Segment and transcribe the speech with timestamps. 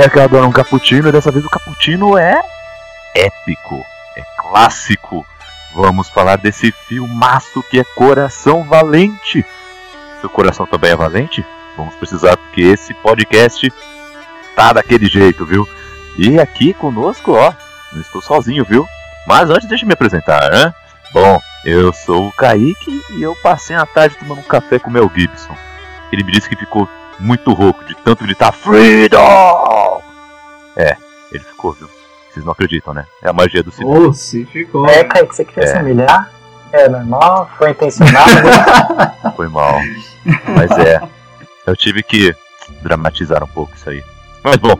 [0.00, 2.40] Galera que adora um cappuccino, e dessa vez o cappuccino é
[3.14, 3.84] épico,
[4.16, 5.26] é clássico.
[5.74, 9.44] Vamos falar desse filmaço que é Coração Valente.
[10.22, 11.44] Seu coração também é valente?
[11.76, 13.70] Vamos precisar porque esse podcast
[14.56, 15.68] tá daquele jeito, viu?
[16.16, 17.52] E aqui conosco, ó,
[17.92, 18.88] não estou sozinho, viu?
[19.26, 20.72] Mas antes deixa eu me apresentar, né?
[21.12, 24.92] Bom, eu sou o Kaique e eu passei a tarde tomando um café com o
[24.94, 25.54] Mel Gibson.
[26.10, 29.79] Ele me disse que ficou muito rouco de tanto gritar Freedom!
[30.76, 30.96] É,
[31.32, 31.88] ele ficou, viu?
[32.30, 33.04] Vocês não acreditam, né?
[33.22, 33.98] É a magia do cinema.
[34.08, 34.86] Oh, se ficou.
[34.86, 35.72] É, Kaique, você queria É.
[35.72, 36.30] se humilhar?
[36.72, 38.30] É normal, foi intencionado.
[39.34, 39.80] Foi mal.
[40.54, 41.00] Mas é,
[41.66, 42.32] eu tive que
[42.82, 44.04] dramatizar um pouco isso aí.
[44.44, 44.76] Mas bom,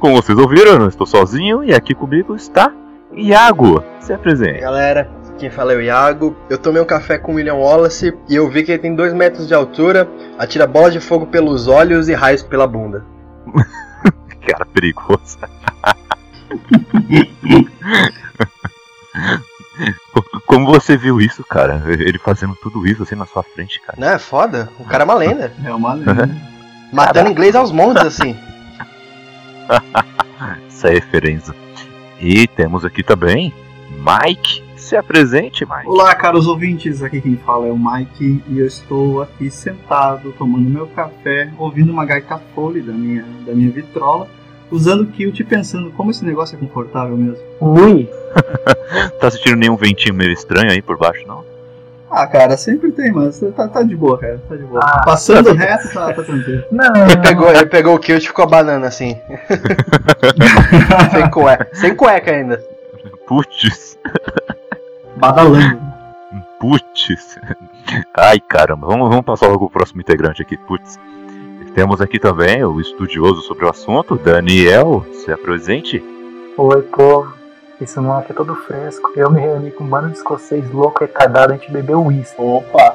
[0.00, 2.72] como vocês ouviram, eu não estou sozinho e aqui comigo está
[3.14, 3.84] Iago.
[4.00, 4.60] Se apresente.
[4.60, 5.08] Galera,
[5.38, 6.36] quem fala é o Iago.
[6.48, 9.12] Eu tomei um café com o William Wallace e eu vi que ele tem 2
[9.14, 13.04] metros de altura, atira bola de fogo pelos olhos e raios pela bunda.
[14.52, 15.38] Cara, perigoso.
[20.46, 21.82] Como você viu isso, cara?
[21.86, 23.98] Ele fazendo tudo isso assim na sua frente, cara.
[23.98, 24.68] Não é foda?
[24.78, 25.52] O cara é uma lenda.
[25.64, 26.28] É uma lenda.
[26.92, 28.36] Matando inglês aos montes, assim.
[30.66, 31.54] Essa é referência.
[32.18, 33.54] E temos aqui também
[33.90, 34.62] Mike.
[34.76, 35.86] Se apresente, Mike.
[35.86, 37.02] Olá, caros ouvintes.
[37.02, 41.92] Aqui quem fala é o Mike e eu estou aqui sentado tomando meu café, ouvindo
[41.92, 44.26] uma gaita fole da minha, da minha vitrola,
[44.70, 47.42] usando kilt e pensando como esse negócio é confortável mesmo.
[47.60, 48.08] Ui,
[49.20, 51.44] Tá sentindo nenhum ventinho meio estranho aí por baixo, não?
[52.10, 54.42] Ah, cara, sempre tem, mas tá, tá de boa, cara.
[54.48, 54.80] Tá de boa.
[54.82, 56.64] Ah, Passando reto, tá, tá tranquilo.
[56.72, 57.06] não.
[57.06, 59.16] Ele pegou, ele pegou o kilt e ficou banana assim.
[61.12, 61.68] sem cueca.
[61.72, 62.60] Sem cueca ainda.
[63.28, 63.96] Putz,
[65.16, 65.80] Badalando.
[66.58, 67.38] putz.
[68.16, 68.88] Ai, caramba.
[68.88, 70.56] Vamos, vamos passar logo o próximo integrante aqui.
[70.56, 70.98] Putz.
[71.74, 75.06] Temos aqui também o estudioso sobre o assunto, Daniel.
[75.12, 76.02] Se apresente.
[76.56, 77.32] Oi, povo.
[77.80, 79.12] Isso não aqui é todo fresco.
[79.16, 82.34] Eu me reuni com um bando de escocês louco, retardado, a gente bebeu uísque.
[82.38, 82.94] Opa!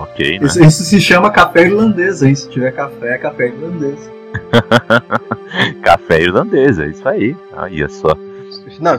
[0.00, 0.46] Ok, né?
[0.46, 2.34] Isso, isso se chama café irlandês, hein?
[2.34, 4.10] Se tiver café, é café irlandês.
[5.82, 7.36] Café irlandês, é isso aí.
[7.56, 8.16] Aí é só.
[8.80, 8.96] Não.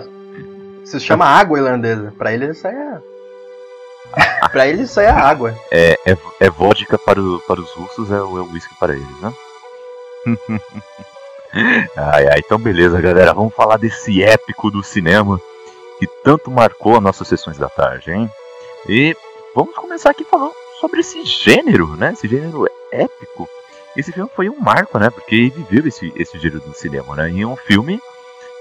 [0.81, 2.13] Isso se chama água irlandesa.
[2.17, 3.14] Pra ele isso aí é.
[4.51, 5.55] pra ele isso aí é água.
[5.71, 9.19] É, é, é vodka para, o- para os russos, é o é whisky para eles,
[9.21, 9.33] né?
[11.95, 13.33] ai, ai, então beleza, galera.
[13.33, 15.39] Vamos falar desse épico do cinema
[15.99, 18.29] que tanto marcou as nossas sessões da tarde, hein?
[18.87, 19.15] E
[19.55, 22.11] vamos começar aqui falando sobre esse gênero, né?
[22.13, 23.47] Esse gênero épico.
[23.95, 25.09] Esse filme foi um marco, né?
[25.09, 27.31] Porque ele viveu esse, esse gênero do cinema, né?
[27.31, 27.99] E é um filme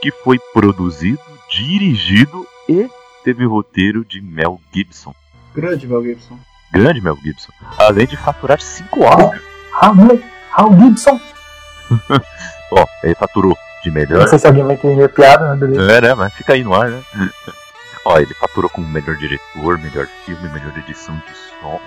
[0.00, 1.18] que foi produzido,
[1.50, 2.88] dirigido e
[3.24, 5.12] teve o roteiro de Mel Gibson.
[5.54, 6.38] Grande, Mel Gibson.
[6.72, 7.52] Grande Mel Gibson.
[7.78, 9.42] Além de faturar 5 Oscars.
[9.72, 10.20] Raul,
[10.50, 11.20] Raul Gibson.
[12.72, 14.28] Ó, ele faturou de Não melhor.
[14.28, 15.56] sei se alguém vai entender piada, né?
[15.66, 15.92] Beleza.
[15.92, 16.14] É, né?
[16.14, 17.02] Mas fica aí no ar, né?
[18.04, 21.80] Ó, ele faturou como melhor diretor, melhor filme, melhor edição de som,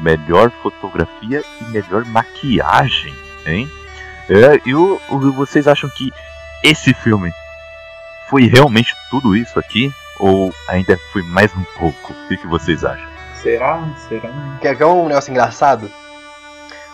[0.00, 3.14] melhor fotografia e melhor maquiagem,
[3.46, 3.70] hein?
[4.28, 6.12] É, e o, o- vocês acham que
[6.62, 7.32] esse filme
[8.28, 9.90] foi realmente tudo isso aqui?
[10.22, 12.12] Ou ainda foi mais um pouco?
[12.12, 13.06] O que, que vocês acham?
[13.42, 13.82] Será?
[14.08, 14.30] Será?
[14.60, 15.90] Quer ver um negócio engraçado?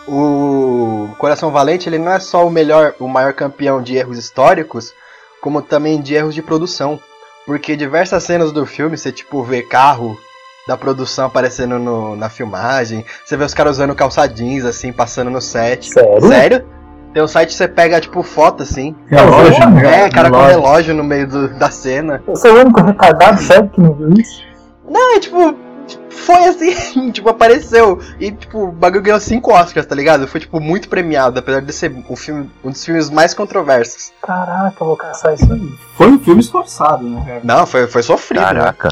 [0.06, 4.94] O Coração Valente ele não é só o melhor, o maior campeão de erros históricos,
[5.42, 6.98] como também de erros de produção.
[7.44, 10.18] Porque diversas cenas do filme, você tipo vê carro
[10.66, 15.30] da produção aparecendo no- na filmagem, você vê os caras usando calça jeans assim, passando
[15.30, 15.90] no set.
[15.90, 16.28] Sério?
[16.28, 16.77] Sério?
[17.12, 18.94] Tem um site que você pega tipo foto assim.
[19.06, 20.04] Relógio, né?
[20.04, 20.60] É, cara com Relógio.
[20.60, 22.22] relógio no meio do- da cena.
[22.26, 24.42] Eu sou o único retardado, sério, que não viu isso?
[24.88, 25.54] Não, é tipo,
[26.10, 27.98] foi assim, tipo, apareceu.
[28.20, 30.28] E, tipo, o bagulho ganhou 5 Oscars, tá ligado?
[30.28, 34.12] Foi, tipo, muito premiado, apesar de ser um, filme, um dos filmes mais controversos.
[34.22, 35.68] Caraca, eu vou caçar isso aí.
[35.96, 37.40] Foi um filme esforçado, né, cara?
[37.42, 38.46] Não, foi, foi sofrido, né?
[38.46, 38.90] Caraca.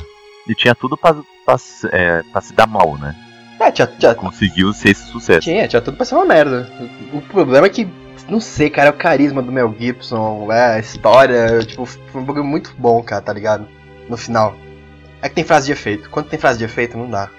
[0.48, 1.14] E tinha tudo pra,
[1.44, 3.14] pra, se- é, pra se dar mal, né?
[3.58, 5.40] É, tinha, tinha, Conseguiu ser esse sucesso.
[5.40, 6.70] tinha, tinha tudo pra ser uma merda.
[7.12, 7.88] O problema é que,
[8.28, 12.24] não sei, cara, é o carisma do Mel Gibson, é, a história, tipo, foi um
[12.24, 13.66] bagulho muito bom, cara, tá ligado?
[14.08, 14.54] No final.
[15.22, 16.08] É que tem frase de efeito.
[16.10, 17.30] Quando tem frase de efeito, não dá.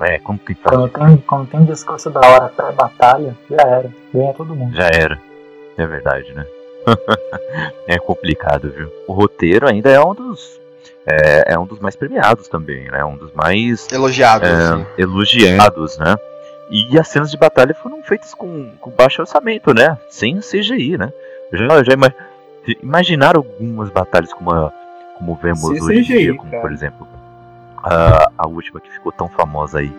[0.00, 0.76] É, como que faz?
[0.76, 3.90] Quando tem, quando tem discurso da hora pré-batalha, já era.
[4.12, 4.74] Ganha todo mundo.
[4.74, 5.20] Já era.
[5.78, 6.44] É verdade, né?
[7.88, 8.90] é complicado, viu?
[9.08, 10.60] O roteiro ainda é um dos.
[11.06, 13.04] É, é um dos mais premiados também, né?
[13.04, 14.86] Um dos mais Elogiado, é, assim.
[14.98, 16.16] elogiados, né?
[16.70, 19.98] E as cenas de batalha foram feitas com, com baixo orçamento, né?
[20.08, 21.12] Sem CGI, né?
[21.52, 22.14] Já, já ima-
[22.82, 24.72] imaginaram algumas batalhas como, a-
[25.18, 26.62] como vemos Sem hoje em CGI, dia, como cara.
[26.62, 27.06] por exemplo
[27.82, 29.92] a, a última que ficou tão famosa aí,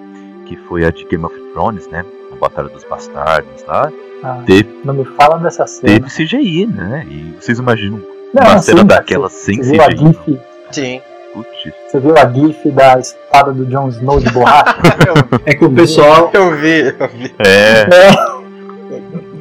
[0.47, 2.03] que foi a de Game of Thrones, né?
[2.31, 3.91] A Batalha dos Bastardos lá.
[4.23, 5.93] Ah, Teve- Não me fala dessa cena.
[5.99, 7.05] Teve CGI, né?
[7.07, 8.01] E vocês imaginam
[8.33, 10.39] Não, uma cena daquela sem CGI?
[10.71, 11.01] Sim.
[11.35, 11.73] Putz.
[11.91, 14.75] Você viu a gif da espada do Jon Snow de borracha?
[15.45, 17.35] É que o pessoal, Eu vi, eu vi.
[17.39, 18.35] É, é,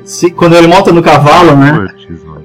[0.04, 1.72] se, quando ele monta no cavalo, né?
[1.72, 2.42] putz, mano.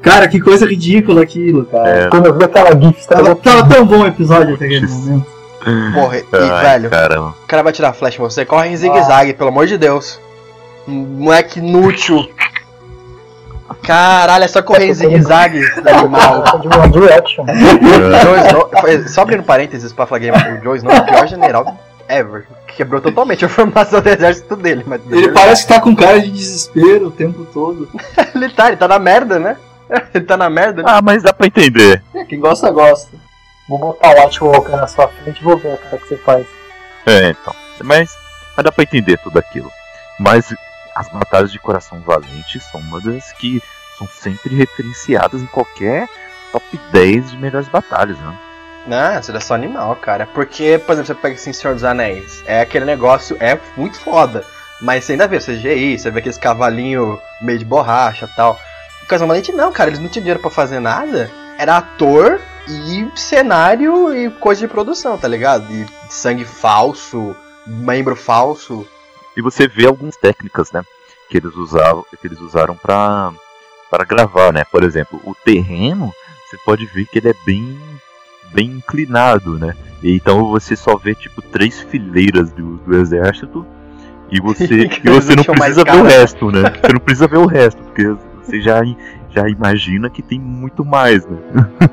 [0.00, 1.88] Cara, que coisa ridícula aquilo, cara.
[1.88, 2.08] É.
[2.08, 5.26] quando eu vi aquela gif, Tava, tava tava tão bom o episódio até aquele momento.
[5.92, 7.34] Porra, e Ai, velho, caramba.
[7.42, 10.18] o cara vai tirar flash em você, corre em zigue-zague, pelo amor de Deus.
[10.86, 12.30] Moleque inútil.
[13.82, 16.44] Caralho, é só correr em zigue-zague, animal.
[18.10, 18.20] É.
[18.20, 21.76] Joe só abrindo parênteses pra falar game, o Joe Snow é o pior general
[22.10, 22.46] ever.
[22.66, 26.30] Quebrou totalmente a formação do exército dele, mas Ele parece que tá com cara de
[26.30, 27.88] desespero o tempo todo.
[28.34, 29.56] ele tá, ele tá na merda, né?
[30.12, 30.82] Ele tá na merda.
[30.84, 32.02] Ah, mas dá pra entender.
[32.28, 33.10] Quem gosta, gosta.
[33.68, 36.16] Vou botar o White Walker na sua frente e vou ver a cara que você
[36.16, 36.46] faz.
[37.06, 37.54] É, então.
[37.82, 38.10] Mas,
[38.56, 39.70] mas dá pra entender tudo aquilo.
[40.18, 40.52] Mas
[40.94, 43.62] as batalhas de coração valente são uma das que
[43.96, 46.08] são sempre referenciadas em qualquer
[46.52, 48.38] top 10 de melhores batalhas, né?
[48.86, 50.26] Não, isso é só animal, cara.
[50.26, 52.42] Porque, por exemplo, você pega assim Senhor dos Anéis.
[52.46, 54.44] É aquele negócio, é muito foda.
[54.80, 58.58] Mas você ainda vê o CGI, você vê aqueles cavalinhos meio de borracha e tal.
[59.10, 61.30] O Valente não, cara, eles não tinham dinheiro pra fazer nada.
[61.58, 65.70] Era ator e cenário e coisa de produção, tá ligado?
[65.72, 67.36] E sangue falso,
[67.66, 68.86] membro falso.
[69.40, 70.82] E você vê algumas técnicas, né?
[71.30, 73.32] Que eles usavam, que eles usaram pra,
[73.90, 74.64] para gravar, né?
[74.64, 76.12] Por exemplo, o terreno,
[76.44, 77.80] você pode ver que ele é bem,
[78.52, 79.74] bem inclinado, né?
[80.02, 83.66] E então você só vê tipo três fileiras do, do exército
[84.30, 86.62] e você, e você não precisa ver o resto, né?
[86.78, 88.08] Você não precisa ver o resto, porque
[88.44, 88.82] você já,
[89.30, 91.38] já imagina que tem muito mais, né?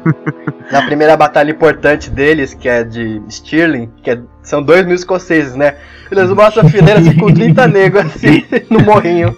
[0.71, 5.55] Na primeira batalha importante deles, que é de Stirling, que é- são dois mil escoceses,
[5.55, 5.75] né?
[6.11, 9.37] Eles mostram a fileira assim, com 30 negros assim, no morrinho.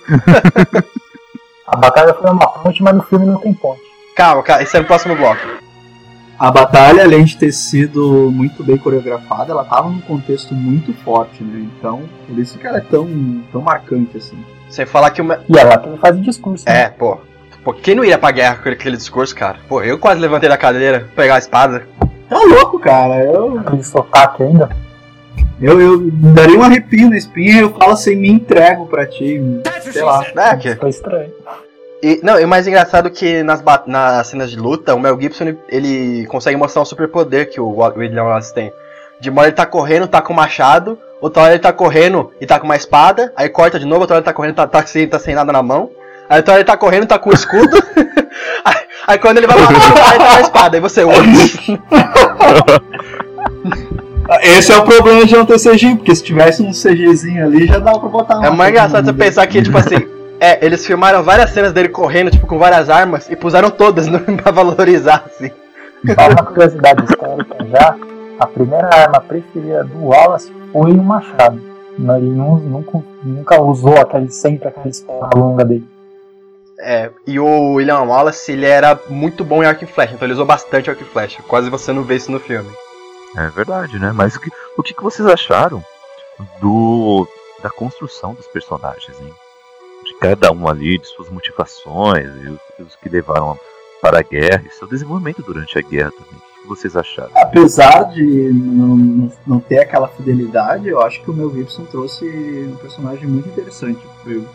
[1.67, 3.81] A batalha foi uma ponte, mas no filme não tem ponte.
[4.15, 5.39] Calma, calma, esse é no próximo bloco.
[6.37, 11.43] A batalha, além de ter sido muito bem coreografada, ela tava num contexto muito forte,
[11.43, 11.67] né?
[11.77, 14.37] Então, por isso que ela é tão, tão marcante assim.
[14.69, 15.41] Você falar que uma.
[15.49, 16.63] E ela também faz o discurso.
[16.65, 16.83] né?
[16.83, 17.19] É, pô.
[17.69, 19.57] Pô, quem não iria pra guerra com aquele discurso, cara?
[19.67, 21.83] Pô, eu quase levantei da cadeira, pegar a espada.
[22.27, 23.23] Tá louco, cara.
[23.23, 24.69] Eu, Aquele sotaque ainda.
[25.61, 29.39] eu, eu daria um arrepio na espinha eu falo assim, me entrego pra ti.
[29.83, 30.25] Sei lá.
[30.35, 30.75] É, que.
[30.77, 31.31] Foi estranho.
[32.01, 35.19] E, não, e o mais engraçado é que nas, nas cenas de luta, o Mel
[35.21, 38.73] Gibson ele, ele consegue mostrar um superpoder que o William Wallace tem.
[39.19, 42.31] De uma hora ele tá correndo, tá com o machado, outra hora ele tá correndo
[42.41, 44.65] e tá com uma espada, aí corta de novo, outra hora ele tá correndo, tá,
[44.65, 45.91] tá, sem, tá sem nada na mão.
[46.29, 47.75] Aí hora ele tá correndo, tá com o escudo.
[48.63, 48.75] aí,
[49.07, 50.77] aí quando ele vai pra lutar, ele tá com a espada.
[50.77, 51.01] Aí você.
[54.43, 57.79] Esse é o problema de não ter CG, porque se tivesse um CGzinho ali, já
[57.79, 60.07] dava pra botar uma É mais engraçado você pensar que, tipo assim,
[60.39, 64.19] é, eles filmaram várias cenas dele correndo, tipo, com várias armas, e puseram todas no,
[64.19, 65.49] pra valorizar, assim.
[66.05, 67.95] Só uma curiosidade histórica já.
[68.39, 71.59] A primeira arma preferida do Wallace foi um machado.
[71.97, 75.85] Ele não- nunca, nunca usou aquele, sempre aquela espada longa dele.
[76.81, 80.33] É, e o William Wallace, ele era muito bom em arco e flecha, então ele
[80.33, 81.43] usou bastante arco e flecha.
[81.43, 82.69] Quase você não vê isso no filme.
[83.35, 84.11] É verdade, né?
[84.13, 85.83] Mas o que, o que vocês acharam
[86.61, 87.27] do
[87.61, 89.33] da construção dos personagens, hein?
[90.05, 92.47] De cada um ali, de suas motivações, e
[92.81, 93.59] os, os que levaram
[94.01, 96.41] para a guerra, e seu desenvolvimento durante a guerra também.
[96.59, 97.31] O que vocês acharam?
[97.35, 102.77] Apesar de não, não- ter aquela fidelidade, eu acho que o Mel Gibson trouxe um
[102.77, 103.99] personagem muito interessante.
[104.25, 104.45] Eu,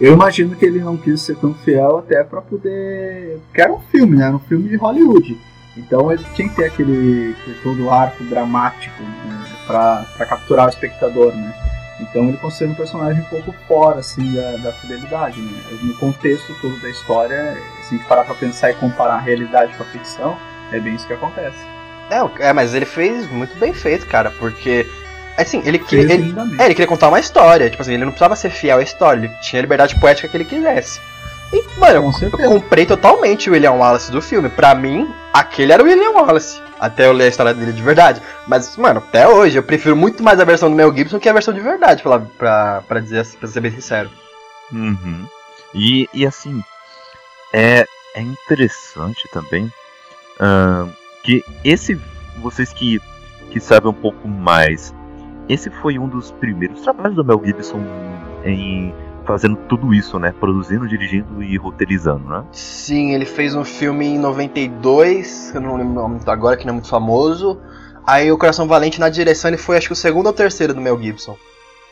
[0.00, 3.38] eu imagino que ele não quis ser tão fiel até pra poder.
[3.46, 4.26] Porque era um filme, né?
[4.26, 5.38] Era um filme de Hollywood.
[5.76, 9.44] Então ele tinha que ter aquele, todo arco dramático né?
[9.66, 11.54] pra capturar o espectador, né?
[12.00, 15.60] Então ele considera um personagem um pouco fora assim da, da fidelidade, né?
[15.82, 19.74] No contexto todo da história, se a gente parar pra pensar e comparar a realidade
[19.76, 20.36] com a ficção,
[20.72, 21.58] é bem isso que acontece.
[22.10, 24.86] Não, é, mas ele fez muito bem feito, cara, porque.
[25.36, 26.14] Assim, ele queria.
[26.14, 27.68] Ele, é, ele queria contar uma história.
[27.68, 30.36] Tipo assim, ele não precisava ser fiel à história, ele tinha a liberdade poética que
[30.36, 31.00] ele quisesse.
[31.52, 32.48] E, mano, Com eu certeza.
[32.48, 34.48] comprei totalmente o William Wallace do filme.
[34.48, 36.60] Pra mim, aquele era o William Wallace.
[36.80, 38.20] Até eu ler a história dele de verdade.
[38.48, 41.32] Mas, mano, até hoje eu prefiro muito mais a versão do Mel Gibson que a
[41.32, 44.10] versão de verdade, pra, pra, pra dizer assim, pra ser bem sincero.
[44.72, 45.26] Uhum.
[45.74, 46.62] E, e assim,
[47.52, 49.72] é, é interessante também
[50.40, 50.88] ahn,
[51.22, 51.98] que esse,
[52.38, 53.00] vocês que,
[53.50, 54.92] que sabem um pouco mais,
[55.48, 57.80] esse foi um dos primeiros trabalhos do Mel Gibson
[58.44, 60.32] em fazendo tudo isso, né?
[60.38, 62.44] Produzindo, dirigindo e roteirizando, né?
[62.52, 66.74] Sim, ele fez um filme em 92, que eu não lembro agora, que não é
[66.74, 67.60] muito famoso.
[68.06, 70.80] Aí o Coração Valente na direção ele foi acho que o segundo ou terceiro do
[70.80, 71.36] Mel Gibson.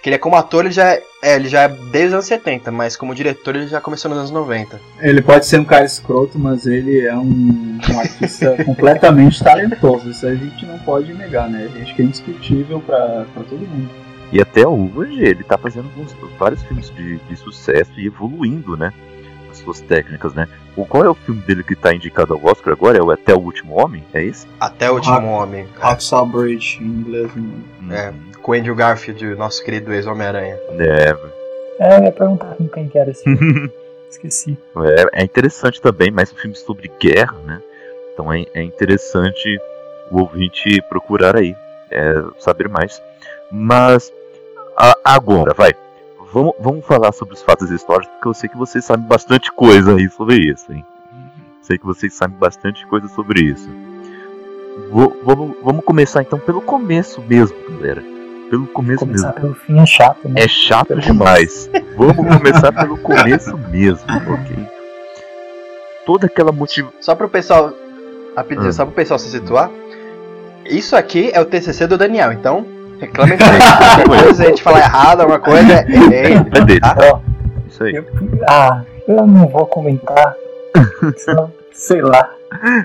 [0.05, 2.27] Que ele é como ator, ele já é, é, ele já é desde os anos
[2.27, 4.79] 70, mas como diretor ele já começou nos anos 90.
[5.01, 10.11] Ele pode ser um cara escroto, mas ele é um, um artista completamente talentoso.
[10.11, 11.71] Isso a gente não pode negar, né?
[11.81, 13.89] Acho que é indiscutível pra, pra todo mundo.
[14.31, 18.93] E até hoje ele tá fazendo alguns- vários filmes de, de sucesso e evoluindo, né?
[19.51, 20.47] As suas técnicas, né?
[20.77, 22.99] O, qual é o filme dele que tá indicado ao Oscar agora?
[22.99, 24.05] É o Até o Último Homem?
[24.13, 24.47] É esse?
[24.61, 25.67] Até o último homem.
[25.81, 27.31] Hacksaw Bridge, em inglês.
[27.81, 28.13] né?
[28.31, 28.34] É.
[28.45, 30.59] Com o Andrew Garfield, nosso querido ex-Homem-Aranha.
[30.79, 31.17] É,
[31.81, 33.71] É, eu ia perguntar com quem que era esse filme.
[34.11, 34.57] Esqueci.
[34.77, 37.61] é, é interessante também, mais um filme sobre guerra, né?
[38.13, 39.59] Então é, é interessante
[40.11, 41.57] o ouvinte procurar aí,
[41.91, 43.03] é, saber mais.
[43.51, 44.13] Mas
[44.77, 45.73] a- agora, vai.
[46.33, 49.97] Vamos, vamos falar sobre os fatos históricos, porque eu sei que vocês sabem bastante coisa
[49.97, 50.85] aí sobre isso, hein?
[51.63, 53.69] Sei que vocês sabem bastante coisa sobre isso.
[54.91, 58.14] Vou- vamos, vamos começar então pelo começo mesmo, galera.
[58.51, 59.23] Pelo começo mesmo.
[59.27, 60.43] Começar pelo fim é chato, né?
[60.43, 61.71] É chato demais.
[61.97, 64.69] Vamos começar pelo começo mesmo, ok?
[66.07, 66.95] Toda aquela motivação.
[67.01, 67.73] Só pro pessoal.
[68.37, 68.73] Rapidinho, Hum.
[68.73, 69.71] só pro pessoal se situar.
[70.67, 72.67] Isso aqui é o TCC do Daniel, então.
[73.01, 73.97] Reclame pra ele.
[73.97, 76.35] Depois a gente falar errado, alguma coisa, é ele.
[76.35, 76.81] É dele.
[76.81, 76.97] tá?
[77.13, 77.21] Ó,
[77.69, 77.95] Isso aí.
[77.95, 78.05] eu,
[78.49, 80.35] ah, eu não vou comentar.
[81.17, 82.29] senão, sei lá.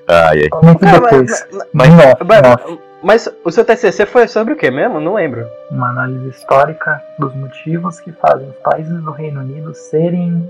[0.07, 0.49] Ai, ai.
[0.49, 1.47] Comento Cara, depois.
[1.73, 2.79] mas, Mas- mas- off.
[3.01, 4.99] Mas o seu TCC foi sobre o que mesmo?
[4.99, 5.45] Não lembro.
[5.71, 10.47] Uma análise histórica dos motivos que fazem os países do Reino Unido serem.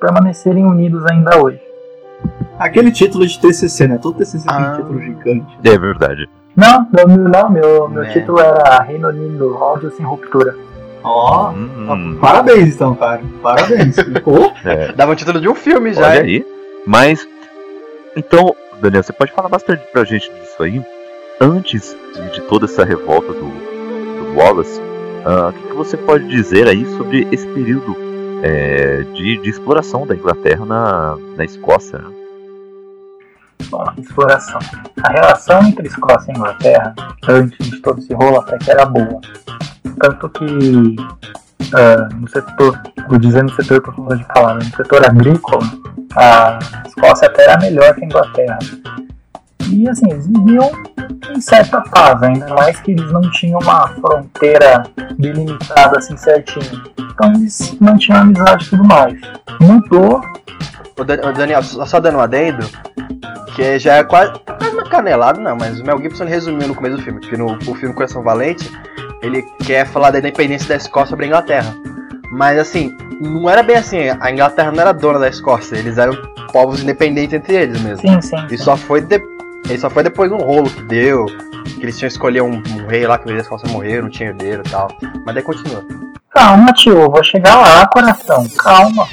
[0.00, 1.60] permanecerem unidos ainda hoje.
[2.58, 3.98] Aquele título de TCC, né?
[4.00, 4.72] Todo TCC tem Ah.
[4.72, 5.58] um título gigante.
[5.64, 6.28] É verdade.
[6.56, 8.12] Não, meu, não, meu, meu Né.
[8.12, 10.54] título era Reino Unido, áudio sem ruptura.
[11.02, 13.20] Ó, Hum, parabéns então, cara.
[13.42, 13.96] Parabéns.
[14.02, 14.52] Ficou?
[14.64, 16.06] é, Dava um título de um filme já.
[16.06, 16.22] olha hein?
[16.24, 16.46] aí.
[16.86, 17.26] Mas,
[18.16, 20.80] então, Daniel, você pode falar bastante pra gente disso aí?
[21.40, 21.96] Antes
[22.32, 24.80] de, toda essa revolta do, do Wallace,
[25.24, 27.96] ah, o que, que você pode dizer aí sobre esse período
[28.42, 31.98] é, de, de exploração da Inglaterra na, na Escócia?
[31.98, 32.10] né?
[33.70, 34.58] Bom, exploração.
[35.02, 36.94] A relação entre Escócia e Inglaterra,
[37.28, 39.20] antes de todo esse rolo, até que era boa.
[40.00, 40.96] Tanto que
[41.74, 45.62] ah, no setor, vou dizer no setor por falta de palavra, no setor agrícola,
[46.16, 48.58] a Escócia até era melhor que a Inglaterra.
[49.70, 50.70] E assim, eles viviam
[51.34, 54.84] em certa paz, ainda mais que eles não tinham uma fronteira
[55.18, 56.82] delimitada assim certinho.
[56.98, 59.20] Então eles mantinham a amizade e tudo mais.
[59.60, 60.22] Mudou
[60.98, 62.66] O, Dan- o Daniel, só, dando um adendo,
[63.54, 66.96] que já é quase, quase uma canelada, não, mas o Mel Gibson resumiu no começo
[66.96, 68.68] do filme, porque no o filme Coração Valente,
[69.22, 71.72] ele quer falar da independência da Escócia sobre a Inglaterra.
[72.32, 76.14] Mas assim, não era bem assim, a Inglaterra não era dona da Escócia, eles eram
[76.52, 78.00] povos independentes entre eles mesmo.
[78.00, 78.46] Sim, sim.
[78.50, 79.20] E só foi, de...
[79.70, 81.26] e só foi depois de um rolo que deu,
[81.64, 84.10] que eles tinham escolher um, um rei lá, que o rei da Escócia morreu, não
[84.10, 84.88] tinha herdeiro e tal.
[85.24, 85.84] Mas daí continua.
[86.30, 88.46] Calma, tio, vou chegar lá, coração.
[88.58, 89.06] Calma.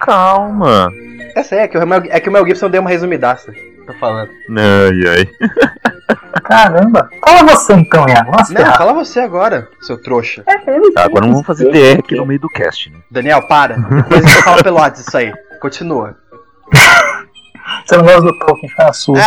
[0.00, 0.90] Calma!
[1.34, 3.52] Essa aí é que o Mel, é que o Mel Gibson deu uma resumidaça.
[3.86, 4.30] Tô falando.
[4.50, 5.30] Ai, ai.
[6.44, 7.08] Caramba.
[7.24, 8.32] Fala você então, Iago.
[8.32, 10.42] Nossa, Não, fala você agora, seu trouxa.
[10.94, 12.98] Tá, agora não vamos fazer DR aqui no meio do cast, né?
[13.10, 13.76] Daniel, para.
[13.76, 15.32] Depois a gente fala pelo WhatsApp isso aí.
[15.60, 16.16] Continua.
[17.84, 19.18] Você não gosta do Tolkien, fica na sua.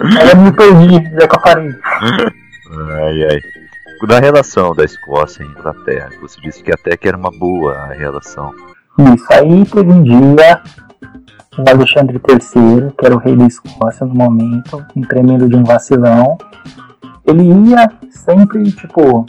[0.00, 1.70] Aí eu me perdi, já que eu parei.
[1.90, 3.40] Ai, ai.
[4.06, 7.94] Da relação da Escócia e Inglaterra, você disse que até que era uma boa a
[7.94, 8.52] relação.
[8.98, 10.62] Isso, aí teve um dia
[11.56, 15.64] o Alexandre III, que era o rei da Escócia no momento, um tremendo de um
[15.64, 16.36] vacilão.
[17.26, 19.24] Ele ia sempre, tipo.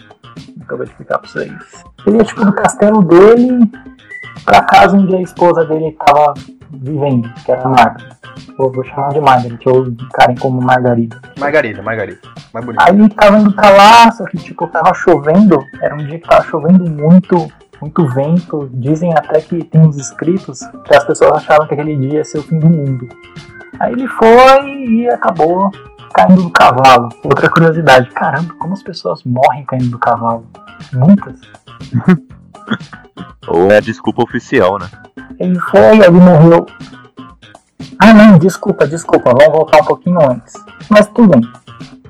[0.69, 1.53] Eu vou explicar pra vocês?
[2.05, 3.71] Ele ia, tipo, do castelo dele
[4.43, 6.33] pra casa onde a esposa dele tava
[6.71, 8.15] vivendo, que era a Margaret.
[8.57, 11.19] Vou, vou chamar de Margaret, ou encarem como Margarida.
[11.39, 12.19] Margarida, Margarida.
[12.53, 12.81] Mais bonito.
[12.81, 16.27] Aí ele tava indo pra lá, só que tipo, tava chovendo, era um dia que
[16.27, 17.47] tava chovendo muito,
[17.81, 18.69] muito vento.
[18.73, 22.39] Dizem até que tem uns escritos que as pessoas achavam que aquele dia ia ser
[22.39, 23.07] o fim do mundo.
[23.79, 25.71] Aí ele foi e acabou
[26.13, 27.09] caindo do cavalo.
[27.23, 30.45] Outra curiosidade, caramba, como as pessoas morrem caindo do cavalo?
[30.93, 31.39] Muitas.
[33.47, 34.89] Ou é a desculpa oficial, né?
[35.39, 36.65] Ele foi, ele morreu.
[37.99, 40.53] Ah não, desculpa, desculpa, vamos voltar um pouquinho antes.
[40.89, 41.41] Mas tudo bem.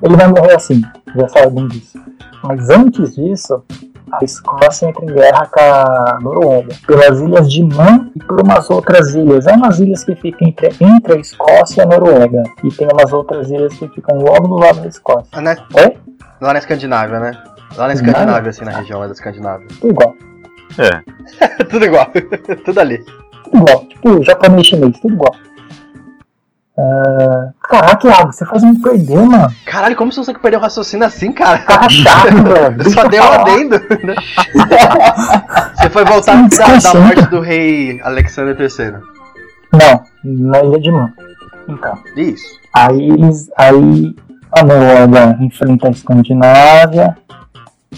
[0.01, 0.81] Ele vai morrer assim,
[1.15, 2.00] já sabem disso.
[2.43, 3.63] Mas antes disso,
[4.12, 6.75] a Escócia entra em guerra com a Noruega.
[6.85, 9.47] Pelas ilhas de Man e por umas outras ilhas.
[9.47, 12.43] É umas ilhas que ficam entre, entre a Escócia e a Noruega.
[12.63, 15.27] E tem umas outras ilhas que ficam logo do lado da Escócia.
[15.31, 15.55] Ah, né?
[15.74, 15.97] Oi?
[16.39, 17.31] Lá na Escandinávia, né?
[17.75, 18.50] Lá na Escandinávia?
[18.50, 19.67] Assim, na região lá da Escandinávia.
[19.79, 20.15] Tudo igual.
[20.77, 21.63] É.
[21.70, 22.12] Tudo igual.
[22.65, 23.03] Tudo ali.
[23.44, 23.86] Tudo igual.
[23.86, 25.36] Tipo, japonês e chinês, tudo igual.
[26.77, 29.50] Uh, caraca, Iago, você faz me perder, mano.
[29.65, 31.60] Caralho, como você consegue perder o raciocínio assim, cara?
[31.60, 32.82] Tá chato, velho.
[32.84, 33.79] Eu só dei um adendo.
[34.03, 34.15] né?
[35.74, 39.00] você foi voltar da, da morte do rei Alexander III.
[39.72, 41.13] Não, na Ilha de Man.
[41.67, 42.60] Então, Isso.
[42.74, 43.50] aí eles.
[43.58, 44.15] Aí
[44.51, 47.17] a Noruega enfrenta a Escandinávia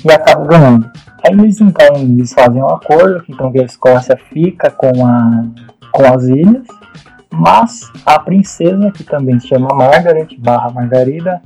[0.04, 0.92] e acaba ganhando.
[1.28, 5.44] Aí eles então eles fazem um acordo, então que a Escócia fica com, a,
[5.92, 6.66] com as ilhas,
[7.34, 11.42] mas a princesa, que também se chama Margaret, barra Margarida,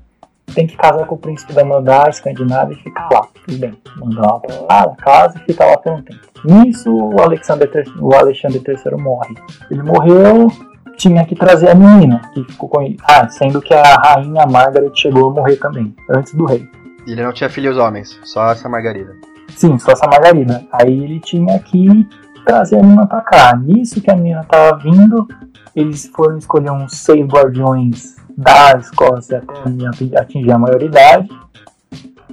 [0.54, 3.28] tem que casar com o príncipe da da Escandinávia e ficar lá.
[3.46, 6.20] Tudo bem, manda lá pra lá, casa e fica lá por um tempo.
[6.46, 9.34] Nisso, o Alexander, III o Alexandre III morre.
[9.72, 10.52] Ele morreu,
[10.96, 12.98] tinha que trazer a menina, que ficou com ele.
[13.04, 16.68] Ah, sendo que a rainha Margaret chegou a morrer também, antes do rei.
[17.08, 19.31] Ele não tinha filhos homens, só essa Margarida.
[19.56, 20.66] Sim, só essa Margarida.
[20.72, 22.08] Aí ele tinha que
[22.46, 23.56] trazer a menina pra cá.
[23.56, 25.28] Nisso que a menina tava vindo,
[25.76, 31.30] eles foram escolher uns seis guardiões da Escócia até a menina atingir a maioridade.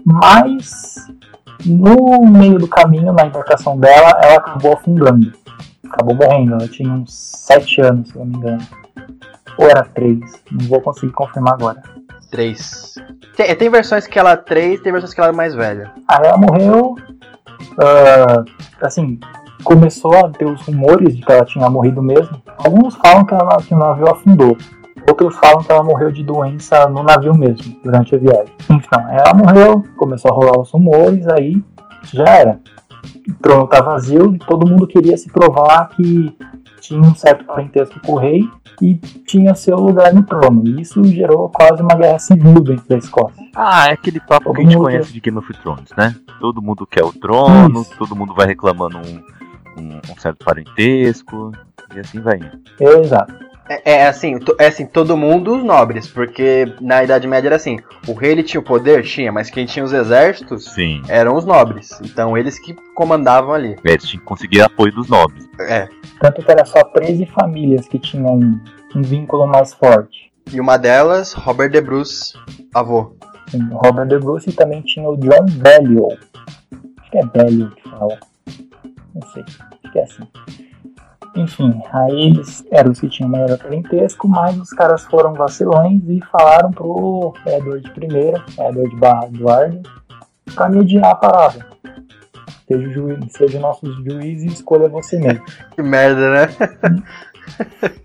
[0.04, 0.96] Mas
[1.66, 5.32] no meio do caminho, na embarcação dela, ela acabou afundando.
[5.90, 6.54] Acabou morrendo.
[6.54, 8.66] Ela tinha uns sete anos, se eu não me engano.
[9.58, 10.20] Ou era três,
[10.52, 11.82] não vou conseguir confirmar agora.
[12.30, 12.94] Três.
[13.36, 15.92] Tem, tem versões que ela é três, tem versões que ela é mais velha.
[16.06, 16.94] Aí ela morreu.
[17.80, 18.44] ah,
[18.82, 19.18] assim,
[19.64, 22.40] começou a ter os rumores de que ela tinha morrido mesmo.
[22.58, 24.56] Alguns falam que, ela, que o navio afundou.
[25.08, 28.54] Outros falam que ela morreu de doença no navio mesmo, durante a viagem.
[28.70, 31.62] Então, ela morreu, começou a rolar os rumores, aí
[32.12, 32.60] já era.
[33.28, 36.36] O trono tá vazio e todo mundo queria se provar que
[36.80, 38.48] tinha um certo parentesco com o rei
[38.80, 38.94] e
[39.26, 40.62] tinha seu lugar no trono.
[40.66, 43.42] E isso gerou quase uma guerra civil dentro da Escócia.
[43.54, 46.14] Ah, é aquele papo Todo que a gente mundo conhece de Game of Thrones, né?
[46.40, 47.96] Todo mundo quer o trono, Isso.
[47.98, 51.52] todo mundo vai reclamando um, um- um certo parentesco,
[51.94, 52.60] e assim vai indo.
[52.80, 53.34] Exato.
[53.68, 57.78] É, é assim, é assim, todo mundo os nobres, porque na Idade Média era assim,
[58.06, 59.02] o rei ele tinha o poder?
[59.02, 61.02] Tinha, mas quem tinha os exércitos Sim.
[61.08, 61.90] eram os nobres.
[62.02, 63.76] Então eles que comandavam ali.
[63.84, 65.46] É, Eles tinham que conseguir apoio dos nobres.
[65.60, 65.88] É.
[66.20, 68.60] Tanto que era só 13 famílias que tinham um,
[68.96, 70.32] um vínculo mais forte.
[70.52, 72.34] E uma delas, Robert de Bruce,
[72.74, 73.14] avô.
[73.70, 76.16] O Robert de Bruce e também tinha o John Balliol.
[76.98, 78.18] Acho que é Balliol que fala.
[79.14, 79.44] Não sei.
[79.44, 80.28] Acho que é assim.
[81.36, 86.20] Enfim, aí eles eram os que tinham maior parentesco, mas os caras foram vacilões e
[86.32, 89.82] falaram pro Edward I, Edward barra Eduardo,
[90.54, 91.66] pra mediar a parada.
[92.66, 95.42] Seja o, juiz, seja o nosso juiz e escolha você mesmo.
[95.74, 96.48] Que merda, né?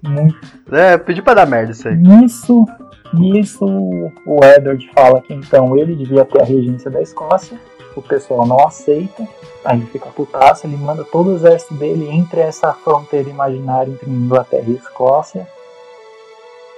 [0.01, 0.39] Muito
[0.71, 1.95] É, pedi pra dar merda isso aí.
[1.95, 2.65] Nisso,
[3.13, 7.59] nisso, o Edward fala que então ele devia ter a regência da Escócia,
[7.99, 9.27] o pessoal não aceita,
[9.63, 14.09] aí ele fica putaço, ele manda todo o exército dele entre essa fronteira imaginária entre
[14.09, 15.47] Inglaterra e Escócia.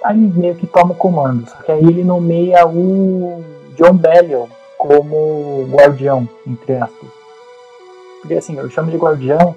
[0.04, 3.44] Aí meio que toma o comando, só que aí ele nomeia o
[3.76, 7.10] John Balliol como guardião, entre aspas.
[8.22, 9.56] Porque assim, eu chamo de guardião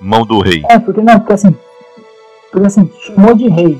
[0.00, 0.62] Mão do rei.
[0.68, 1.56] é, porque não, porque assim,
[2.50, 3.78] porque assim, chamou de rei.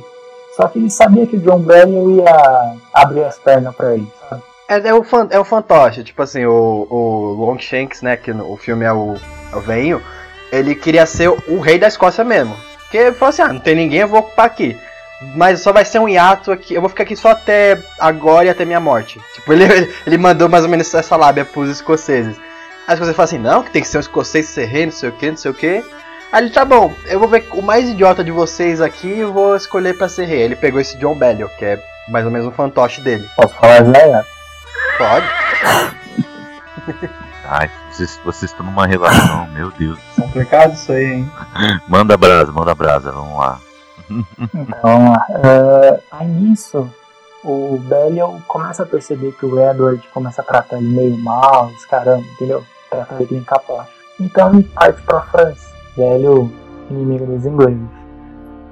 [0.57, 4.43] Só que ele sabia que o John Balliol ia abrir as pernas pra ele, sabe?
[4.69, 8.57] É, é o, fan, é fantoche, tipo assim, o, o Longshanks, né, que no, o
[8.57, 9.15] filme é o,
[9.53, 10.03] é o veinho,
[10.51, 12.57] ele queria ser o, o rei da Escócia mesmo.
[12.81, 14.77] Porque ele falou assim, ah, não tem ninguém, eu vou ocupar aqui.
[15.35, 18.49] Mas só vai ser um hiato aqui, eu vou ficar aqui só até agora e
[18.51, 19.21] até minha morte.
[19.35, 19.65] Tipo, ele,
[20.07, 22.37] ele mandou mais ou menos essa lábia pros escoceses.
[22.87, 24.93] Aí os escoceses falam assim, não, que tem que ser um escocês ser rei, não
[24.93, 25.85] sei o que, não sei o que.
[26.33, 29.55] Aí ele, tá bom, eu vou ver o mais idiota de vocês aqui e vou
[29.55, 30.43] escolher pra ser rei.
[30.43, 33.27] Ele pegou esse John Balliol, que é mais ou menos um fantoche dele.
[33.37, 34.36] Posso falar já, é?
[34.99, 35.27] Pode.
[37.49, 39.99] Ai, vocês, vocês estão numa relação, meu Deus.
[40.17, 41.31] Complicado isso aí, hein?
[41.89, 43.61] Manda brasa, manda brasa, vamos lá.
[44.11, 45.27] Então, vamos lá.
[45.45, 46.91] É, aí nisso,
[47.45, 51.87] o Balliol começa a perceber que o Edward começa a tratar ele meio mal, os
[51.87, 52.65] caramba, entendeu?
[52.91, 53.89] Tratar ele incapaz.
[54.19, 56.53] Então ele parte pra França, velho
[56.91, 57.89] inimigo dos ingleses.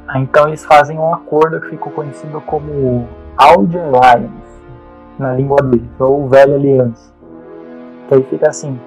[0.08, 4.53] Aí, então eles fazem um acordo que ficou conhecido como Alge Alliance,
[5.18, 7.12] na língua deles, ou Velha Aliança.
[8.08, 8.78] Que aí fica assim,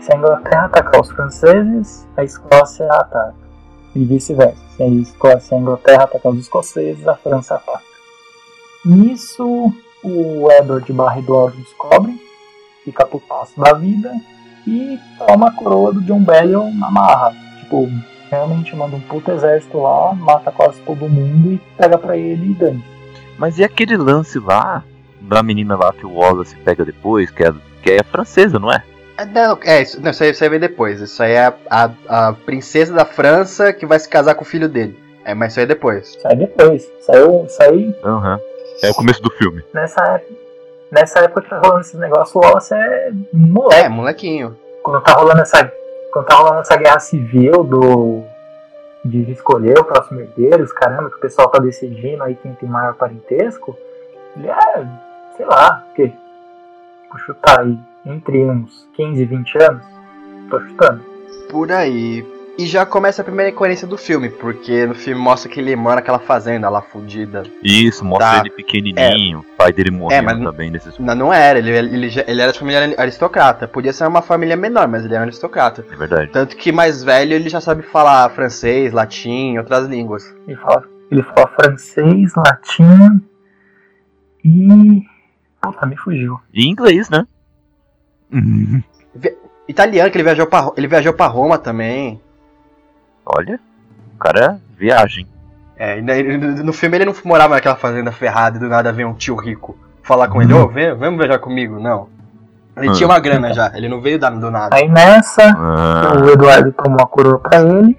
[0.00, 3.34] se a Inglaterra atacar os franceses, a Escócia ataca.
[3.94, 4.62] E vice-versa.
[4.76, 7.82] Se a Escócia a Inglaterra atacar os escoceses, a França ataca.
[8.84, 9.72] Nisso,
[10.04, 12.14] o Edward barra Eduardo descobre,
[12.84, 14.12] fica putaço da vida
[14.66, 17.34] e toma a coroa do John Balliol na marra.
[17.60, 17.88] Tipo,
[18.30, 22.54] realmente manda um puto exército lá, mata quase todo mundo e pega pra ele e
[22.54, 22.84] dane.
[23.36, 24.84] Mas e aquele lance lá,
[25.28, 28.82] da menina lá que o Wallace pega depois, que é, que é francesa, não é?
[29.18, 31.00] É, Não, é isso, não, isso aí você vê depois.
[31.00, 34.46] Isso aí é a, a, a princesa da França que vai se casar com o
[34.46, 34.98] filho dele.
[35.24, 36.16] É, mas isso aí é depois.
[36.22, 36.90] Sai depois.
[37.00, 38.38] Saiu, saiu Aham.
[38.82, 39.62] É o começo do filme.
[39.74, 40.32] nessa época.
[40.90, 43.82] Nessa época que tá rolando esse negócio, o Wallace é moleque.
[43.84, 44.56] É, molequinho.
[44.82, 45.70] quando tá rolando essa
[46.12, 48.22] quando tá rolando essa guerra civil do
[49.04, 52.68] de escolher o próximo herdeiro, os caramba, que o pessoal tá decidindo aí quem tem
[52.68, 53.76] maior parentesco,
[54.36, 54.86] ele é,
[55.38, 56.12] sei lá, o quê?
[57.10, 59.82] Vou chutar aí, entre uns 15 e 20 anos,
[60.50, 61.02] tô chutando.
[61.50, 62.26] Por aí.
[62.58, 65.94] E já começa a primeira incoerência do filme, porque no filme mostra que ele mora
[65.96, 67.44] naquela fazenda lá fudida.
[67.62, 68.38] Isso, mostra Tá.
[68.40, 72.42] ele pequenininho, o pai dele morrendo mas- também nesses Não, não era, ele, ele, ele
[72.42, 73.68] era de família aristocrata.
[73.68, 75.86] Podia ser uma família menor, mas ele era um aristocrata.
[75.88, 76.32] É verdade.
[76.32, 80.24] Tanto que mais velho ele já sabe falar francês, latim, outras línguas.
[80.48, 83.20] Ele fala, ele fala francês, latim
[84.44, 85.02] e.
[85.60, 86.38] Puta, me fugiu.
[86.52, 87.26] E inglês, né?
[88.32, 88.82] Hum,
[89.66, 92.20] Italiano, que ele viajou pra, ele viajou pra Roma também.
[93.24, 93.58] Olha,
[94.14, 95.26] o cara é viagem.
[95.76, 96.02] É, e
[96.62, 99.76] no filme ele não morava naquela fazenda ferrada e do nada vem um tio rico
[100.02, 101.78] falar com ele, ô, vem, vamos viajar comigo.
[101.78, 102.08] Não.
[102.76, 102.92] Ele Hum.
[102.92, 104.74] tinha uma grana já, ele não veio do nada.
[104.74, 107.96] Aí nessa, Ah, o Eduardo tomou a coroa pra ele,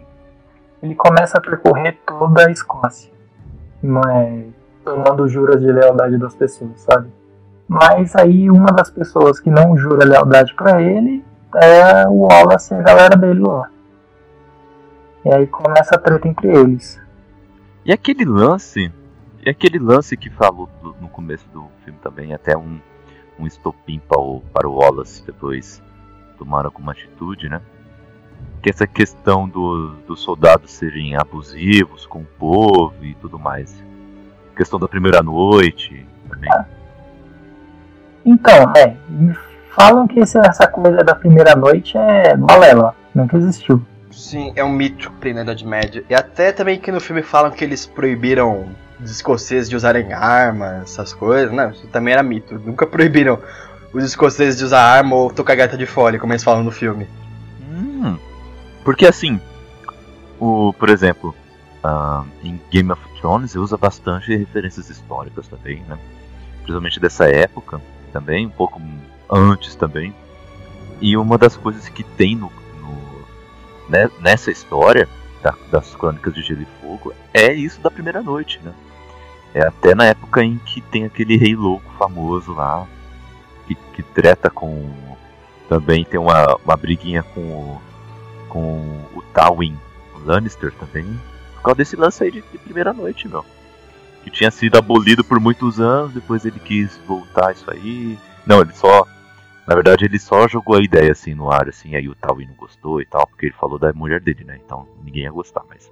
[0.82, 3.12] ele começa a percorrer toda a Escócia.
[3.84, 4.44] Não é
[4.84, 7.10] tomando juras de lealdade das pessoas, sabe?
[7.70, 11.24] Mas aí uma das pessoas que não jura lealdade pra ele
[11.56, 13.70] é o Wallace e a galera dele lá.
[15.24, 17.00] E aí começa a treta entre eles.
[17.86, 18.92] E aquele lance,
[19.46, 22.80] e aquele lance que falou do- no começo do filme também, até um,
[23.38, 25.80] um estopim para o, para o Wallace depois
[26.40, 27.62] tomar alguma atitude, né?
[28.64, 33.84] Que essa questão do- dos soldados serem abusivos com o povo e tudo mais.
[34.56, 36.50] Questão da primeira noite também.
[38.30, 39.36] Então, é, me
[39.72, 43.84] falam que esse- essa coisa da primeira noite é balela, nunca existiu.
[44.12, 46.04] Sim, é um mito que tem na Idade Média.
[46.08, 48.68] E até também que no filme falam que eles proibiram
[49.02, 51.52] os escoceses de usarem armas, essas coisas.
[51.52, 52.60] Não, isso também era mito.
[52.60, 53.40] Nunca proibiram
[53.92, 57.08] os escoceses de usar arma ou tocar gaita de fole, como eles falam no filme.
[57.72, 58.16] Hum,
[58.84, 59.42] porque assim,
[60.40, 61.34] o, por exemplo,
[61.84, 65.98] ah, em Game of Thrones usa bastante referências históricas também, né?
[66.58, 68.82] Principalmente dessa época também, um pouco
[69.30, 70.14] antes também.
[71.02, 73.26] E uma das coisas que tem no, no-
[73.90, 75.08] né, nessa história
[75.42, 78.74] da- das Crônicas de Gelo e Fogo é isso da primeira noite, né?
[79.54, 82.86] É até na época em que tem aquele rei louco famoso lá,
[83.68, 84.92] que, que treta com.
[85.68, 87.82] Também tem uma, uma briguinha com o,
[88.50, 88.80] com
[89.16, 89.78] o Tywin
[90.26, 91.06] Lannister também,
[91.56, 93.46] por causa desse lance aí de, de primeira noite, meu.
[94.30, 98.18] Que tinha sido abolido por muitos anos, depois ele quis voltar isso aí.
[98.46, 99.06] Não, ele só.
[99.68, 102.56] Na verdade, ele só jogou a ideia assim no ar, assim, aí o Tywin não
[102.56, 104.60] gostou e tal, porque ele falou da mulher dele, né?
[104.64, 105.92] Então ninguém ia gostar, mas.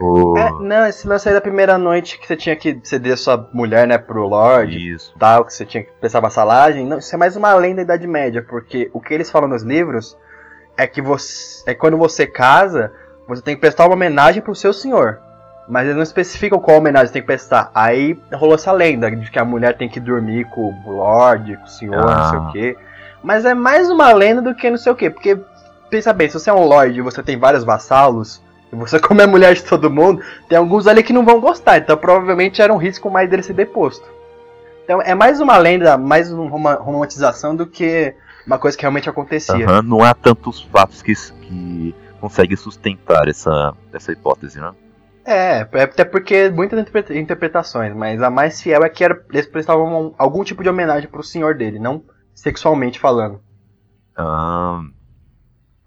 [0.00, 0.36] O...
[0.36, 3.86] É, não, esse lance aí da primeira noite que você tinha que ceder sua mulher,
[3.86, 5.14] né, pro Lorde Isso.
[5.16, 6.84] tal, que você tinha que prestar vassalagem.
[6.84, 9.62] Não, isso é mais uma lenda da Idade Média, porque o que eles falam nos
[9.62, 10.18] livros
[10.76, 11.70] é que você.
[11.70, 12.92] É quando você casa,
[13.28, 15.20] você tem que prestar uma homenagem pro seu senhor.
[15.68, 17.70] Mas eles não especificam qual homenagem tem que prestar.
[17.74, 21.64] Aí rolou essa lenda de que a mulher tem que dormir com o Lorde, com
[21.64, 22.42] o senhor, não sei Ah.
[22.48, 22.76] o quê.
[23.22, 25.08] Mas é mais uma lenda do que não sei o quê.
[25.08, 25.38] Porque,
[25.88, 29.22] pensa bem, se você é um Lorde e você tem vários vassalos, e você come
[29.22, 31.78] a mulher de todo mundo, tem alguns ali que não vão gostar.
[31.78, 34.06] Então provavelmente era um risco mais dele ser deposto.
[34.84, 38.14] Então é mais uma lenda, mais uma roma- romantização do que
[38.46, 39.54] uma coisa que realmente acontecia.
[39.66, 44.70] Aham, não há tantos fatos que, que conseguem sustentar essa, essa hipótese, né?
[45.26, 49.46] É, é até porque muitas interpreta- interpretações, mas a mais fiel é que era, eles
[49.46, 52.02] prestavam um- algum tipo de homenagem pro senhor dele, não
[52.34, 53.40] sexualmente falando.
[54.16, 54.80] Ah,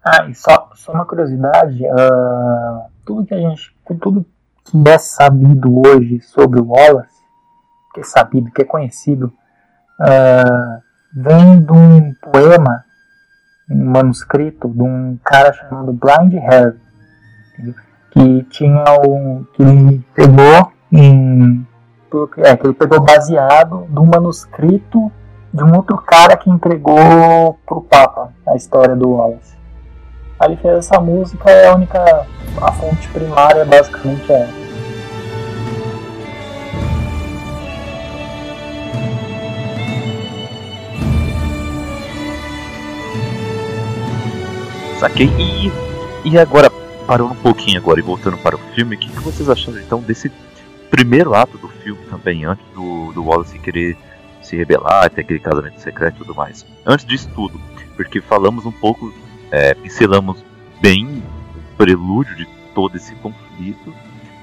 [0.04, 4.24] Ah, e só, só uma curiosidade, ah, tudo que a gente, tudo
[4.64, 7.20] que é sabido hoje sobre o Wallace,
[7.92, 9.30] que é sabido, que é conhecido,
[10.00, 10.80] ah,
[11.12, 12.84] vem de um poema,
[13.70, 16.78] um manuscrito de um cara chamado Blind Harry,
[17.52, 17.74] entendeu?
[18.18, 21.64] Que tinha um, que ele pegou em,
[22.38, 25.12] é, que ele pegou baseado um manuscrito
[25.54, 29.56] de um outro cara que entregou pro Papa a história do Wallace.
[30.40, 32.26] Aí ele fez essa música e a única.
[32.60, 34.42] a fonte primária basicamente é.
[34.42, 34.68] essa.
[44.98, 45.30] saquei.
[45.38, 45.72] E,
[46.24, 46.68] e agora,
[47.08, 50.02] parando um pouquinho agora e voltando para o filme, o que, que vocês acharam então
[50.02, 50.30] desse
[50.90, 53.96] primeiro ato do filme também, antes do, do Wallace querer
[54.42, 56.66] se rebelar, ter aquele casamento secreto e tudo mais?
[56.84, 57.58] Antes disso tudo,
[57.96, 59.10] porque falamos um pouco,
[59.50, 60.44] é, pincelamos
[60.82, 61.22] bem
[61.56, 63.94] o prelúdio de todo esse conflito.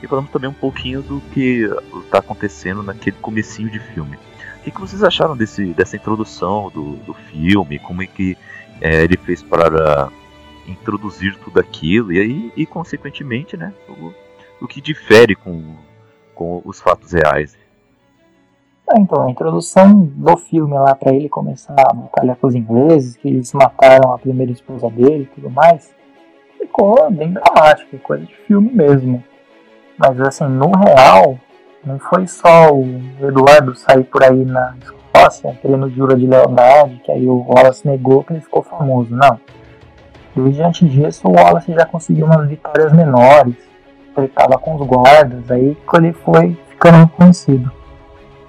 [0.02, 1.70] e falamos também um pouquinho do que
[2.04, 4.18] está acontecendo naquele comecinho de filme.
[4.58, 7.78] O que, que vocês acharam desse, dessa introdução do, do filme?
[7.78, 8.36] Como é que
[8.82, 10.10] é, ele fez para
[10.68, 14.14] introduzir tudo aquilo e aí, e consequentemente, né, o,
[14.64, 15.76] o que difere com,
[16.34, 17.58] com os fatos reais?
[18.88, 23.16] Ah, então, a introdução do filme lá para ele começar a batalhar com os ingleses,
[23.16, 25.94] que eles mataram a primeira esposa dele e tudo mais,
[26.60, 29.24] ficou bem dramático, coisa de filme mesmo.
[29.98, 31.40] Mas assim, no real,
[31.84, 32.86] não foi só o
[33.22, 38.24] Eduardo sair por aí na Escócia querendo jura de lealdade, que aí o Wallace negou
[38.24, 39.40] que ele ficou famoso, não.
[40.36, 43.56] Desde antes disso, o Wallace já conseguiu umas vitórias menores,
[44.18, 47.72] ele estava com os guardas, aí que ele foi ficando conhecido.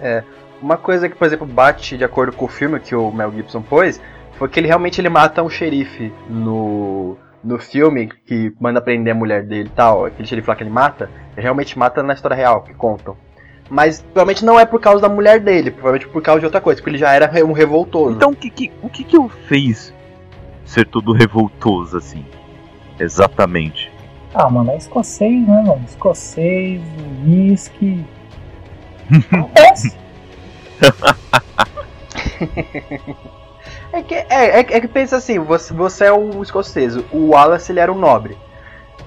[0.01, 0.23] É.
[0.61, 3.63] Uma coisa que, por exemplo, bate de acordo com o filme que o Mel Gibson
[3.63, 4.01] pôs,
[4.39, 9.17] foi que ele realmente ele mata um xerife no, no filme que manda prender a
[9.17, 10.07] mulher dele e tal.
[10.07, 13.17] Aquele xerife lá que ele mata, ele realmente mata na história real, que contam.
[13.69, 16.81] Mas provavelmente não é por causa da mulher dele, provavelmente por causa de outra coisa,
[16.81, 18.17] porque ele já era um revoltoso.
[18.17, 19.93] Então o que, que, o que, que eu fez
[20.67, 22.25] ser tudo revoltoso assim?
[22.99, 23.91] Exatamente.
[24.35, 25.83] Ah, mano, é escocês, né, mano?
[25.87, 26.83] Escocês,
[27.25, 28.05] whisky,
[29.33, 29.97] Acontece.
[33.93, 37.73] é, que, é, é, é, que pensa assim, você, você é o escocês, o Wallace
[37.73, 38.37] ele era um nobre.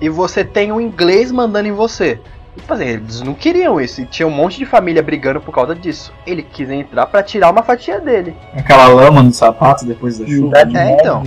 [0.01, 2.19] E você tem um inglês mandando em você.
[2.55, 4.01] Tipo assim, eles não queriam isso.
[4.01, 6.13] E tinha um monte de família brigando por causa disso.
[6.25, 8.35] Ele quis entrar para tirar uma fatia dele.
[8.53, 10.57] Aquela lama no sapato depois da chuva.
[10.57, 11.23] É, então.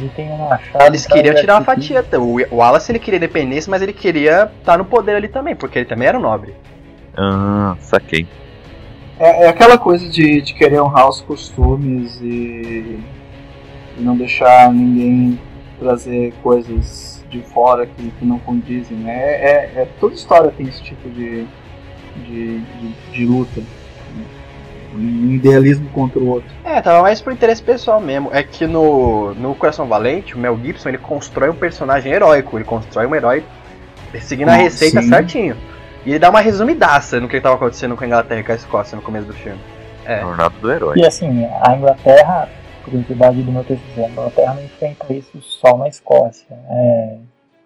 [0.86, 2.04] Eles queriam tirar uma fatia.
[2.18, 5.86] O Wallace ele queria independência, mas ele queria estar no poder ali também, porque ele
[5.86, 6.54] também era um nobre.
[7.16, 8.26] Ah, saquei.
[9.18, 12.98] É, é aquela coisa de, de querer honrar os costumes e,
[13.96, 15.38] e não deixar ninguém
[15.78, 18.96] trazer coisas de fora que, que não condizem.
[18.98, 19.12] Né?
[19.12, 21.46] É, é, é, toda história tem esse tipo de,
[22.16, 23.62] de, de, de luta.
[24.94, 26.50] Um idealismo contra o outro.
[26.62, 28.28] É, tava mais por interesse pessoal mesmo.
[28.30, 32.58] É que no, no Coração Valente, o Mel Gibson ele constrói um personagem heróico.
[32.58, 33.42] Ele constrói um herói
[34.20, 35.08] seguindo a receita sim.
[35.08, 35.56] certinho.
[36.04, 38.54] E ele dá uma resumidaça no que estava acontecendo com a Inglaterra e com a
[38.54, 39.58] Escócia no começo do filme.
[40.04, 40.20] É.
[40.20, 40.98] Jornada do herói.
[40.98, 42.48] E assim, a Inglaterra,
[42.82, 46.46] curiosidade do meu texto, a Inglaterra enfrenta isso só na Escócia.
[46.50, 47.18] É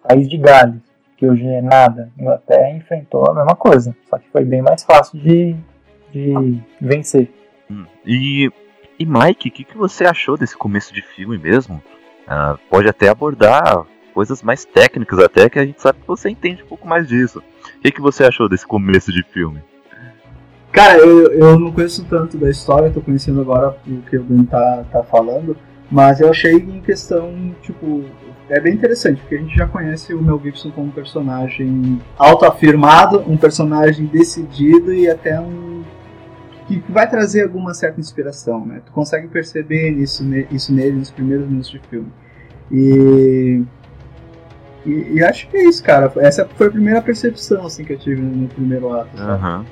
[0.07, 0.81] país de Gales,
[1.17, 2.09] que hoje é nada.
[2.17, 5.55] A Inglaterra enfrentou a mesma coisa, só que foi bem mais fácil de,
[6.11, 7.29] de vencer.
[7.69, 7.85] Hum.
[8.05, 8.49] E,
[8.97, 11.81] e Mike, o que, que você achou desse começo de filme mesmo?
[12.25, 16.63] Uh, pode até abordar coisas mais técnicas até, que a gente sabe que você entende
[16.63, 17.43] um pouco mais disso.
[17.77, 19.61] O que, que você achou desse começo de filme?
[20.77, 24.45] Cara, eu, eu não conheço tanto da história, tô conhecendo agora o que o Ben
[24.45, 25.57] tá, tá falando,
[25.89, 28.05] mas eu achei em questão, tipo,
[28.47, 33.23] é bem interessante, porque a gente já conhece o Mel Gibson como um personagem autoafirmado,
[33.27, 35.81] um personagem decidido e até um.
[36.67, 38.79] que vai trazer alguma certa inspiração, né?
[38.85, 42.11] Tu consegue perceber isso, isso nele nos primeiros minutos de filme.
[42.71, 43.63] E
[44.85, 46.13] e, e, acho que é isso, cara.
[46.17, 49.09] Essa foi a primeira percepção assim, que eu tive no primeiro ato.
[49.17, 49.65] Uhum.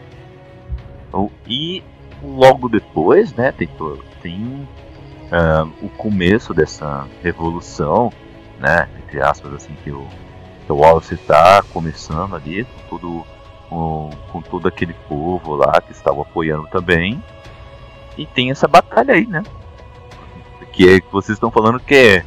[1.47, 1.84] E
[2.21, 3.69] logo depois, né, tem,
[4.21, 4.67] tem
[5.32, 8.12] uh, o começo dessa revolução,
[8.60, 10.06] né, entre aspas, assim, que o,
[10.65, 13.25] que o Wallace está começando ali, com todo,
[13.69, 17.21] com, com todo aquele povo lá que estava apoiando também.
[18.17, 19.43] E tem essa batalha aí, né?
[20.71, 22.25] Que é vocês estão falando que é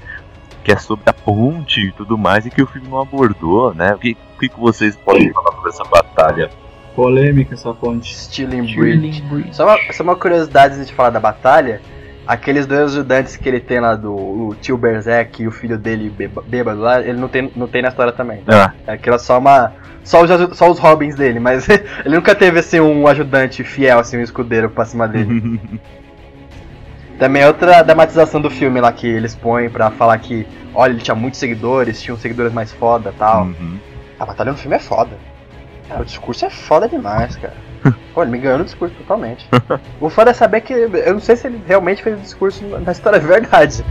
[0.64, 3.94] que é sobre a ponte e tudo mais, e que o filme não abordou, né?
[3.94, 6.50] O que, o que vocês podem falar sobre essa batalha?
[6.98, 8.12] Polêmica essa ponte.
[8.12, 9.22] Stirling Bridge.
[9.22, 9.54] Bridge.
[9.54, 11.80] Só, uma, só uma curiosidade antes de falar da batalha.
[12.26, 16.12] Aqueles dois ajudantes que ele tem lá do o tio Berserk e o filho dele
[16.48, 18.42] bêbado lá, ele não tem, não tem na história também.
[18.48, 18.72] Ah.
[18.84, 19.74] É aquela só uma.
[20.02, 21.68] Só os, só os Robins dele, mas
[22.04, 25.60] ele nunca teve assim um ajudante fiel, assim, um escudeiro pra cima dele.
[27.16, 31.00] Também é outra dramatização do filme lá que eles põem pra falar que, olha, ele
[31.00, 33.44] tinha muitos seguidores, tinha uns seguidores mais foda tal.
[33.44, 33.78] Uhum.
[34.18, 35.16] A batalha no filme é foda.
[35.88, 37.54] Cara, o discurso é foda demais, cara.
[38.12, 39.48] Pô, ele me ganhou no discurso totalmente.
[40.00, 40.72] o foda é saber que.
[40.72, 43.84] Eu não sei se ele realmente fez o discurso na história de verdade.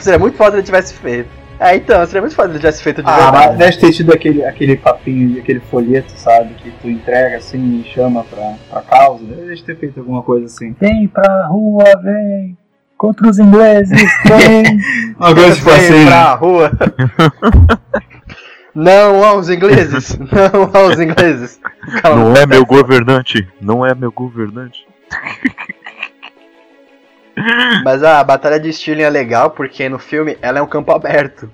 [0.00, 1.42] Seria muito foda se ele tivesse feito.
[1.58, 3.46] É, então, seria muito foda se ele tivesse feito de ah, verdade.
[3.48, 6.54] Mas deve ter tido aquele, aquele papinho, aquele folheto, sabe?
[6.54, 9.24] Que tu entrega assim e chama pra, pra causa.
[9.24, 10.74] Deve ter feito alguma coisa assim.
[10.80, 12.58] Vem pra rua, vem!
[12.98, 14.80] Contra os ingleses, vem!
[15.18, 16.06] Uma coisa tipo assim.
[16.06, 16.70] pra rua!
[18.74, 20.16] Não aos ingleses!
[20.18, 21.60] Não aos ingleses!
[22.00, 22.24] Calma.
[22.24, 23.46] Não é meu governante!
[23.60, 24.86] Não é meu governante!
[27.84, 31.50] Mas a Batalha de Stirling é legal porque no filme ela é um campo aberto.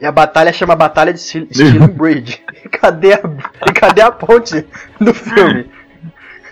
[0.00, 2.40] E a batalha chama Batalha de Stirling Bridge.
[2.70, 3.20] Cadê a,
[3.74, 4.64] cadê a ponte
[5.00, 5.68] do filme?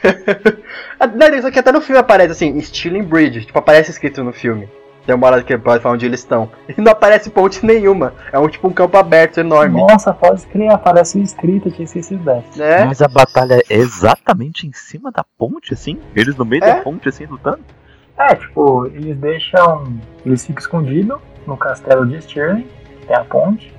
[1.15, 3.45] Não, Isso aqui até no filme aparece assim, Stirling Bridge.
[3.47, 4.69] Tipo, aparece escrito no filme.
[5.07, 6.51] Tem uma hora que pode falar onde eles estão.
[6.69, 8.13] E não aparece ponte nenhuma.
[8.33, 9.81] É um tipo um campo aberto enorme.
[9.81, 12.59] Nossa, pode crer, aparece escrito, tinha esquecido dessa.
[12.59, 12.85] Né?
[12.85, 15.99] Mas a batalha é exatamente em cima da ponte, assim?
[16.15, 16.75] Eles no meio É?
[16.77, 17.61] da ponte, assim, lutando?
[18.19, 19.85] É, tipo, eles deixam.
[20.25, 22.67] Eles ficam escondidos no castelo de Stirling,
[23.07, 23.73] tem a ponte.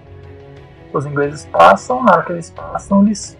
[0.93, 3.36] Os ingleses passam, na hora que eles passam, eles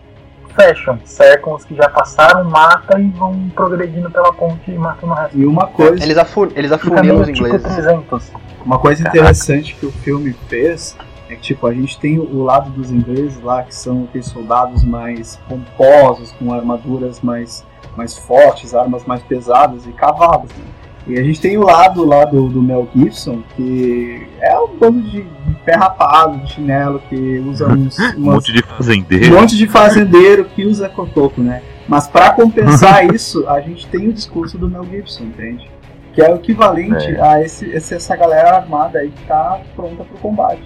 [0.57, 5.15] fecham, cercam os que já passaram, matam e vão progredindo pela ponte e matando o
[5.15, 5.37] resto.
[5.37, 7.73] E uma coisa, Eles, afu eles meio os tipo ingleses.
[7.73, 8.31] 300.
[8.65, 9.19] uma coisa Caraca.
[9.19, 10.97] interessante que o filme fez
[11.29, 14.83] é que tipo, a gente tem o lado dos ingleses lá, que são aqueles soldados
[14.83, 17.65] mais pomposos, com armaduras mais,
[17.95, 20.49] mais fortes, armas mais pesadas e cavalos.
[20.51, 20.63] Né?
[21.07, 25.01] E a gente tem o lado lá do, do Mel Gibson, que é um bando
[25.03, 29.33] de, de pé rapado, de chinelo, que usa uns, Um umas monte de um fazendeiro.
[29.39, 31.61] monte de fazendeiro que usa cotoco, né?
[31.87, 35.69] Mas pra compensar isso, a gente tem o discurso do Mel Gibson, entende?
[36.13, 37.21] Que é o equivalente É.
[37.21, 40.63] a esse, esse- essa galera armada aí que tá pronta pro combate.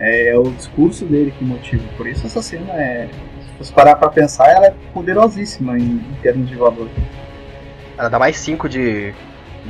[0.00, 1.84] É, o discurso dele que motiva.
[1.96, 3.08] Por isso essa cena é.
[3.58, 6.88] Se você parar pra pensar, ela é poderosíssima em, em termos de valor.
[7.98, 9.12] Ela dá mais 5 de,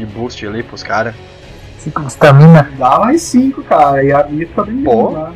[0.01, 1.15] de boost ali pros caras.
[2.07, 2.71] Estamina.
[2.79, 5.33] Dá mais cinco, cara, e a minha fica bem bom, né?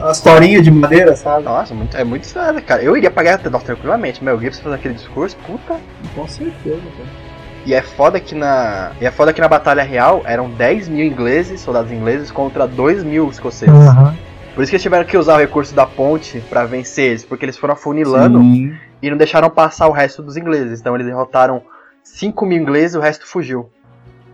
[0.00, 1.44] A- As torinhas de madeira, sabe?
[1.44, 2.82] Nossa, muito, é muito foda, cara.
[2.82, 4.24] Eu iria pagar nossa, tranquilamente.
[4.24, 5.76] Mel Gibson fazendo aquele discurso, puta.
[6.14, 7.26] Com certeza, cara.
[7.66, 8.92] E é foda que na.
[9.00, 13.04] E é foda que na batalha real eram 10 mil ingleses, soldados ingleses, contra 2
[13.04, 13.74] mil escoceses.
[13.74, 14.14] Uhum.
[14.54, 17.44] Por isso que eles tiveram que usar o recurso da ponte pra vencer eles, porque
[17.44, 18.72] eles foram afunilando Sim.
[19.02, 20.80] e não deixaram passar o resto dos ingleses.
[20.80, 21.60] Então eles derrotaram
[22.02, 23.68] 5 mil ingleses e o resto fugiu.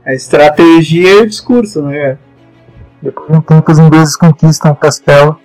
[0.05, 2.19] A estratégia e o discurso, né?
[3.01, 5.39] Depois de um tempo os ingleses conquistam o castelo.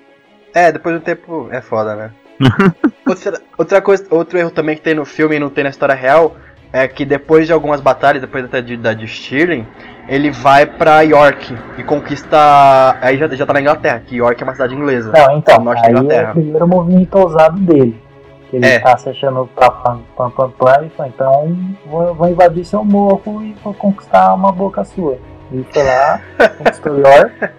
[0.53, 2.11] É, depois do tempo é foda, né?
[3.07, 5.95] outra, outra coisa, outro erro também que tem no filme e não tem na história
[5.95, 6.35] real
[6.71, 9.65] é que depois de algumas batalhas, depois até de, da de Stirling,
[10.07, 12.97] ele vai pra York e conquista.
[13.01, 15.11] Aí já, já tá na Inglaterra, que York é uma cidade inglesa.
[15.11, 16.31] Não, então, no norte da aí é Inglaterra.
[16.31, 18.06] o primeiro movimento ousado dele.
[18.49, 18.79] Que ele É.
[18.79, 22.83] tá se achando pra pam, pam, pam, pam, e falou, então vou, vou invadir seu
[22.83, 25.17] morro e vou conquistar uma boca sua.
[25.51, 26.21] E foi lá,
[26.57, 27.49] conquistou York,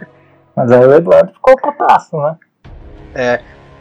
[0.56, 2.36] mas aí o Eduardo ficou putaço, né?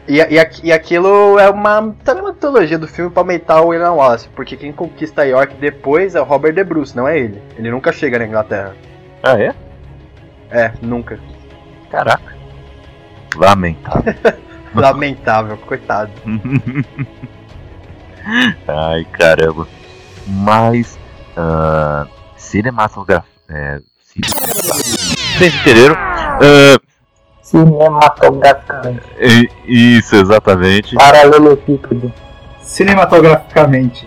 [0.07, 1.93] E, e, aqu- e aquilo é uma.
[2.03, 6.15] também uma mitologia do filme pra aumentar o William Wallace, porque quem conquista York depois
[6.15, 7.41] é o Robert De Bruce, não é ele.
[7.57, 8.73] Ele nunca chega na Inglaterra.
[9.21, 9.53] Ah, é?
[10.49, 11.19] É, nunca.
[11.91, 12.33] Caraca.
[13.35, 14.13] Lamentável.
[14.75, 16.11] Lamentável, coitado.
[18.67, 19.67] Ai, caramba.
[20.27, 20.99] Mas,
[21.35, 23.27] ah, cinematografia.
[23.49, 23.79] É,
[25.37, 25.95] Vocês entenderam?
[25.97, 26.77] Ah,
[27.41, 29.01] Cinematograficamente.
[29.65, 30.95] isso, exatamente.
[30.95, 32.11] Paralelepípedo.
[32.61, 34.05] Cinematograficamente.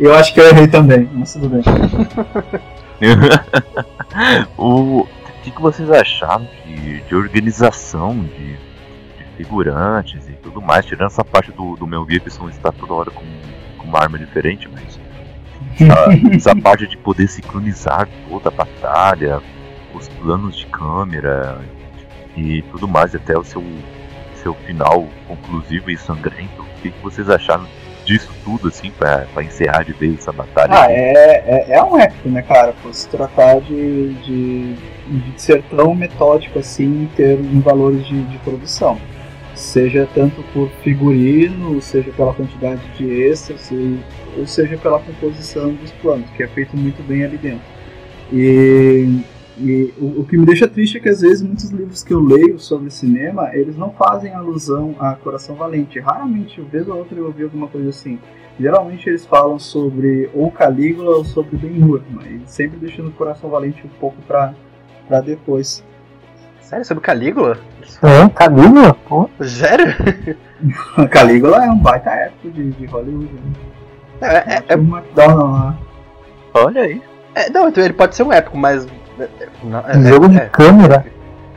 [0.00, 1.62] Eu acho que eu errei também, mas tudo bem.
[4.58, 5.06] o
[5.44, 8.58] que, que vocês acharam de, de organização de
[9.36, 10.86] figurantes e tudo mais?
[10.86, 13.24] Tirando essa parte do, do Mel Gibson estar toda hora com,
[13.78, 14.98] com uma arma diferente, mas
[15.80, 19.40] essa, essa parte de poder sincronizar toda a batalha,
[19.94, 21.60] os planos de câmera
[22.36, 23.62] e tudo mais, até o seu,
[24.34, 26.62] seu final conclusivo e sangrento.
[26.62, 27.66] O que, que vocês acharam
[28.04, 30.72] disso tudo, assim, pra, pra encerrar de vez essa batalha?
[30.72, 32.74] Ah, é, é, é um épico, né, cara?
[32.82, 38.22] Por se tratar de, de, de ser tão metódico assim em termos em valores de,
[38.24, 38.98] de produção.
[39.64, 43.72] Seja tanto por figurino, seja pela quantidade de extras,
[44.38, 47.64] ou seja pela composição dos planos, que é feito muito bem ali dentro.
[48.32, 49.20] E,
[49.58, 52.20] e o, o que me deixa triste é que às vezes muitos livros que eu
[52.20, 55.98] leio sobre cinema, eles não fazem alusão a Coração Valente.
[55.98, 58.18] Raramente, vez ou outra, eu ouvi alguma coisa assim.
[58.60, 63.84] Geralmente eles falam sobre ou Calígula ou sobre Ben-Hur, mas sempre deixando o Coração Valente
[63.84, 64.54] um pouco pra
[65.22, 65.82] depois.
[66.60, 67.58] Sério, sobre Calígula?
[68.02, 68.94] É, Calígula?
[69.08, 69.28] Pô.
[69.42, 69.86] Sério?
[71.10, 73.30] Calígula é um baita épico de, de Hollywood.
[73.32, 73.40] Né?
[74.20, 75.78] É, é, é, Uma McDonald lá.
[76.54, 77.02] Olha aí.
[77.34, 78.86] é- não, então ele pode ser um épico, mas.
[79.18, 81.04] é- é- não, é- Um jogo de é- câmera.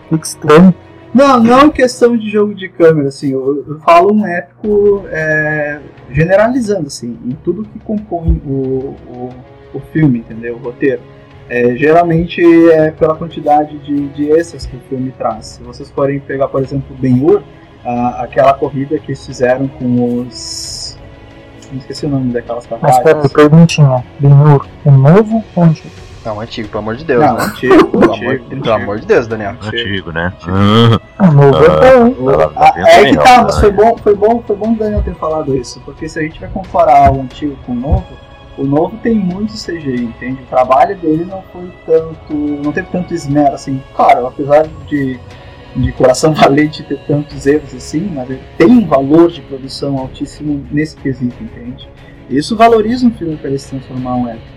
[0.09, 0.73] Fica estranho.
[1.13, 5.79] Não, não questão de jogo de câmera, assim, eu, eu falo um épico é,
[6.11, 9.29] generalizando, assim, em tudo que compõe o, o,
[9.73, 10.55] o filme, entendeu?
[10.55, 11.01] O roteiro.
[11.49, 12.41] É, geralmente
[12.71, 15.45] é pela quantidade de, de extras que o filme traz.
[15.45, 17.41] Se vocês forem pegar, por exemplo, Ben-Hur,
[18.17, 20.97] aquela corrida que eles fizeram com os...
[21.71, 24.03] Não esqueci o nome daquelas Mas pera perguntinha.
[24.19, 26.07] Ben-Hur, o novo ou o antigo?
[26.25, 27.43] Não, antigo, pelo amor de Deus, Não, né?
[27.45, 29.55] antigo, Pelo amor, antigo, pelo amor de Deus, Daniel.
[29.61, 30.33] Antigo, né?
[31.19, 32.15] O novo é bom, hein?
[32.57, 33.43] Ah, é aí que tá, né?
[33.43, 36.23] mas foi bom, foi bom, foi bom o Daniel ter falado isso, porque se a
[36.23, 38.05] gente vai comparar o antigo com o novo,
[38.57, 40.41] o novo tem muito CGI, entende?
[40.43, 43.81] O trabalho dele não foi tanto, não teve tanto esmero assim.
[43.95, 45.19] Claro, apesar de
[45.75, 50.65] de Coração Valente ter tantos erros assim, mas ele tem um valor de produção altíssimo
[50.71, 51.87] nesse quesito, entende?
[52.29, 54.47] Isso valoriza um filme para ele se transformar um épico.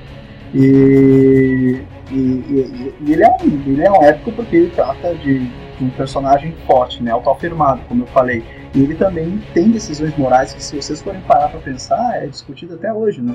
[0.54, 5.40] E, e, e- e ele, é um, ele é um épico porque ele trata de,
[5.40, 8.42] de um personagem forte, né, autoafirmado, como eu falei.
[8.74, 12.74] E ele também tem decisões morais que, se vocês forem parar pra pensar, é discutido
[12.74, 13.34] até hoje, né?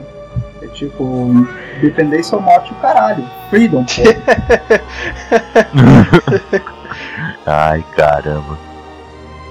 [0.62, 1.30] É tipo,
[1.82, 3.26] dependência ou morte o caralho.
[3.50, 4.02] Freedom, pô.
[7.46, 8.58] Ai, caramba.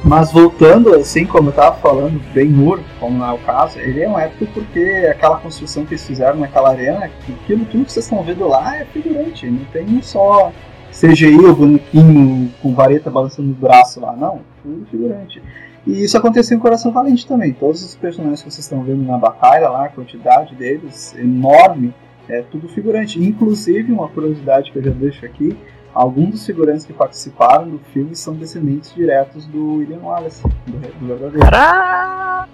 [0.02, 4.02] Mas voltando, assim como eu tava falando, Ben Hur, como não é o caso, ele
[4.02, 8.04] é um épico porque aquela construção que eles fizeram naquela arena, aquilo tudo que vocês
[8.04, 10.52] estão vendo lá é figurante, não tem só
[10.92, 15.40] CGI, o bonequinho com vareta balançando o braço lá, não, tudo figurante.
[15.86, 19.18] E isso aconteceu em Coração Valente também, todos os personagens que vocês estão vendo na
[19.18, 21.94] batalha lá, a quantidade deles, enorme,
[22.28, 23.22] é tudo figurante.
[23.22, 25.56] Inclusive, uma curiosidade que eu já deixo aqui,
[25.94, 31.06] Alguns dos figurantes que participaram do filme são descendentes diretos do William Wallace, do, do
[31.06, 31.46] verdadeiro.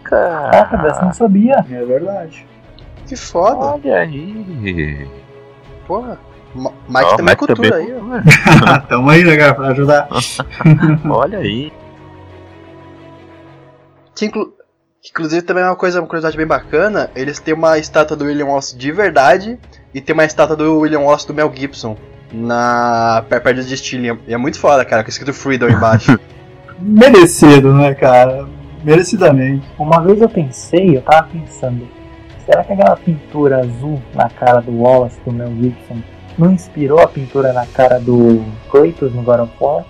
[0.05, 1.65] Caraca, dessa eu não sabia.
[1.71, 2.47] É verdade.
[3.07, 3.57] Que foda.
[3.57, 5.09] Olha aí.
[5.87, 6.19] Porra.
[6.55, 8.01] Ma- Mike Ó, também Mike cultura também aí, ó.
[8.01, 8.81] cultura.
[8.91, 10.09] Tamo aí, né, cara, pra ajudar.
[11.09, 11.73] Olha aí.
[14.15, 14.53] Que inclu-
[15.03, 18.25] que inclusive também é uma coisa, uma curiosidade bem bacana, eles têm uma estátua do
[18.27, 19.59] William Wallace de verdade
[19.95, 21.97] e tem uma estátua do William Wallace do Mel Gibson
[22.33, 24.19] na per- perto de Stilling.
[24.29, 26.19] E é muito foda, cara, com escrito Freedom embaixo.
[26.79, 28.47] Merecido, né, cara?
[28.85, 29.67] Merecidamente.
[29.79, 31.87] Uma vez eu pensei, eu tava pensando,
[32.47, 36.03] será que aquela pintura azul na cara do Wallace, do Mel Gibson,
[36.39, 39.85] não inspirou a pintura na cara do Kratos no God of War?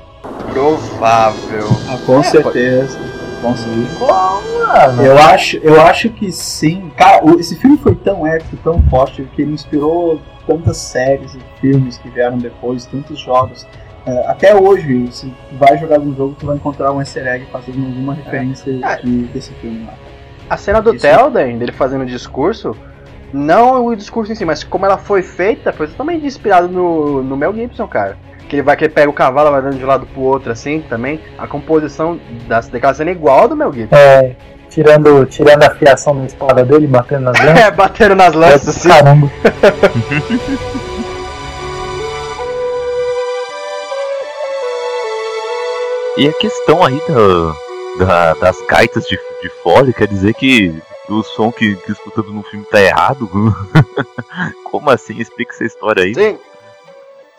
[0.53, 1.69] Provável.
[1.89, 2.99] Ah, com certeza.
[3.41, 3.99] Com certeza.
[4.01, 6.91] Mano, Eu acho, eu acho que sim.
[6.97, 11.99] Cara, esse filme foi tão épico, tão forte, que ele inspirou tantas séries e filmes
[11.99, 13.67] que vieram depois, tantos jogos.
[14.07, 17.85] É, até hoje, se vai jogar algum jogo, tu vai encontrar um easter egg fazendo
[17.87, 18.97] alguma referência É.
[19.03, 19.95] de- desse filme lá.
[20.49, 21.03] A cena do Isso.
[21.07, 22.75] Telden, dele fazendo o discurso,
[23.33, 27.37] não o discurso em si, mas como ela foi feita, foi totalmente inspirado no, no
[27.37, 28.17] Mel Gibson, cara.
[28.51, 30.51] Que ele vai que ele pega o cavalo, vai dando de um lado pro outro,
[30.51, 31.21] assim, também.
[31.39, 33.95] A composição da, daquela cena é igual ao do Mel Gibson.
[33.95, 34.35] é,
[34.69, 37.61] tirando, tirando a fiação da espada dele, batendo nas lanças.
[37.65, 38.89] É, bateram nas lanças, assim.
[38.89, 39.31] Caramba.
[46.17, 47.01] E a questão aí
[47.99, 50.75] da, da- das gaitas de, de fole quer dizer que
[51.09, 53.29] o som que, que escutando no filme tá errado?
[54.71, 55.19] Como assim?
[55.19, 56.15] Explica essa história aí.
[56.15, 56.39] Sim.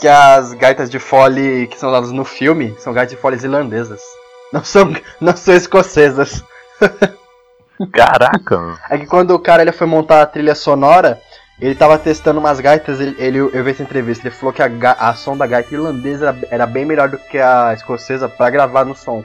[0.02, 4.02] Que as gaitas de fole que são usadas no filme são gaitas de foles irlandesas.
[4.52, 6.43] Não são, não são escocesas.
[7.93, 8.78] Caraca!
[8.89, 11.20] É que quando o cara ele foi montar a trilha sonora,
[11.60, 14.68] ele tava testando umas gaitas, ele, ele- eu vi essa entrevista, ele falou que a,
[14.68, 18.49] ga- a som da gaita irlandesa era, era bem melhor do que a escocesa pra
[18.49, 19.24] gravar no som.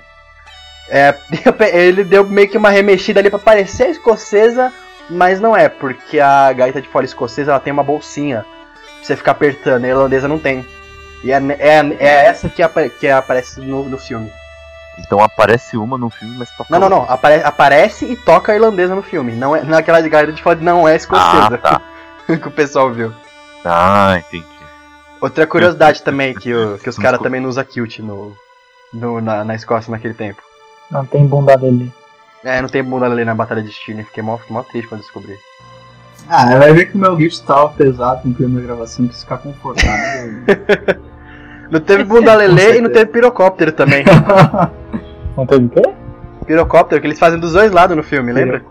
[0.89, 1.15] É,
[1.73, 4.73] ele deu meio que uma remexida ali pra parecer a escocesa,
[5.11, 8.45] mas não é, porque a gaita de fole escocesa ela tem uma bolsinha
[9.07, 10.65] você ficar apertando, a irlandesa não tem.
[11.25, 14.31] E é, é, é essa que, apa- que aparece no, no filme.
[14.99, 17.11] Então aparece uma no filme, mas toca Não, não, não.
[17.11, 19.33] Apare- aparece e toca a irlandesa no filme.
[19.33, 21.27] Não é naquela de gaita de fole não é escocesa.
[21.55, 21.81] Ah, tá.
[22.37, 23.13] que o pessoal viu.
[23.65, 24.47] Ah, entendi.
[25.21, 28.35] Outra curiosidade também, que, o- que os caras também não usam kilt no,
[28.93, 30.41] no- na, na Escócia naquele tempo.
[30.91, 31.93] Não tem bunda dele.
[32.45, 35.37] É, não tem bunda ali na Batalha de Stirling, fiquei mó, mó triste quando descobri.
[36.29, 39.23] Ah, vai ver que o meu Gibson tava pesado com o clima da gravação, quis
[39.23, 40.43] ficar confortável.
[41.71, 44.05] Não teve bunda lelê e não teve pirocóptero também.
[45.37, 45.83] Não teve o quê?
[46.47, 48.63] pirocóptero que eles fazem dos dois lados no filme, lembra?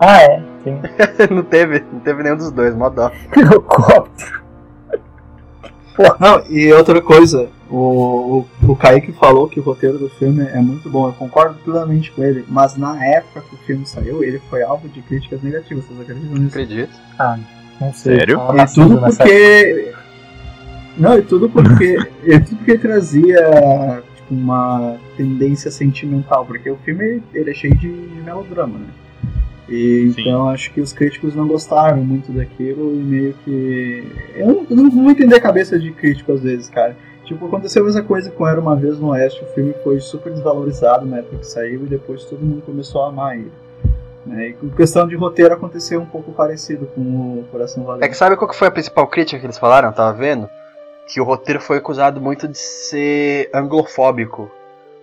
[0.00, 0.42] Ah, é.
[0.64, 0.80] Sim.
[1.30, 3.10] não teve, não teve nenhum dos dois, mó dó.
[3.30, 4.42] Pirocóptero.
[6.18, 10.60] Não, e outra coisa, o, o, o Kaique falou que o roteiro do filme é
[10.60, 14.38] muito bom, eu concordo plenamente com ele, mas na época que o filme saiu, ele
[14.50, 16.48] foi alvo de críticas negativas, vocês acreditam nisso?
[16.48, 17.00] Acredito.
[17.18, 17.38] Ah,
[17.80, 18.18] não sei.
[18.18, 18.40] Sério?
[18.54, 19.92] E tudo porque.
[20.98, 21.96] Não, e tudo porque.
[22.22, 27.90] e tudo porque trazia tipo, uma tendência sentimental, porque o filme ele é cheio de,
[27.90, 28.86] de melodrama, né?
[29.66, 34.04] E, então acho que os críticos não gostaram muito daquilo e meio que.
[34.36, 36.94] Eu não, eu não vou entender a cabeça de crítico às vezes, cara.
[37.32, 40.32] Tipo, aconteceu a mesma coisa com Era Uma Vez no Oeste, o filme foi super
[40.32, 43.52] desvalorizado na época que saiu e depois todo mundo começou a amar ele.
[44.26, 44.48] Né?
[44.48, 48.04] E com questão de roteiro aconteceu um pouco parecido com o Coração Valente.
[48.04, 49.88] É que sabe qual que foi a principal crítica que eles falaram?
[49.88, 50.48] Eu tava vendo?
[51.08, 54.50] Que o roteiro foi acusado muito de ser anglofóbico.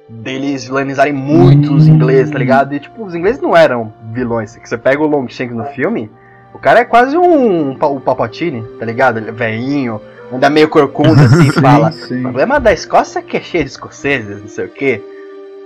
[0.07, 2.73] Deles vilanizarem muito os ingleses, tá ligado?
[2.73, 4.55] E tipo, os ingleses não eram vilões.
[4.55, 6.09] Que você pega o Longshanks no filme,
[6.53, 9.17] o cara é quase um pa- o Palpatine, tá ligado?
[9.17, 10.01] Ele é velhinho,
[10.31, 11.91] anda meio corcunda assim, fala.
[11.91, 12.21] Sim, O sim.
[12.21, 15.01] problema da Escócia é que é cheio de escoceses, não sei o quê.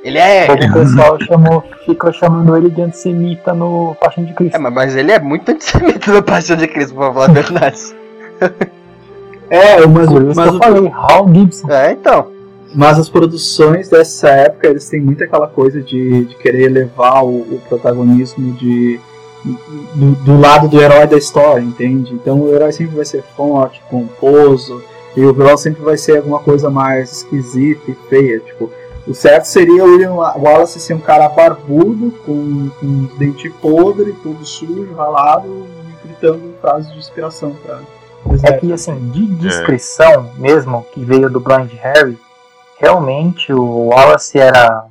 [0.03, 0.47] Ele é.
[0.51, 4.55] O pessoal chamou, ficou chamando ele de antissemita no Paixão de Cristo.
[4.55, 7.79] É, mas- mas ele é muito antissemita do Paixão de Cristo, pra falar a verdade.
[9.49, 11.69] É, mas, mas, que eu falei, Hal Gibson.
[11.69, 12.27] É, então.
[12.73, 17.41] mas as produções dessa época, eles têm muito aquela coisa de, de querer levar o,
[17.41, 18.99] o protagonismo de,
[19.43, 22.13] do, do lado do herói da história, entende?
[22.13, 24.81] Então o herói sempre vai ser forte, pomposo,
[25.15, 28.69] e o vilão sempre vai ser alguma coisa mais esquisita e feia, tipo...
[29.05, 33.51] O certo seria o William Wa- Wallace ser um cara barbudo, com, com os dentes
[33.61, 37.79] podres, tudo sujo, ralado, e gritando frases de inspiração pra...
[38.43, 42.17] É que, assim, de descrição mesmo, que veio do Blind Harry,
[42.79, 44.85] realmente o Wallace era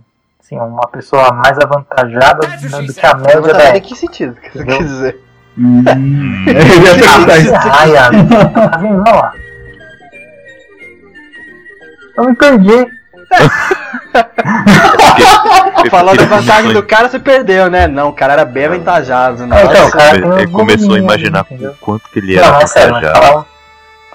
[0.52, 4.58] assim, uma pessoa mais avantajada né, do que a média da Em que sentido que
[4.58, 5.20] você quer dizer?
[5.58, 5.82] Hum.
[6.46, 7.54] Eu ia perguntar isso.
[7.54, 9.02] Ah, tá vendo?
[9.02, 9.32] Vamos lá.
[12.16, 12.86] Eu me perdi.
[15.90, 17.86] Falando da vantagem do cara, você perdeu, né?
[17.86, 19.46] Não, o cara era bem avantajado.
[19.46, 19.58] Né?
[19.58, 22.62] É, então, Ele o cara ele começou a imaginar o quanto que ele Não, era
[22.62, 23.26] é sério, mas avantajado.
[23.26, 23.46] falava,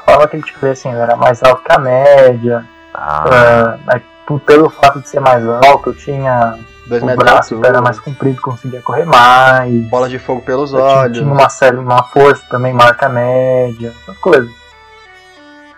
[0.06, 2.64] falava que ele tipo, assim, era mais alto que a média.
[2.94, 4.02] Ah, por-
[4.46, 8.42] pelo fato de ser mais alto, eu tinha Dois o braço e perna mais comprido,
[8.42, 9.88] conseguia correr mais.
[9.90, 11.18] bola de fogo pelos Eu tinha, olhos.
[11.18, 14.50] tinha uma série, uma força também maior que a média, essas coisas.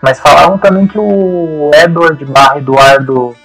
[0.00, 3.36] Mas falavam também que o Edward barra Eduardo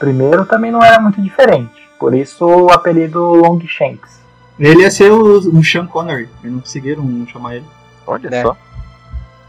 [0.00, 1.88] I também não era muito diferente.
[1.98, 4.20] Por isso o apelido Longshanks.
[4.58, 6.28] Ele ia ser o, o Sean Connery.
[6.42, 7.66] Eles não conseguiram chamar ele.
[8.06, 8.42] olha né?
[8.42, 8.56] só.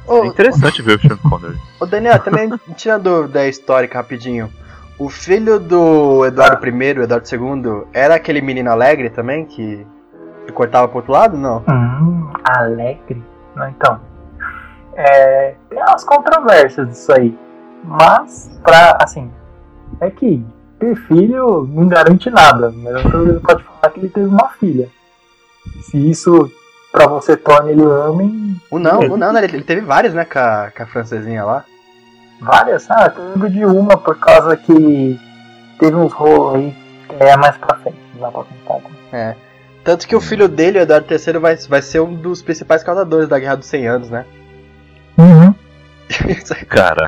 [0.07, 1.57] Ô, É interessante ver o Sean Connery.
[1.79, 4.51] ô, Daniel, também tirando da histórica rapidinho.
[4.99, 9.87] O filho do Eduardo I, o Eduardo II, era aquele menino alegre também que,
[10.45, 11.37] que cortava pro outro lado?
[11.37, 11.63] Não.
[11.69, 13.23] Hum, alegre.
[13.55, 14.01] Não, então.
[14.95, 17.37] É, tem umas controvérsias disso aí.
[17.85, 19.31] Mas, pra, assim,
[20.01, 20.45] é que
[20.77, 22.69] ter filho não garante nada.
[22.75, 24.89] Mas você pode falar que ele teve uma filha.
[25.83, 26.51] Se isso
[26.91, 29.43] pra você torna ele homem, O não, o não, né?
[29.45, 31.63] ele, ele teve vários, né, com a, com a francesinha lá.
[32.39, 32.89] Várias.
[32.89, 35.19] Ah, eu lembro de uma por causa que
[35.79, 36.75] teve uns rolos aí
[37.07, 37.97] que é mais pra frente.
[38.15, 38.89] Não dá pra contar.
[39.11, 39.35] né?
[39.83, 43.27] Tanto que o filho dele, o Eduardo III, vai, vai ser um dos principais causadores
[43.29, 44.25] da Guerra dos 100 Anos, né?
[45.17, 45.53] Uhum.
[46.67, 47.07] Cara,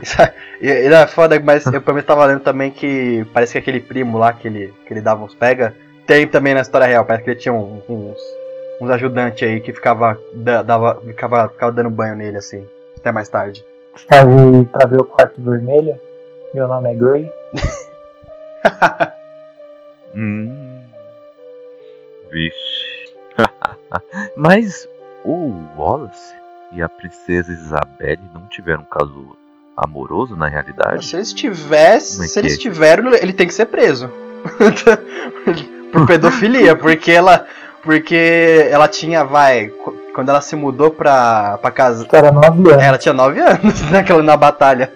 [0.59, 4.17] Ele é foda, mas eu pelo menos tava lendo também que parece que aquele primo
[4.17, 5.75] lá que ele, que ele dava uns pega,
[6.05, 8.17] tem também na história real, parece que ele tinha um- uns,
[8.79, 12.65] uns ajudantes aí que ficava, da- dava, ficava, ficava dando banho nele, assim,
[12.97, 13.63] até mais tarde.
[13.95, 15.99] Vir pra ver o quarto vermelho?
[16.53, 17.31] Meu nome é Gray.
[20.13, 20.83] Hum.
[22.29, 23.13] Vixe.
[24.35, 24.87] Mas
[25.23, 26.35] o Wallace
[26.73, 29.37] e a princesa Isabelle não tiveram um caso
[29.75, 31.05] amoroso na realidade?
[31.05, 32.57] Se eles tivessem, é se eles é?
[32.57, 34.11] tiveram, ele tem que ser preso.
[35.91, 37.45] Por pedofilia, porque ela.
[37.83, 39.73] Porque ela tinha, vai.
[40.11, 42.07] Qu- Quando ela se mudou pra, pra casa.
[42.11, 42.83] Era 9 anos.
[42.83, 44.91] Ela tinha 9 anos naquela, na batalha.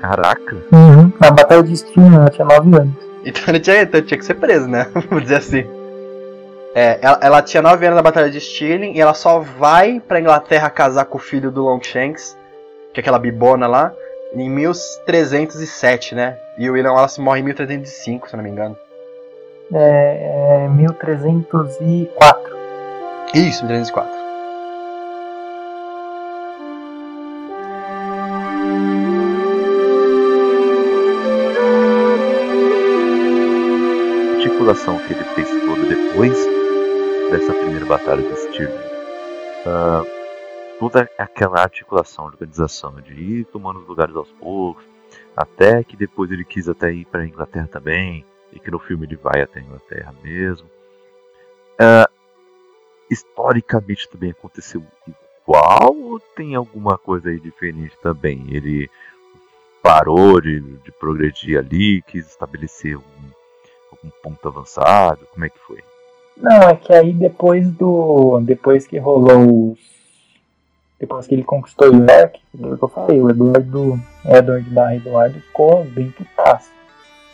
[0.00, 0.56] Caraca.
[0.72, 1.12] Uhum.
[1.20, 2.94] Na batalha de Stream ela tinha 9 anos.
[3.24, 4.86] Então ele tinha, então tinha que ser preso, né?
[5.08, 5.66] Vamos dizer assim.
[6.74, 10.20] É, ela, ela tinha 9 anos na Batalha de Stirling e ela só vai pra
[10.20, 12.36] Inglaterra casar com o filho do Longshanks,
[12.92, 13.92] que é aquela bibona lá,
[14.34, 16.36] em 1307, né?
[16.58, 18.76] E o William Wallace morre em 1305, se eu não me engano.
[19.72, 22.56] É, é 1304.
[23.34, 24.25] Isso, 1304.
[34.66, 36.44] Que ele fez toda depois
[37.30, 38.74] dessa primeira batalha de Stirling.
[39.64, 40.02] Ah,
[40.80, 44.84] toda aquela articulação organização de ir tomando os lugares aos poucos,
[45.36, 49.06] até que depois ele quis até ir para a Inglaterra também, e que no filme
[49.06, 50.68] ele vai até a Inglaterra mesmo.
[51.78, 52.10] Ah,
[53.08, 54.82] historicamente também aconteceu
[55.44, 58.44] igual ou tem alguma coisa aí diferente também?
[58.50, 58.90] Ele
[59.80, 63.02] parou de, de progredir ali, quis estabelecer um,
[63.96, 65.26] algum ponto avançado?
[65.32, 65.82] Como é que foi?
[66.36, 68.40] Não, é que aí depois do.
[68.40, 69.78] Depois que rolou os.
[70.98, 74.00] Depois que ele conquistou o York, o que eu falei, o Eduardo.
[74.24, 76.70] Edward barra Eduardo ficou bem putaço.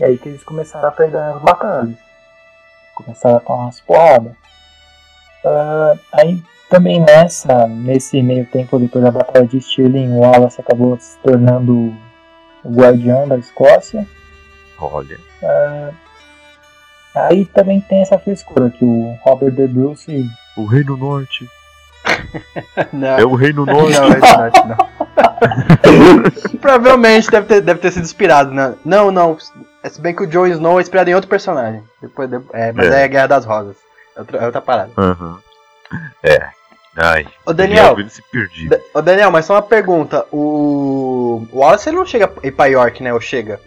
[0.00, 1.96] E aí que eles começaram a perder as batalhas.
[2.94, 4.32] Começaram a tomar umas porradas.
[5.44, 10.98] Ah, aí também nessa, nesse meio tempo depois da Batalha de Stirling, o Wallace acabou
[10.98, 11.94] se tornando
[12.64, 14.06] o guardião da Escócia.
[14.80, 15.18] Olha.
[15.42, 15.90] Ah,
[17.14, 21.48] aí também tem essa frescura que o Robert De Bruce O Reino Norte.
[22.92, 23.98] Não, É o Reino Norte.
[23.98, 26.58] não, esse norte não.
[26.60, 28.74] Provavelmente deve ter, deve ter sido inspirado, né?
[28.84, 29.36] Não, não.
[29.84, 31.82] Se bem que o Jon Snow é inspirado em outro personagem.
[32.00, 33.02] Depois, de- é, mas É.
[33.02, 33.04] é.
[33.04, 33.76] a Guerra das Rosas.
[34.16, 34.90] É outra, é outra parada.
[34.96, 35.38] Aham.
[36.22, 36.48] É.
[36.96, 37.26] Ai.
[37.46, 38.68] Ô, Daniel, se perdi.
[38.68, 40.26] Da- Ô Daniel, mas só uma pergunta.
[40.30, 41.46] O.
[41.52, 43.12] O Wallace não chega a ir pra York, né?
[43.14, 43.58] Ou chega?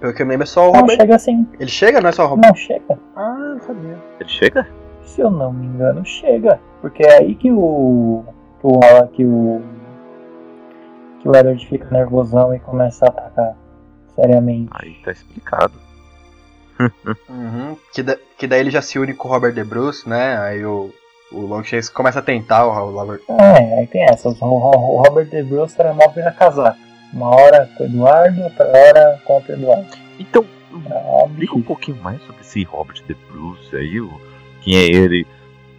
[0.00, 0.96] Pelo que eu me lembro, é só o não Robert.
[0.96, 1.46] chega assim.
[1.58, 2.48] Ele chega, não é só o Robert?
[2.48, 2.98] Não chega.
[3.16, 3.98] Ah, não sabia.
[4.20, 4.68] Ele chega?
[5.02, 6.60] Se eu não me engano, chega.
[6.80, 8.24] Porque é aí que o.
[8.60, 9.62] que o que o.
[11.20, 13.56] que o Edward fica nervosão e começa a atacar
[14.14, 14.68] seriamente.
[14.72, 15.74] Aí tá explicado.
[17.28, 17.74] Uhum.
[17.92, 20.36] Que, da- que daí ele já se une com o Robert De Bruce, né?
[20.38, 20.90] Aí o.
[21.32, 23.20] O Longshakes começa a tentar o o Robert.
[23.28, 24.40] É, aí tem essas.
[24.40, 26.76] O, o- o Robert De Bruce era mal vira casaco.
[27.16, 29.86] Uma hora com o Eduardo, outra hora contra o Eduardo.
[30.18, 30.44] Então,
[31.26, 34.20] explica um pouquinho mais sobre esse Robert De Bruce aí, o,
[34.60, 35.26] quem é ele,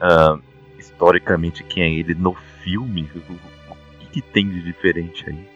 [0.02, 0.40] ah,
[0.80, 5.48] historicamente, quem é ele no filme, o, o que, que tem de diferente aí?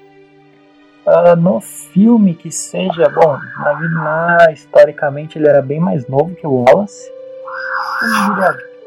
[1.04, 6.64] Ah, no filme que seja, bom, na, historicamente ele era bem mais novo que o
[6.64, 7.12] Wallace.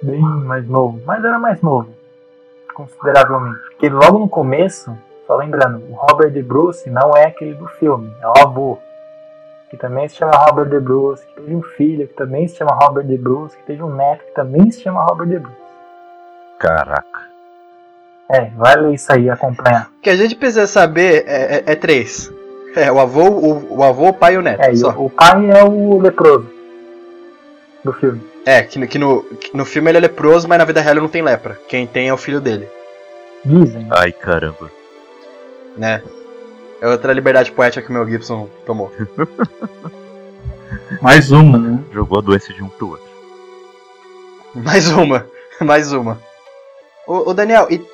[0.00, 1.92] Bem mais novo, mas era mais novo,
[2.72, 3.58] consideravelmente.
[3.70, 8.12] Porque logo no começo, só lembrando, o Robert De Bruce não é aquele do filme,
[8.20, 8.78] é o avô.
[9.70, 12.74] Que também se chama Robert De Bruce, que teve um filho que também se chama
[12.80, 15.56] Robert De Bruce, que teve um neto que também se chama Robert De Bruce.
[16.58, 17.24] Caraca.
[18.30, 19.90] É, vai ler isso aí e acompanhar.
[19.98, 22.32] O que a gente precisa saber é, é- é três.
[22.76, 24.60] É, o avô, o, o avô, o pai e o neto.
[24.62, 24.90] É, só.
[24.92, 26.50] o, o pai é o leproso
[27.84, 28.20] do filme.
[28.46, 30.94] É, que, no- que no, que no filme ele é leproso, mas na vida real
[30.94, 31.58] ele não tem lepra.
[31.68, 32.68] Quem tem é o filho dele,
[33.44, 33.86] Dizem.
[33.90, 34.70] Ai, caramba.
[35.76, 36.02] Né?
[36.80, 38.92] É outra liberdade poética que o Mel Gibson tomou.
[41.00, 41.84] Mais uma, né?
[41.92, 43.06] Jogou a doença de um pro outro.
[44.54, 45.26] Mais uma,
[45.60, 46.20] mais uma.
[47.06, 47.84] Ô, ô, Daniel, e,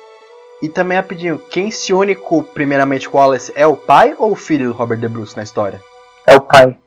[0.61, 4.31] e também rapidinho, quem se une com, primeiramente com o Wallace é o pai ou
[4.31, 5.81] o filho do Robert De Bruce na história?
[6.25, 6.77] É o pai.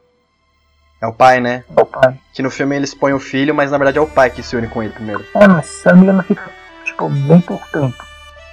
[1.01, 1.64] É o pai, né?
[1.76, 2.18] É o pai.
[2.32, 4.57] Que no filme eles põem o filho, mas na verdade é o pai que se
[4.57, 5.24] une com ele primeiro.
[5.34, 6.51] É, mas se eu não me engano fica,
[6.84, 7.97] tipo, bem pouco tempo.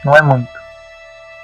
[0.03, 0.60] Não é muito.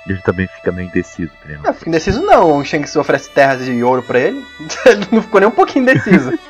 [0.08, 3.66] Ele também fica meio indeciso, que nem Não, fica indeciso não, o Shanks oferece terras
[3.66, 4.44] de ouro pra ele.
[4.86, 6.38] ele não ficou nem um pouquinho indeciso.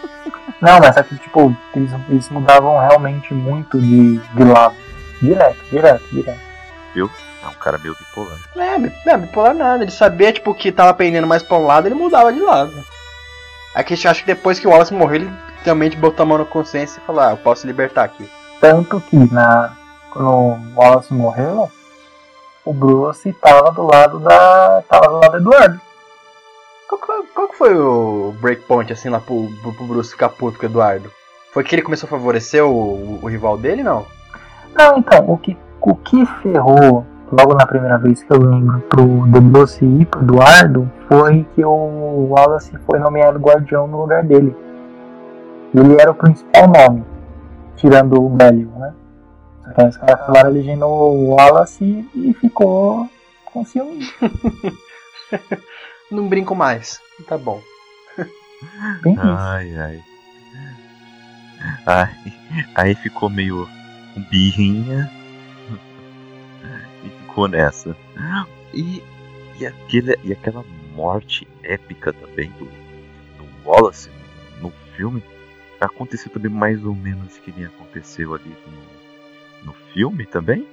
[0.60, 4.76] Não, mas é que, tipo, eles, eles mudavam realmente muito de, de lado.
[5.22, 6.40] Direto, direto, direto.
[6.96, 8.38] É um cara meio bipolar.
[8.56, 9.84] É, não, bipolar nada.
[9.84, 12.74] Ele sabia, tipo, que tava pendendo mais pra um lado, ele mudava de lado.
[13.76, 15.34] Aqui a gente acha que depois que o Wallace morreu, ele
[15.64, 18.28] realmente botou a mão na consciência e falou, ah, eu posso libertar aqui.
[18.60, 19.78] Tanto que na,
[20.12, 21.72] quando o Wallace morreu,
[22.68, 24.84] o Bruce tava do lado da.
[24.90, 25.82] tava do lado do Eduardo.
[26.88, 30.60] Qual, que foi- qual que foi o breakpoint, assim, lá pro, pro, Bruce ficar puto
[30.60, 31.12] com o Eduardo?
[31.54, 34.06] Foi que ele começou a favorecer o, o, o rival dele, não?
[34.76, 39.30] Não, então, o que, o que ferrou logo na primeira vez que eu lembro pro
[39.32, 44.56] The Bruce ir pro Eduardo foi que o Wallace foi nomeado guardião no lugar dele.
[45.74, 47.04] Ele era o principal nome,
[47.76, 48.94] tirando o Belial, né?
[49.76, 53.10] Aí os caras acabaram elegendo o Wallace e, ficou
[53.46, 54.08] com ciúme.
[56.12, 57.00] Não brinco mais.
[57.28, 57.62] Tá bom.
[59.02, 59.22] Bem isso.
[59.22, 60.04] Ai, ai.
[61.86, 62.16] Ai,
[62.76, 63.68] aí ficou meio
[64.14, 65.12] com birrinha.
[67.04, 67.96] E ficou nessa.
[68.74, 69.04] E,
[69.60, 70.64] e, aquele, e aquela
[70.96, 74.10] morte épica também do, do Wallace
[74.62, 75.24] no filme
[75.80, 78.97] aconteceu também mais ou menos que nem aconteceu ali no,
[79.64, 80.68] no filme também,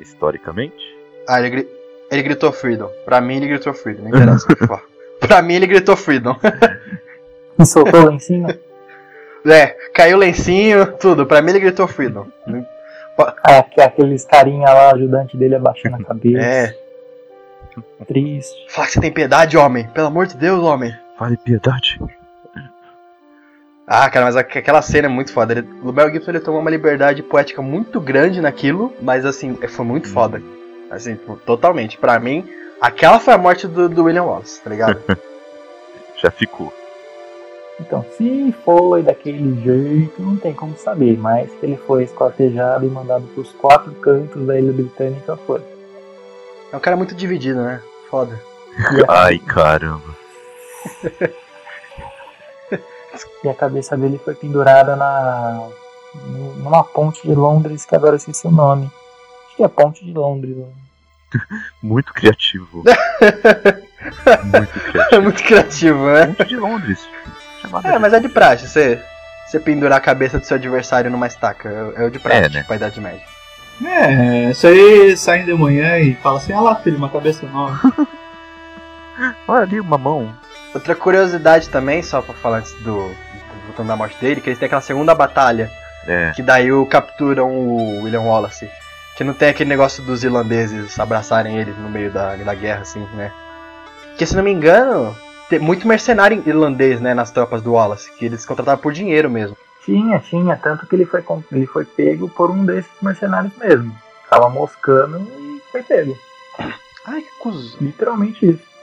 [0.00, 0.74] historicamente.
[1.28, 1.68] Ah, ele, gri-
[2.10, 2.90] ele gritou Freedom.
[3.04, 4.44] Pra mim ele gritou Freedom, não interessa.
[4.50, 4.82] o que for.
[5.20, 6.36] pra mim ele gritou Freedom.
[7.56, 8.58] E soltou em cima.
[9.46, 11.24] É, caiu o lencinho, tudo.
[11.24, 12.26] Pra mim ele gritou Freedom.
[13.44, 16.44] Ah, que- aqueles carinha lá, ajudante dele abaixando a cabeça.
[16.44, 16.76] É.
[18.08, 18.66] Triste.
[18.68, 19.86] Fala que você tem piedade, homem.
[19.90, 20.92] Pelo amor de Deus, homem.
[21.16, 22.00] Fale piedade.
[23.86, 25.52] Ah, cara, mas aqu- aquela cena é muito foda.
[25.52, 29.84] Ele, o Mel Gibson ele tomou uma liberdade poética muito grande naquilo, mas assim, foi
[29.84, 30.40] muito foda.
[30.90, 31.98] Assim, tipo, totalmente.
[31.98, 32.48] Pra mim,
[32.80, 34.98] aquela foi a morte do, do William Wallace, tá ligado?
[36.22, 36.72] Já ficou.
[37.78, 42.88] Então, se foi daquele jeito, não tem como saber, mas que ele foi esquartejado e
[42.88, 45.60] mandado pros quatro cantos da ilha britânica foi.
[46.72, 47.82] É um cara muito dividido, né?
[48.08, 48.40] Foda.
[49.08, 50.14] A, Ai, caramba.
[53.42, 55.68] e a cabeça dele foi pendurada na,
[56.58, 58.90] numa ponte de Londres que agora eu esqueci o nome.
[59.46, 60.56] Acho que é Ponte de Londres.
[60.60, 61.38] ó.
[61.82, 62.82] Muito criativo.
[64.44, 65.22] Muito É criativo.
[65.22, 66.26] muito criativo, né?
[66.26, 67.08] Ponte de Londres.
[67.62, 69.02] Chamada É, mas é de praxe, você,
[69.46, 71.68] você pendurar a cabeça do seu adversário numa estaca.
[71.96, 72.62] É, é o de praxe É, né?
[72.66, 73.22] pra Idade Média.
[73.84, 77.80] É, isso aí saem de manhã e fala assim, ah lá filho, uma cabeça nova.
[79.48, 80.32] Olha ali uma mão.
[80.74, 83.14] Outra curiosidade também, só pra falar antes do.
[83.66, 85.70] Voltando da morte dele, que eles têm aquela segunda batalha,
[86.06, 86.32] É.
[86.34, 88.68] que daí o capturam o William Wallace.
[89.16, 93.06] Que não tem aquele negócio dos irlandeses abraçarem ele no meio da, da guerra, assim,
[93.14, 93.32] né?
[94.18, 95.16] Que se não me engano,
[95.48, 99.56] tem muito mercenário irlandês, né, nas tropas do Wallace, que eles contratavam por dinheiro mesmo.
[99.84, 101.22] Tinha, tinha, tanto que ele foi,
[101.52, 103.96] ele foi pego por um desses mercenários mesmo.
[104.28, 106.16] Tava moscando e foi pego.
[107.06, 107.76] Ai, que cuzão.
[107.80, 108.73] Literalmente isso.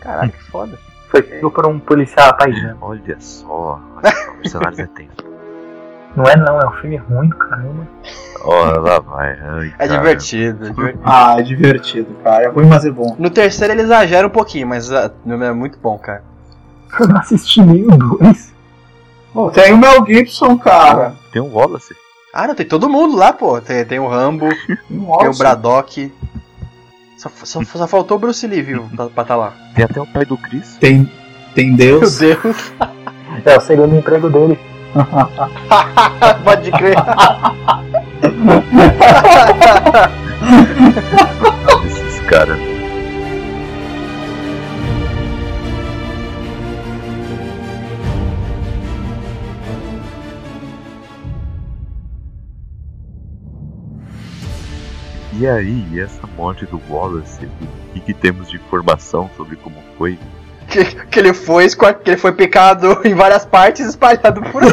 [0.00, 0.78] Caralho, que foda.
[1.08, 2.76] Foi pego por um policial paisano.
[2.80, 3.80] Olha só.
[3.96, 4.32] Olha só.
[4.34, 5.28] Mercenários é tenso.
[6.16, 7.86] Não é não, é um filme ruim do caramba.
[8.42, 9.38] Ó, lá vai.
[9.40, 9.98] Ai, É cara.
[9.98, 10.66] divertido.
[10.66, 11.02] é divertido.
[11.04, 12.44] Ah, é divertido, cara.
[12.44, 13.14] É ruim, mas é bom.
[13.18, 16.22] No terceiro ele exagera um pouquinho, mas ah, é muito bom, cara.
[16.98, 18.52] Eu não assisti nem o dois.
[19.32, 21.14] Pô, tem o Mel Gibson, cara.
[21.32, 21.94] Tem um Wallace.
[22.32, 23.60] Ah, não, tem todo mundo lá, pô.
[23.60, 24.48] Tem, tem o Rambo,
[24.88, 26.12] tem o Braddock.
[27.18, 29.52] Só, só, só faltou o Bruce Lee, viu, pra estar tá lá.
[29.74, 30.76] Tem até o pai do Chris.
[30.78, 31.10] Tem,
[31.52, 32.18] tem Meu Deus.
[32.18, 32.72] Deus,
[33.44, 34.58] É o segundo emprego dele.
[36.44, 36.96] pode crer.
[41.84, 42.67] Esses caras.
[55.38, 57.46] E aí, e essa morte do Wallace?
[57.46, 60.18] O que, que temos de informação sobre como foi?
[60.68, 64.62] que, que ele foi que ele foi picado em várias partes e espalhado por.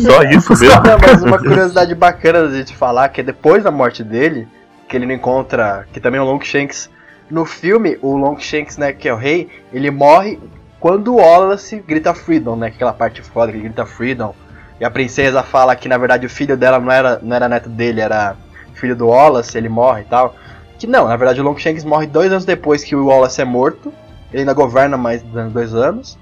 [0.00, 0.82] Só isso mesmo?
[0.82, 4.48] Não, mas uma curiosidade bacana da gente falar que é depois da morte dele,
[4.88, 6.90] que ele não encontra, que também é o Longshanks.
[7.30, 10.38] No filme, o Longshanks, né, que é o rei, ele morre
[10.78, 14.32] quando o Wallace grita Freedom, né, aquela parte foda que ele grita Freedom.
[14.80, 17.68] E a princesa fala que na verdade o filho dela não era, não era neto
[17.68, 18.36] dele, era
[18.74, 20.34] filho do Wallace, ele morre e tal.
[20.78, 23.92] Que não, na verdade o Longshanks morre dois anos depois que o Wallace é morto.
[24.30, 26.18] Ele ainda governa mais dois anos.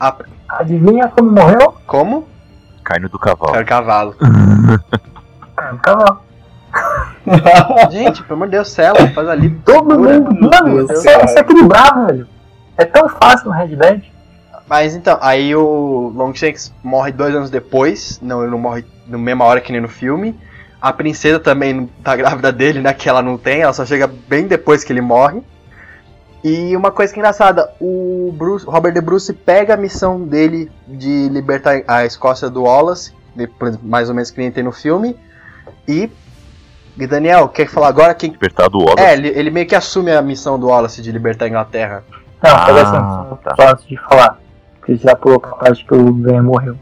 [0.00, 0.16] A-
[0.48, 1.74] Adivinha como morreu?
[1.86, 2.26] como?
[2.82, 3.52] Carne do cavalo.
[3.52, 4.14] Cara, cavalo.
[5.56, 6.20] Cara, um cavalo.
[7.90, 9.50] Gente, pelo amor de Deus, Cela, faz ali.
[9.64, 10.36] Todo mundo.
[10.50, 12.26] Mano, você é equilibrar, velho.
[12.76, 14.02] É tão fácil no Red Dead.
[14.68, 18.18] Mas então, aí o Longshanks morre dois anos depois.
[18.22, 20.38] Não, ele não morre na mesma hora que nem no filme.
[20.80, 22.92] A princesa também tá grávida dele, né?
[22.92, 25.42] Que ela não tem, ela só chega bem depois que ele morre.
[26.42, 30.70] E uma coisa que é engraçada, o Bruce, Robert De Bruce pega a missão dele
[30.86, 33.12] de libertar a Escócia do Wallace,
[33.82, 35.16] mais ou menos que nem tem no filme.
[35.88, 36.10] E.
[36.98, 38.30] E Daniel, quer falar agora quem.
[38.30, 39.02] Libertar do Wallace.
[39.02, 42.04] É, ele, ele meio que assume a missão do Wallace de libertar a Inglaterra.
[42.42, 43.54] Não, Ah, pega assim, tá.
[43.56, 44.38] só antes de falar.
[44.84, 46.76] Porque já pulou pra parte que o Ben morreu.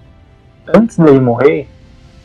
[0.75, 1.69] Antes dele morrer,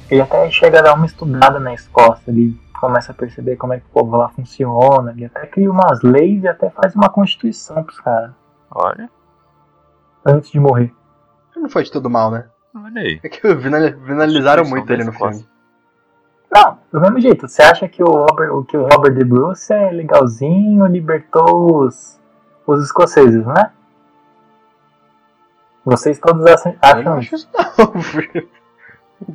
[0.10, 2.32] ele até chega a dar uma estudada na Escócia.
[2.32, 5.12] Ele começa a perceber como é que o povo lá funciona.
[5.12, 8.32] Ele até cria umas leis e até faz uma constituição pros caras.
[8.72, 9.08] Olha,
[10.26, 10.92] Antes de morrer.
[11.56, 12.46] Não foi de tudo mal, né?
[12.76, 13.20] olha aí.
[13.24, 15.48] É que vinal- vinalizaram muito ele no filme.
[16.52, 17.48] Não, do mesmo jeito.
[17.48, 22.20] Você acha que o Robert, que o Robert De Bruce é legalzinho, libertou os,
[22.66, 23.72] os escoceses, né?
[25.88, 27.50] Vocês todos acham, Eu não acho isso.
[27.78, 28.50] não, filho.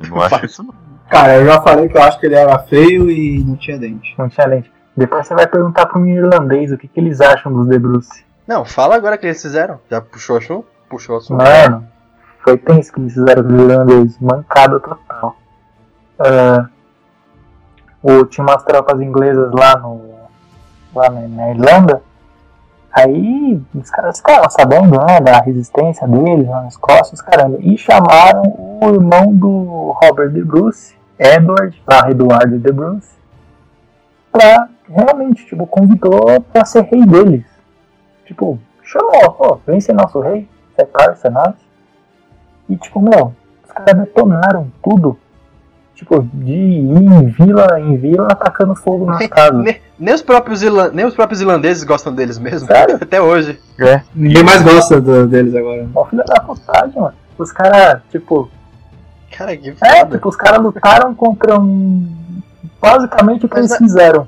[0.07, 0.73] Não acho isso não.
[1.09, 4.13] Cara, eu já falei que eu acho que ele era feio e não tinha dente.
[4.17, 4.71] Não tinha lente.
[4.95, 8.23] Depois você vai perguntar um irlandês o que, que eles acham dos De Bruce.
[8.47, 9.79] Não, fala agora o que eles fizeram.
[9.89, 10.67] Já puxou assunto?
[10.87, 11.43] Puxou assunto.
[11.43, 11.87] Mano,
[12.43, 14.19] foi tenso que eles fizeram com os irlandeses.
[14.19, 15.35] Mancada total.
[16.19, 16.67] Ah,
[18.03, 20.01] o, tinha umas tropas inglesas lá, no,
[20.93, 22.03] lá na, na Irlanda.
[22.93, 27.57] Aí os caras ficaram sabendo né, da resistência deles lá na Escócia, os caramba.
[27.59, 28.43] E chamaram
[28.81, 33.11] o irmão do Robert de Bruce, Edward, barra Eduardo de Bruce,
[34.31, 37.45] pra realmente, tipo, convidou pra ser rei deles.
[38.25, 41.55] Tipo, chamou, ó, vem ser nosso rei, você é parça, nós.
[42.69, 43.33] E tipo, meu,
[43.63, 45.17] os caras detonaram tudo.
[45.95, 49.75] Tipo, de ir em vila em vila atacando fogo nas casas.
[49.99, 50.61] Nem, os próprios
[50.93, 52.67] nem os próprios irlandeses gostam deles mesmo.
[52.67, 52.97] Sério?
[53.01, 53.59] Até hoje.
[53.79, 54.01] É.
[54.13, 55.87] Ninguém mais gosta do- deles agora.
[55.93, 57.13] Mó filha da putagem, mano.
[57.37, 58.49] Os caras, tipo,
[59.31, 60.15] Cara, que é, foda.
[60.15, 62.07] tipo, os caras lutaram contra um.
[62.81, 64.27] Basicamente o que Mas eles é- fizeram.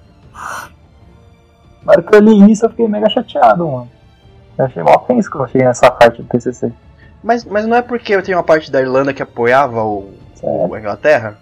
[1.86, 3.90] Na hora que eu li isso, eu fiquei mega chateado, mano.
[4.58, 6.72] Eu achei mó tenso quando eu cheguei nessa parte do TCC.
[7.24, 10.78] Mas, mas não é porque eu tenho uma parte da Irlanda que apoiava o, o
[10.78, 11.38] Inglaterra?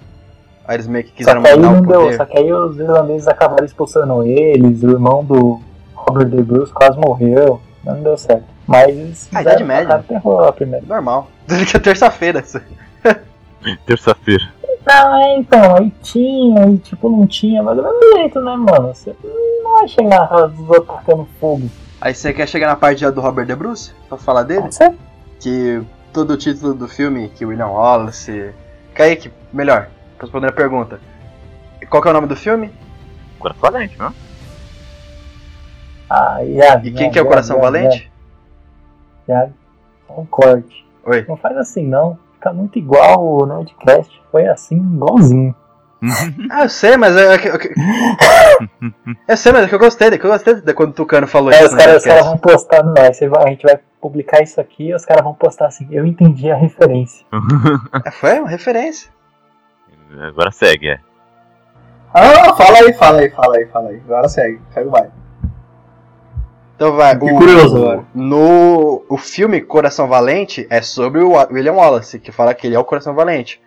[0.67, 2.79] Aí eles meio que Só quiseram que aí mudar não deu, só que aí os
[2.79, 5.59] irlandeses acabaram expulsando eles, o irmão do
[5.93, 8.45] Robert De Bruce quase morreu, não deu certo.
[8.65, 10.03] Mas eles Ah, Idade Média.
[10.07, 10.85] terror lá primeiro.
[10.87, 11.27] Normal.
[11.47, 12.43] Tudo que é terça-feira.
[13.85, 14.43] Terça-feira.
[14.85, 18.93] Não, é, então, aí tinha, e tipo, não tinha, mas do mesmo jeito, né, mano?
[18.93, 19.15] Você
[19.63, 21.69] não vai chegar os outros tacando fogo.
[22.01, 23.93] Aí você quer chegar na parte já do Robert De Bruce?
[24.09, 24.63] Pra falar dele?
[24.63, 24.93] Pode ser?
[25.39, 28.51] Que todo o título do filme, que William Wallace...
[28.93, 29.87] Kaique, melhor,
[30.23, 30.99] pra responder a pergunta.
[31.89, 32.71] Qual que é o nome do filme?
[33.39, 34.13] Coração Valente, não?
[36.09, 38.11] Ah, Iago, E quem que é o Coração Valente?
[39.27, 39.53] Iago,
[40.07, 40.85] só um corte.
[41.05, 41.25] Oi.
[41.27, 42.17] Não faz assim, não.
[42.35, 44.21] Fica muito igual o Nerdcast.
[44.31, 45.55] Foi assim, igualzinho.
[46.51, 47.33] Ah, eu sei, mas é...
[47.33, 47.53] é que- é
[49.33, 51.25] eu sei, mas é que eu gostei, é que eu gostei de quando o Tucano
[51.27, 52.29] falou Aí isso os no caras os caras podcast.
[52.29, 55.67] vão postar, você vai, a gente vai publicar isso aqui e os caras vão postar
[55.67, 57.25] assim, eu entendi a referência.
[58.05, 59.09] É, Foi uma referência.
[60.19, 60.99] Agora segue, é.
[62.13, 64.01] Ah, fala aí, fala aí, fala aí, fala aí.
[64.05, 65.11] Agora segue, segue o baile.
[66.75, 67.13] Então vai.
[67.13, 68.05] Fiquei curioso agora.
[68.13, 72.79] No o filme Coração Valente é sobre o William Wallace, que fala que ele é
[72.79, 73.61] o Coração Valente.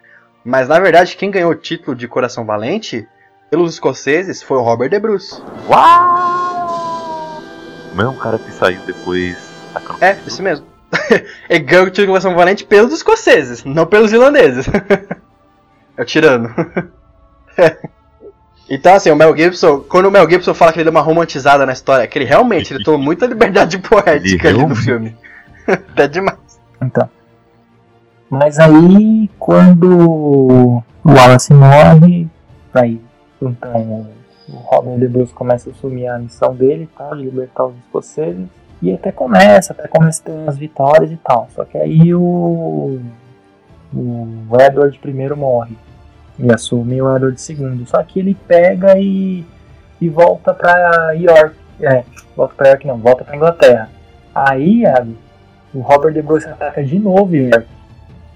[0.45, 3.09] Mas na verdade, quem ganhou o título de Coração Valente
[3.51, 5.43] pelos escoceses foi o Robert De Bruce.
[5.69, 7.43] Uau!
[7.93, 9.37] O mesmo cara que saiu depois
[9.73, 10.07] da.
[10.07, 10.67] É, esse mesmo.
[11.51, 14.67] ele ganhou o título de Coração Valente pelos escoceses, não pelos irlandeses.
[15.97, 16.55] é o tirano.
[18.69, 21.65] Então, assim, o Mel Gibson, quando o Mel Gibson fala que ele deu uma romantizada
[21.65, 25.17] na história, é que ele realmente ele tomou muita liberdade poética ali no filme.
[25.67, 26.61] Até demais.
[26.83, 27.09] Então.
[28.29, 32.29] Mas aí, quando o Wallace morre,
[32.75, 33.01] aí
[33.41, 34.07] então
[34.49, 37.11] o Robin de Bruce começa a assumir a missão dele, tá?
[37.11, 38.49] De libertar os escoceses.
[38.83, 41.49] E até começa, até começa a ter umas vitórias e tal.
[41.55, 43.01] Só que aí o.
[43.95, 45.77] O Edward I morre.
[46.39, 47.87] E assume o Edward II.
[47.87, 49.45] Só que ele pega e.
[50.01, 51.57] e volta pra York.
[51.81, 52.05] É,
[52.37, 53.91] volta pra York não, volta pra Inglaterra.
[54.35, 55.17] Aí, Iago,
[55.73, 57.67] o Robert De Bruce ataca de novo York.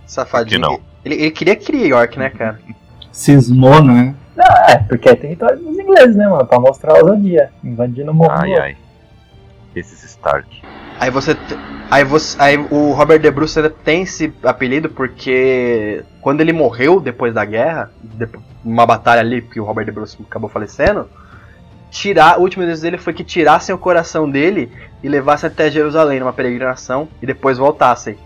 [0.07, 0.78] Safadinho.
[0.78, 2.59] Que Ele, ele queria criar York, né, cara?
[3.12, 4.14] Cismou, né?
[4.34, 6.46] Não, é, porque é território dos ingleses, né, mano?
[6.46, 7.51] Pra mostrar a ousadia.
[7.62, 8.32] Invadindo o morro.
[8.32, 8.76] Ai, ai.
[9.74, 10.62] Esses Stark.
[11.01, 11.36] Aí você.
[11.90, 17.34] Aí, você, aí o Robert De Bruce tem esse apelido porque quando ele morreu depois
[17.34, 17.90] da guerra,
[18.64, 21.09] numa batalha ali que o Robert De Bruce acabou falecendo,
[21.90, 24.70] tirar, o último desejo dele foi que tirassem o coração dele
[25.03, 28.16] e levassem até Jerusalém numa peregrinação e depois voltassem.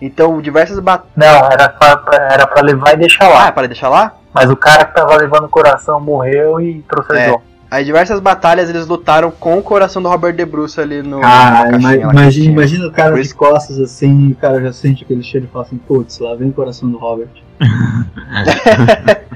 [0.00, 1.10] Então, diversas batalhas.
[1.14, 3.46] Não, era pra, pra- era pra levar e deixar Ah, lá.
[3.48, 4.14] é para deixar lá?
[4.32, 7.36] Mas o cara que tava levando o coração morreu e trouxe É.
[7.70, 11.20] Aí diversas batalhas eles lutaram com o coração do Robert De Bruce ali no.
[11.24, 15.04] Ah, ima- imagina, imagina o cara Por de isso- costas assim, o cara já sente
[15.04, 17.28] aquele cheiro e fala assim, putz, lá vem o coração do Robert.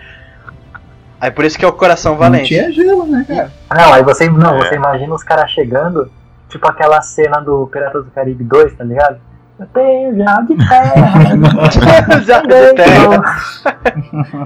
[1.21, 2.49] Aí por isso que é o coração Não valente.
[2.49, 3.51] tinha gelo, né, cara?
[3.75, 4.59] Não, aí você, não, É.
[4.69, 6.11] você imagina os caras chegando,
[6.51, 9.17] tipo aquela cena do Piratas do Caribe 2, tá ligado?
[9.59, 12.21] Eu tenho já de terra.
[12.27, 13.23] Já de terra.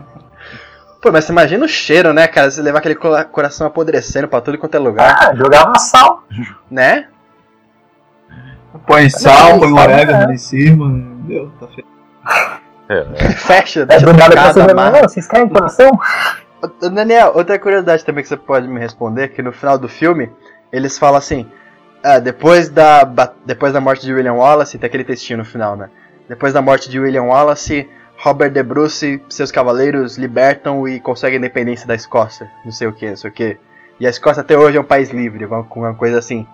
[1.00, 2.50] Pô, mas você imagina o cheiro, né, cara?
[2.50, 6.24] Você levar aquele cora- coração apodrecendo pra tudo quanto é lugar, Ah, jogava sal.
[6.70, 7.06] né?
[8.86, 10.24] Põe sal, põe orégano é.
[10.24, 11.86] ali em cima, meu, tá feio.
[12.88, 13.30] É, é.
[13.36, 14.90] Fecha, É deixa nada trancado, você amarra.
[14.92, 15.98] não, vocês querem coração?
[16.62, 20.30] Ô, Daniel, outra curiosidade também que você pode me responder, que no final do filme,
[20.72, 21.46] eles falam assim,
[22.02, 23.04] ah, depois da,
[23.44, 25.88] depois da morte de William Wallace, tem aquele textinho no final, né?
[26.28, 27.88] Depois da morte de William Wallace,
[28.18, 32.88] Robert De Bruce e seus cavaleiros libertam e conseguem a independência da Escócia, não sei
[32.88, 33.56] o que, não sei o que.
[34.00, 36.46] E a Escócia até hoje é um país livre, uma, uma coisa assim.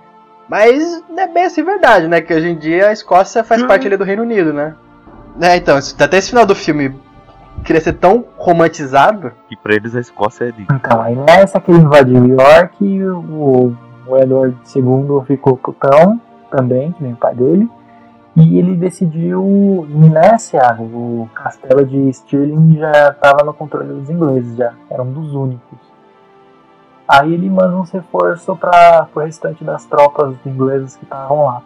[0.48, 2.20] Mas não é bem assim verdade, né?
[2.20, 4.74] Que hoje em dia a Escócia faz parte ali do Reino Unido, né?
[5.40, 6.94] É, então, até esse final do filme
[7.64, 10.62] queria ser tão romantizado, Que pra eles a Escócia é de.
[10.62, 13.74] Então, aí nessa que ele invadiu York, o,
[14.06, 17.68] o Edward II ficou putão também, que nem o pai dele.
[18.36, 24.74] E ele decidiu, nessa, o castelo de Stirling já estava no controle dos ingleses, já
[24.90, 25.78] era um dos únicos.
[27.06, 31.62] Aí ele manda um reforço para o restante das tropas inglesas que estavam lá.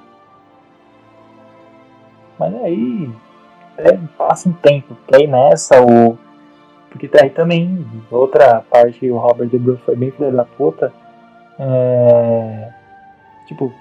[2.38, 3.10] Mas aí
[3.78, 6.18] é, passa um tempo, porque aí nessa o.
[6.90, 10.92] Porque aí também, outra parte o Robert De Bruce foi bem filho da puta,
[11.58, 12.72] é.
[13.46, 13.72] Tipo,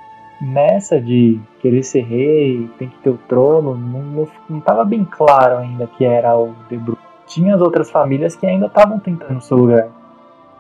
[0.42, 5.06] nessa de querer ser rei, tem que ter o trono, não, não, não tava bem
[5.06, 7.02] claro ainda que era o De Bruce.
[7.26, 9.90] Tinha as outras famílias que ainda estavam tentando o seu lugar.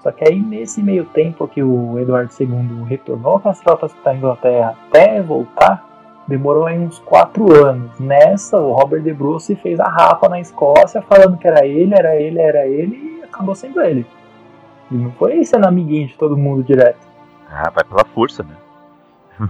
[0.01, 4.11] Só que aí nesse meio tempo que o Eduardo II retornou com as tropas para
[4.11, 5.87] a Inglaterra até voltar,
[6.27, 7.97] Demorou aí uns quatro anos.
[7.97, 12.17] Nessa, o Robert De Bruce fez a rapa na Escócia, falando que era ele, era
[12.17, 14.05] ele, era ele, e acabou sendo ele.
[14.91, 17.07] E não foi sendo amiguinho de todo mundo direto.
[17.49, 18.55] Ah, vai pela força, né?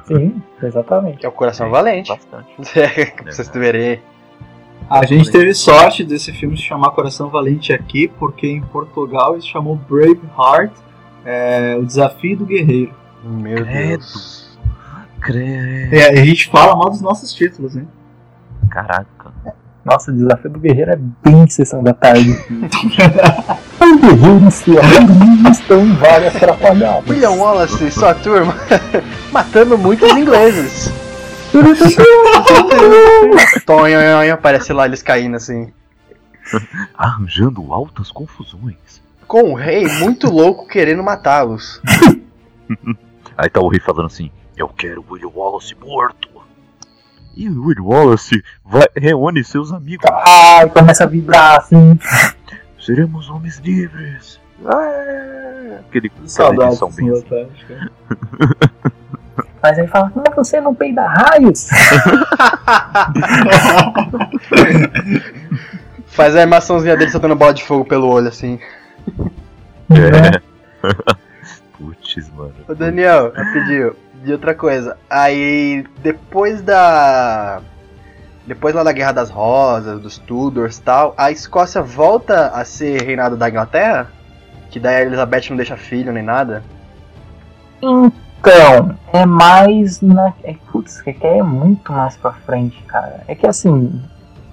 [0.06, 1.26] Sim, exatamente.
[1.26, 2.10] É o coração valente.
[2.10, 2.48] Bastante.
[2.78, 4.02] É, pra vocês verem.
[4.90, 9.42] A gente teve sorte desse filme se chamar Coração Valente aqui, porque em Portugal ele
[9.42, 10.72] se chamou Braveheart,
[11.26, 12.94] é, o desafio do guerreiro.
[13.24, 13.98] Meu Credo.
[13.98, 14.58] Deus.
[15.20, 15.94] Credo.
[15.94, 17.88] É, a gente fala mal dos nossos títulos, hein?
[18.70, 19.34] Caraca.
[19.88, 22.32] Nossa, o desafio do guerreiro é bem de sessão da tarde.
[23.80, 27.10] o guerreiro e família estão em várias atrapalhadas.
[27.10, 28.54] William Wallace e sua turma
[29.32, 30.92] matando muitos ingleses.
[33.66, 35.72] Tonho, aparece lá eles caindo assim.
[36.94, 39.02] Arranjando altas confusões.
[39.26, 41.82] Com o rei muito louco querendo matá-los.
[43.38, 46.37] Aí tá o rei falando assim: Eu quero o William Wallace morto.
[47.38, 50.10] E o William Wallace vai, reúne seus amigos.
[50.26, 52.00] Ai, começa a vibrar assim.
[52.80, 54.40] Seremos homens livres.
[54.66, 57.16] Ah, aquele do bem Senhor assim.
[57.16, 57.74] Atlético.
[59.62, 61.68] Mas aí fala, mas você não peida raios?
[66.08, 68.60] Faz a animaçãozinha dele soltando bola de fogo pelo olho assim.
[69.92, 70.42] É.
[71.78, 72.56] Putz, mano.
[72.68, 74.98] Ô Daniel, rapidinho, de outra coisa.
[75.10, 77.62] Aí depois da.
[78.46, 83.36] Depois lá da Guerra das Rosas, dos Tudors tal, a Escócia volta a ser reinado
[83.36, 84.10] da Inglaterra?
[84.72, 86.64] Que daí a Elizabeth não deixa filho nem nada?
[87.82, 90.34] Então, é mais na.
[90.44, 93.24] É, putz, que é muito mais pra frente, cara.
[93.28, 94.02] É que assim,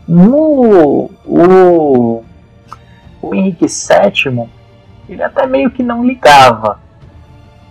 [0.09, 1.11] no.
[1.25, 2.25] O.
[3.23, 4.47] O Henrique VII,
[5.09, 6.79] ele até meio que não ligava.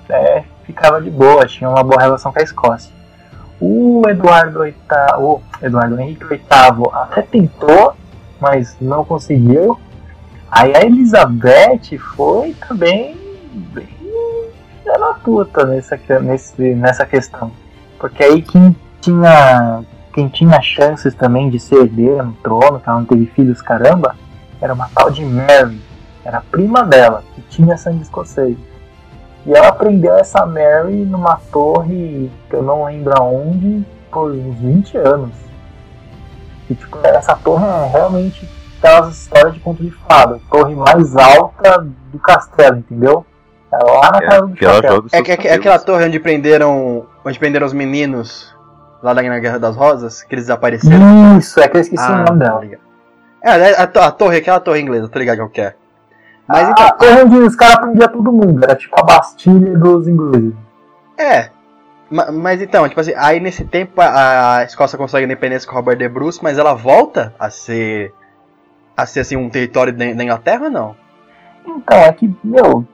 [0.10, 2.92] É, ficava de boa, tinha uma boa relação com a Escócia.
[3.60, 4.76] O Eduardo VIII.
[5.20, 6.42] O Eduardo Henrique VIII
[6.94, 7.96] até tentou,
[8.40, 9.80] mas não conseguiu.
[10.52, 13.16] Aí a Elizabeth foi também
[13.54, 13.94] bem
[14.86, 17.52] da puta nessa, nesse, nessa questão.
[18.00, 19.84] Porque aí quem tinha,
[20.14, 24.16] quem tinha chances também de ser herdeira no trono, que ela não teve filhos, caramba,
[24.62, 25.82] era uma tal de Mary.
[26.24, 28.58] Era a prima dela, que tinha sangue escocês.
[29.46, 34.98] E ela prendeu essa Mary numa torre que eu não lembro aonde por uns 20
[34.98, 35.32] anos.
[36.70, 40.40] E tipo, essa torre é realmente aquelas histórias de conto de fada.
[40.50, 43.26] Torre mais alta do castelo, entendeu?
[43.72, 47.06] É lá na casa do os É, é, é aquela torre onde prenderam.
[47.26, 48.54] Onde prenderam os meninos
[49.02, 51.38] lá da na Guerra das Rosas, que eles desapareceram.
[51.38, 52.60] Isso, é que eu esqueci o nome tá dela.
[52.62, 52.82] ligado.
[53.44, 55.76] É, a, a torre, aquela torre inglesa, tô ligado qual que é.
[56.48, 60.08] Mas a então, torre onde os caras prendiam todo mundo, era tipo a Bastilha dos
[60.08, 60.54] ingleses.
[61.18, 61.50] é.
[62.12, 65.78] Ma- Mas então, tipo assim, aí nesse tempo a a Escócia consegue independência com o
[65.80, 68.14] Robert de Bruce, mas ela volta a ser.
[68.96, 70.96] a ser assim um território da da Inglaterra ou não?
[71.66, 72.86] Então, é que, meu,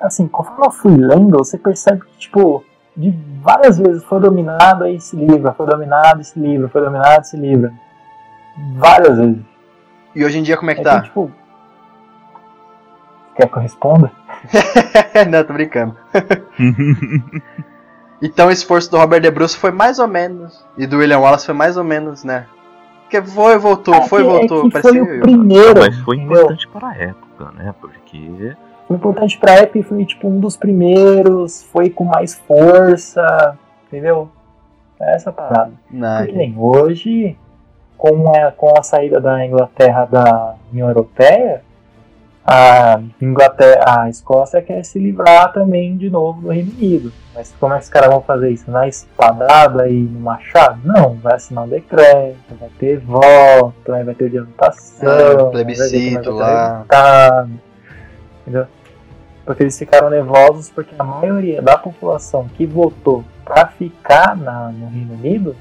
[0.00, 2.64] assim, conforme eu fui lendo, você percebe que, tipo,
[2.96, 3.12] de
[3.42, 7.26] várias vezes foi dominado, aí se livra, foi dominado, e se livra, foi dominado, e
[7.26, 7.72] se livra.
[8.76, 9.38] Várias vezes.
[10.14, 11.02] E hoje em dia como é que Então, tá?
[11.02, 11.30] tipo.
[13.36, 14.10] Quer que eu responda?
[15.30, 15.96] não, tô brincando.
[18.22, 20.64] Então o esforço do Robert De Bruce foi mais ou menos.
[20.78, 22.46] E do William Wallace foi mais ou menos, né?
[23.02, 24.66] Porque foi, voltou, É foi, que- voltou.
[24.66, 25.18] É parecia foi eu.
[25.18, 25.80] o primeiro.
[25.80, 27.74] Mas foi importante para a época, né?
[27.78, 28.56] Porque.
[28.88, 34.30] Foi importante pra Epic, foi tipo um dos primeiros, foi com mais força, entendeu?
[34.98, 35.72] É essa parada.
[35.90, 37.36] Não, Porque nem hoje,
[37.98, 41.62] com a, com a saída da Inglaterra da União Europeia,
[42.46, 47.12] a Inglaterra, a Escócia quer se livrar também de novo do Reino Unido.
[47.34, 48.70] Mas como é que os caras vão fazer isso?
[48.70, 50.80] Na espadada e no machado?
[50.84, 56.84] Não, vai assinar um decreto, vai ter voto, aí vai ter adiantação, É, plebiscito lá.
[58.42, 58.66] entendeu?
[59.44, 64.88] Porque eles ficaram nervosos porque a maioria da população que votou para ficar na, no
[64.88, 65.56] Reino Unido,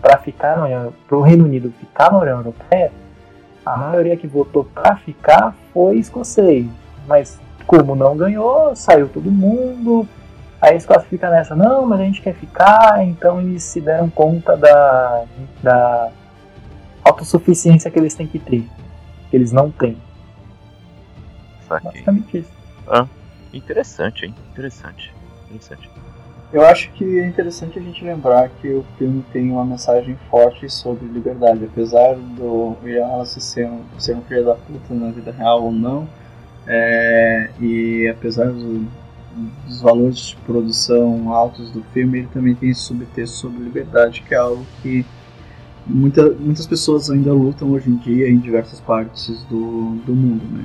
[0.00, 2.90] para ficar no pro Reino Unido ficar na União Europeia,
[3.64, 6.66] a maioria que votou para ficar foi escocês.
[7.06, 10.08] Mas como não ganhou, saiu todo mundo.
[10.60, 14.08] Aí a Escócia fica nessa, não, mas a gente quer ficar, então eles se deram
[14.08, 15.24] conta da,
[15.62, 16.10] da
[17.02, 18.66] autossuficiência que eles têm que ter.
[19.30, 19.98] Que eles não têm.
[21.68, 21.90] Saquei.
[21.90, 22.52] Basicamente isso.
[23.52, 24.34] Interessante, hein?
[24.52, 25.14] Interessante.
[25.50, 25.90] Interessante.
[26.54, 30.70] Eu acho que é interessante a gente lembrar que o filme tem uma mensagem forte
[30.70, 31.64] sobre liberdade.
[31.64, 35.72] Apesar do William Wallace ser um, ser um filho da puta na vida real ou
[35.72, 36.08] não,
[36.64, 38.86] é, e apesar do,
[39.66, 44.32] dos valores de produção altos do filme, ele também tem esse subtexto sobre liberdade, que
[44.32, 45.04] é algo que
[45.84, 50.64] muita, muitas pessoas ainda lutam hoje em dia em diversas partes do, do mundo, né?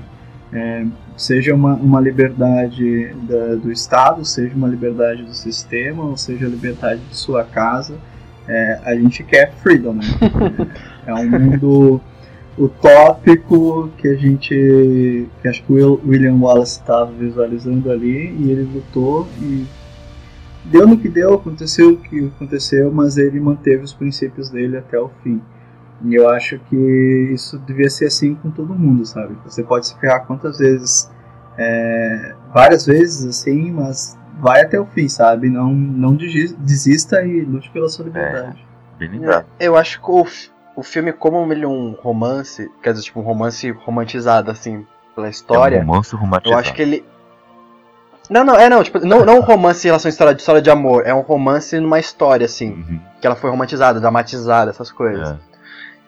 [0.54, 0.86] É,
[1.20, 6.50] seja uma, uma liberdade da, do Estado, seja uma liberdade do sistema, ou seja a
[6.50, 7.96] liberdade de sua casa,
[8.48, 10.06] é, a gente quer freedom, né?
[11.06, 12.02] É, é um mundo
[12.58, 18.64] utópico que a gente, que acho que o William Wallace estava visualizando ali e ele
[18.74, 19.66] lutou e
[20.64, 24.98] deu no que deu, aconteceu o que aconteceu, mas ele manteve os princípios dele até
[24.98, 25.42] o fim.
[26.04, 26.76] E eu acho que
[27.34, 29.38] isso devia ser assim com todo mundo, sabe?
[29.44, 31.12] Você pode se ferrar quantas vezes,
[31.58, 35.50] é, várias vezes assim, mas vai até o fim, sabe?
[35.50, 38.66] Não, não desista e lute pela sua liberdade.
[38.96, 39.46] É, bem lembrado.
[39.60, 40.26] É, eu acho que o,
[40.78, 45.28] o filme, como ele é um romance, quer dizer, tipo um romance romantizado, assim, pela
[45.28, 45.78] história.
[45.78, 46.56] É um romance romantizado.
[46.56, 47.06] Eu acho que ele.
[48.30, 50.62] Não, não, é não, tipo, não, não um romance em relação à história de história
[50.62, 52.72] de amor, é um romance numa história, assim.
[52.72, 53.00] Uhum.
[53.20, 55.32] Que ela foi romantizada, dramatizada, essas coisas.
[55.32, 55.49] É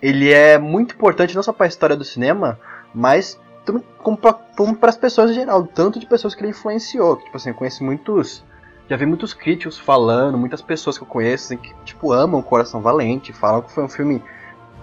[0.02, 2.60] ele é muito importante não só para a história do cinema,
[2.94, 7.18] mas também como para as pessoas em geral, tanto de pessoas que ele influenciou.
[7.18, 8.44] Tipo assim, eu conheço muitos.
[8.90, 12.82] Já vi muitos críticos falando, muitas pessoas que eu conheço assim, que, tipo, amam Coração
[12.82, 14.22] Valente, falam que foi um filme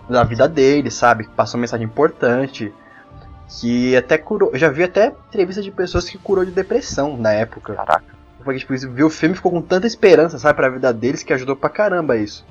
[0.09, 1.25] da vida dele, sabe?
[1.25, 2.73] Que passou uma mensagem importante.
[3.61, 4.51] Que até curou.
[4.53, 7.75] Eu já vi até entrevistas de pessoas que curou de depressão na época.
[7.75, 8.05] Caraca.
[8.43, 11.57] Porque, tipo, viu o filme ficou com tanta esperança, sabe, pra vida deles que ajudou
[11.57, 12.47] pra caramba isso.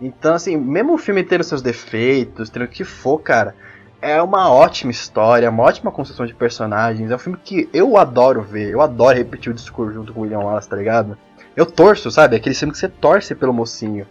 [0.00, 3.54] Então, assim, mesmo o filme tendo seus defeitos, tendo o que for, cara,
[4.00, 7.10] é uma ótima história, uma ótima construção de personagens.
[7.10, 10.22] É um filme que eu adoro ver, eu adoro repetir o discurso junto com o
[10.22, 11.18] William Wallace, tá ligado?
[11.56, 12.36] Eu torço, sabe?
[12.36, 14.06] Aquele filme que você torce pelo mocinho.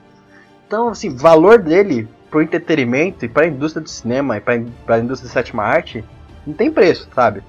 [0.68, 5.30] Então, assim, valor dele pro entretenimento e pra indústria do cinema e pra, pra indústria
[5.30, 6.03] da sétima arte
[6.45, 7.41] não tem preço, sabe?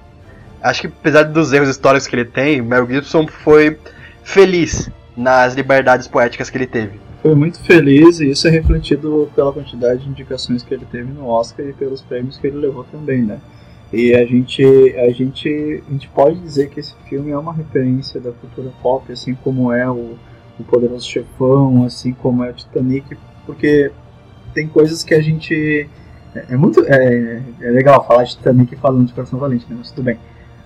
[0.61, 3.77] Acho que apesar dos erros históricos que ele tem, Mel Gibson foi
[4.23, 9.51] feliz nas liberdades poéticas que ele teve foi muito feliz e isso é refletido pela
[9.51, 13.21] quantidade de indicações que ele teve no Oscar e pelos prêmios que ele levou também,
[13.21, 13.39] né?
[13.91, 14.63] E a gente,
[14.97, 19.11] a gente, a gente pode dizer que esse filme é uma referência da cultura pop,
[19.11, 20.15] assim como é o,
[20.59, 23.91] o Poderoso Chefão, assim como é o Titanic, porque
[24.53, 25.89] tem coisas que a gente
[26.35, 29.75] é, é muito é, é legal falar de Titanic falando de Coração Valente, né?
[29.77, 30.19] Mas tudo bem.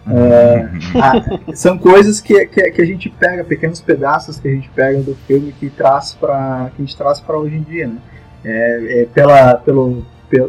[0.06, 0.68] Uh,
[1.01, 5.01] ah, são coisas que, que, que, a gente pega, pequenos pedaços que a gente pega
[5.01, 7.97] do filme que traz para que a gente traz para hoje em dia, né?
[8.43, 10.06] É, é pela, pelo,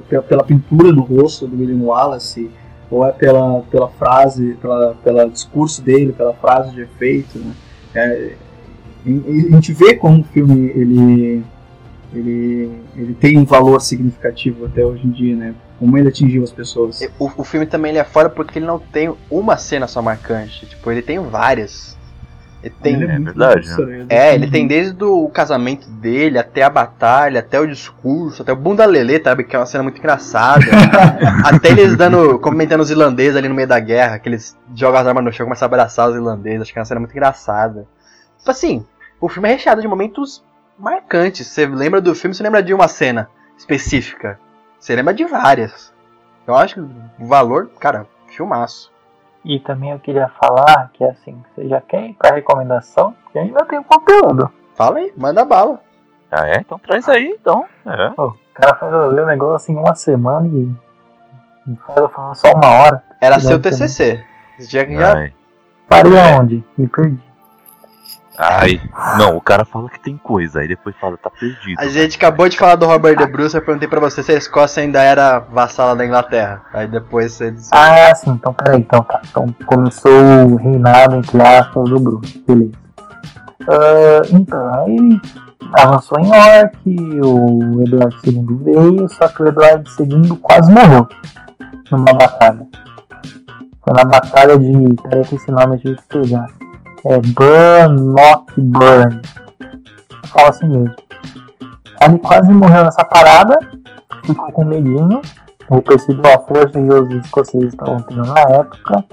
[0.08, 2.50] pela, pela pintura no rosto do William Wallace,
[2.90, 7.54] ou é pela, pela frase, pela, pela discurso dele, pela frase de efeito, né?
[7.94, 8.32] É,
[9.06, 11.44] a gente vê como o filme ele,
[12.12, 15.54] ele, ele tem um valor significativo até hoje em dia, né?
[15.84, 16.98] Como ele atingiu as pessoas.
[17.18, 20.64] O, o filme também ele é fora porque ele não tem uma cena só marcante,
[20.64, 21.94] tipo, ele tem várias.
[22.62, 23.68] Ele tem, ele é, é verdade.
[23.84, 24.06] Né?
[24.08, 28.56] É, ele tem desde o casamento dele, até a batalha, até o discurso, até o
[28.56, 29.44] bunda lelê, sabe?
[29.44, 30.64] Que é uma cena muito engraçada.
[31.44, 35.06] até eles dando, comentando os irlandeses ali no meio da guerra, que eles jogam as
[35.06, 36.62] armas no chão e começam a abraçar os irlandeses.
[36.62, 37.86] Acho que é uma cena muito engraçada.
[38.38, 38.86] Tipo assim,
[39.20, 40.42] o filme é recheado de momentos
[40.78, 41.46] marcantes.
[41.46, 43.28] Você lembra do filme, você lembra de uma cena
[43.58, 44.40] específica.
[44.78, 45.92] Você lembra de várias.
[46.46, 48.92] Eu acho que o valor, cara, filmaço.
[49.44, 53.14] E também eu queria falar que assim, você já quer ir pra recomendação?
[53.24, 54.50] Porque ainda tem conteúdo.
[54.74, 55.80] Fala aí, manda bala.
[56.30, 56.58] Ah é?
[56.58, 57.64] Então traz aí, então.
[57.86, 58.20] É.
[58.20, 60.70] o cara faz eu ler o negócio assim uma semana e.
[61.70, 63.02] e faz eu falar só uma hora.
[63.20, 64.24] Era seu TCC.
[64.58, 65.30] Já, já...
[65.88, 66.64] Parei aonde?
[66.76, 67.33] Me perdi.
[68.36, 68.80] Ai,
[69.16, 71.78] não, o cara fala que tem coisa, aí depois fala, tá perdido.
[71.78, 74.36] A gente acabou de falar do Robert De Bruce, eu perguntei pra você se a
[74.36, 76.62] Escócia ainda era vassala da Inglaterra.
[76.72, 77.70] Aí depois você disse.
[77.72, 79.22] Ah, sim, então peraí, então tá.
[79.30, 80.10] Então começou
[80.46, 82.72] o reinado entre aspas do Bruce, beleza.
[83.62, 85.20] Uh, então, aí
[85.74, 91.06] avançou em York, o Eduardo II veio, só que o Eduardo II quase morreu
[91.90, 92.66] numa batalha.
[93.84, 94.94] Foi na batalha de.
[95.02, 96.46] Peraí que esse nome a gente pegar
[97.06, 99.20] é Burn, Not Burn.
[100.26, 100.94] Fala assim mesmo.
[102.02, 103.56] Ele quase morreu nessa parada,
[104.24, 105.20] ficou com medinho,
[105.70, 109.04] ou percebeu a força que os escoceses estavam tendo na época.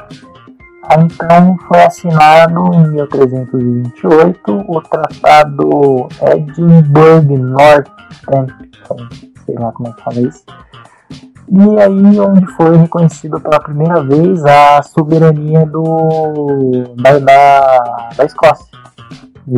[0.98, 8.48] Então foi assinado em 1328 o Tratado Edinburgh Northampton,
[9.46, 10.44] sei lá como é que fala isso,
[11.52, 18.66] e aí onde foi reconhecido pela primeira vez a soberania do, da, da, da Escócia.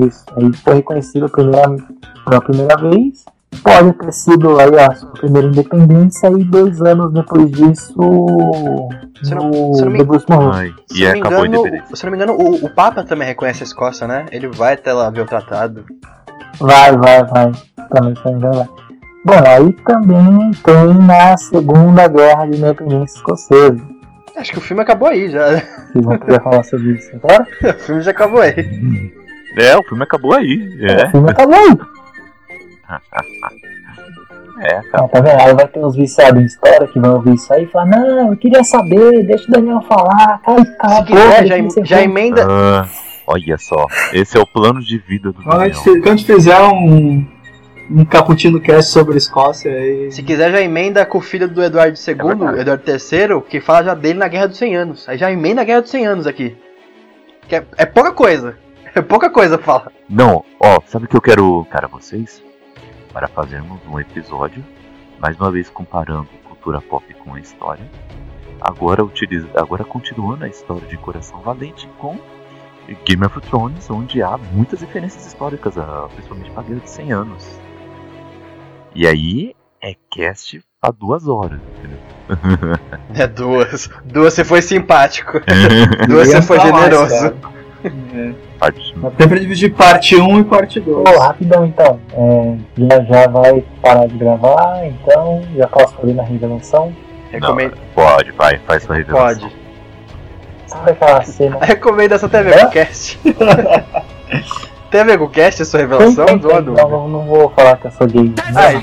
[0.01, 1.87] Isso, aí foi reconhecido pela primeira,
[2.25, 3.25] pela primeira vez
[3.63, 7.95] pode ter sido aí a sua primeira independência e dois anos depois disso
[9.23, 10.25] Se não- no se não me- Bruce
[10.87, 14.07] Se e acabou engano, se não me engano, o, o Papa também reconhece a Escócia,
[14.07, 14.25] né?
[14.31, 15.85] Ele vai até lá ver o tratado.
[16.59, 17.51] Vai, vai, vai.
[17.89, 18.69] Também, se não me engano, vai.
[19.25, 23.81] Bom, aí também tem na Segunda Guerra de Independência Escocesa.
[24.35, 25.47] Acho que o filme acabou aí já.
[25.51, 27.47] Vocês vão querer falar sobre isso agora?
[27.63, 29.13] o filme já acabou aí.
[29.57, 30.57] É, o filme acabou aí.
[30.79, 31.77] O É, filme acabou aí.
[34.59, 34.83] é, cara.
[34.93, 35.39] Não, tá vendo?
[35.41, 38.31] Aí vai ter uns viciados em história que vão ouvir isso aí e falar, não,
[38.31, 42.03] eu queria saber, deixa o Daniel falar, cala Se a boca, quiser, já, já bom."
[42.03, 42.45] emenda.
[42.49, 42.85] Ah,
[43.27, 45.65] olha só, esse é o plano de vida do Daniel.
[45.73, 47.25] gente, fi- quando a gente fizer um,
[47.93, 50.11] um cappuccino cast sobre a Escócia, aí.
[50.11, 52.59] Se quiser, já emenda com o filho do Eduardo II, verdade.
[52.59, 55.07] Eduardo III, que fala já dele na Guerra dos 100 Anos.
[55.07, 56.57] Aí já emenda a Guerra dos 100 Anos aqui.
[57.47, 58.57] Que é, é pouca coisa.
[58.95, 59.91] É pouca coisa, fala.
[60.07, 62.43] Não, ó, sabe o que eu quero, cara, vocês?
[63.11, 64.63] Para fazermos um episódio,
[65.19, 67.83] mais uma vez comparando cultura pop com a história.
[68.61, 72.19] Agora utiliza, agora continuando a história de Coração Valente com
[73.03, 77.11] Game of Thrones, onde há muitas referências históricas, ah, principalmente para a Guerra de 100
[77.13, 77.62] anos.
[78.95, 81.99] E aí é cast a duas horas, entendeu?
[83.15, 83.89] É duas.
[84.05, 85.41] Duas você foi simpático.
[86.07, 87.31] Duas você foi generoso.
[87.31, 87.53] cara.
[88.15, 88.33] É.
[88.63, 91.03] Parte- de dividir parte 1 e parte 2.
[91.03, 96.23] Pô, rapidão então, é, já, já vai parar de gravar, então já posso fazer na
[96.23, 96.95] revelação.
[97.29, 97.75] Recomendo.
[97.93, 99.49] Pode, vai, faz sua revelação.
[99.49, 99.55] Pode.
[100.67, 101.57] Sabe aquela cena?
[101.61, 103.19] Recomendação tem a ver com o cast.
[104.93, 106.23] Tem a ver com o cast a sua revelação?
[106.27, 106.89] Tem, tem, Não, tem, não.
[106.89, 108.31] não, não, vou falar que eu sou gay.
[108.55, 108.79] Ai,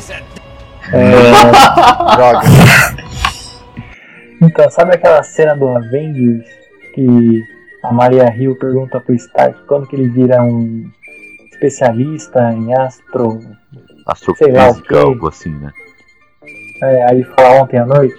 [0.93, 2.41] É, droga.
[4.43, 6.45] então, sabe aquela cena do Avengers
[6.97, 7.45] que
[7.85, 10.91] a Maria Hill pergunta pro Stark quando que ele vira um
[11.53, 13.39] especialista em astro.
[13.39, 14.97] Sei lá o Astrofísica, quê.
[14.97, 15.71] algo assim, né?
[16.83, 18.19] É, aí ele fala ontem à noite.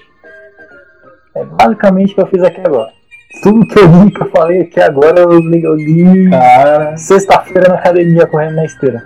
[1.35, 2.93] É basicamente o que eu fiz aqui agora.
[3.41, 8.27] Tudo que eu eu falei aqui agora eu li, eu li Cara, sexta-feira na academia
[8.27, 9.03] correndo na esteira.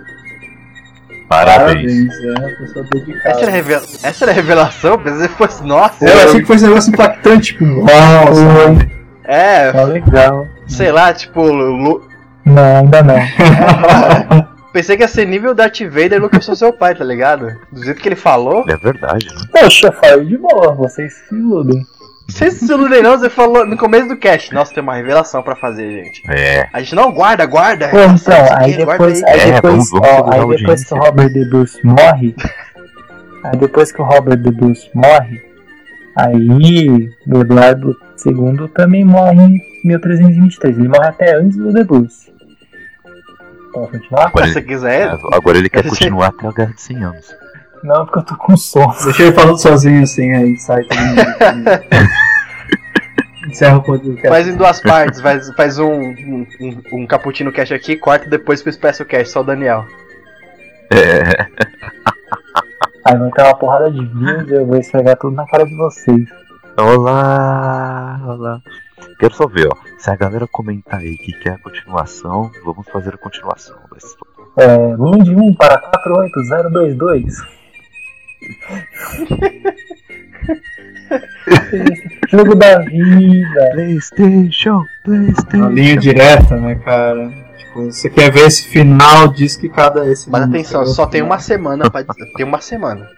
[1.28, 2.08] Parabéns.
[2.08, 2.24] parabéns.
[2.24, 2.86] É uma pessoa
[3.24, 3.82] Essa era, a revela...
[4.02, 4.92] Essa era a revelação?
[4.92, 5.64] Eu pensei que fosse.
[5.64, 6.04] Nossa!
[6.04, 8.86] Eu achei que fosse um negócio impactante, tipo, nossa.
[9.24, 10.46] É, Tá legal.
[10.68, 11.42] sei lá, tipo.
[11.42, 12.06] Lu...
[12.44, 13.16] Não, ainda não.
[14.72, 17.56] Pensei que ia ser nível Darth Vader no que eu sou seu pai, tá ligado?
[17.72, 18.62] Do jeito que ele falou.
[18.68, 19.40] É verdade, né?
[19.50, 21.84] Poxa, falei de boa, vocês se iludem.
[22.28, 24.52] Vocês se não, você falou no começo do cast.
[24.52, 26.22] Nossa, tem uma revelação pra fazer, gente.
[26.28, 26.68] É.
[26.72, 27.88] A gente não guarda, guarda.
[27.88, 29.32] Pô, então, aí depois, aí.
[29.32, 30.96] aí É, depois, vamos- vamos ó, aí depois que o.
[30.98, 32.34] Robert De Bruce morre,
[33.44, 35.40] aí depois que o Robert De Bruce morre,
[36.16, 37.96] aí o Eduardo
[38.26, 40.78] II também morre em 1323.
[40.78, 42.26] Ele morre até antes do De Bruce.
[43.72, 44.26] Posso continuar?
[44.26, 45.16] Agora Se você ele, quiser.
[45.32, 47.34] agora ele quer continuar até a Guerra de 100 anos.
[47.86, 48.92] Não, porque eu tô com sono.
[49.04, 51.20] Deixa ele falando sozinho assim, aí sai todo mundo.
[53.48, 54.28] Encerra o podcast.
[54.28, 58.30] Faz em duas partes, faz, faz um, um, um, um cappuccino cast aqui, corta e
[58.30, 59.84] depois pro Expresso Cast, só o Daniel.
[60.92, 61.46] É.
[63.04, 66.28] Aí vai ter uma porrada de vídeo, eu vou esfregar tudo na cara de vocês.
[66.76, 68.60] Olá, olá.
[69.20, 69.76] Quero só ver, ó.
[69.96, 73.76] Se a galera comentar aí que quer a continuação, vamos fazer a continuação.
[74.56, 77.55] É, Lund 1 para 48022.
[82.28, 83.70] Jogo da vida.
[83.72, 85.56] PlayStation, PlayStation.
[85.58, 87.30] Uma linha direta, né, cara?
[87.56, 90.28] Tipo, você quer ver esse final, diz que cada esse.
[90.30, 92.04] Mas atenção, só tem uma semana pra.
[92.36, 93.08] Tem uma semana.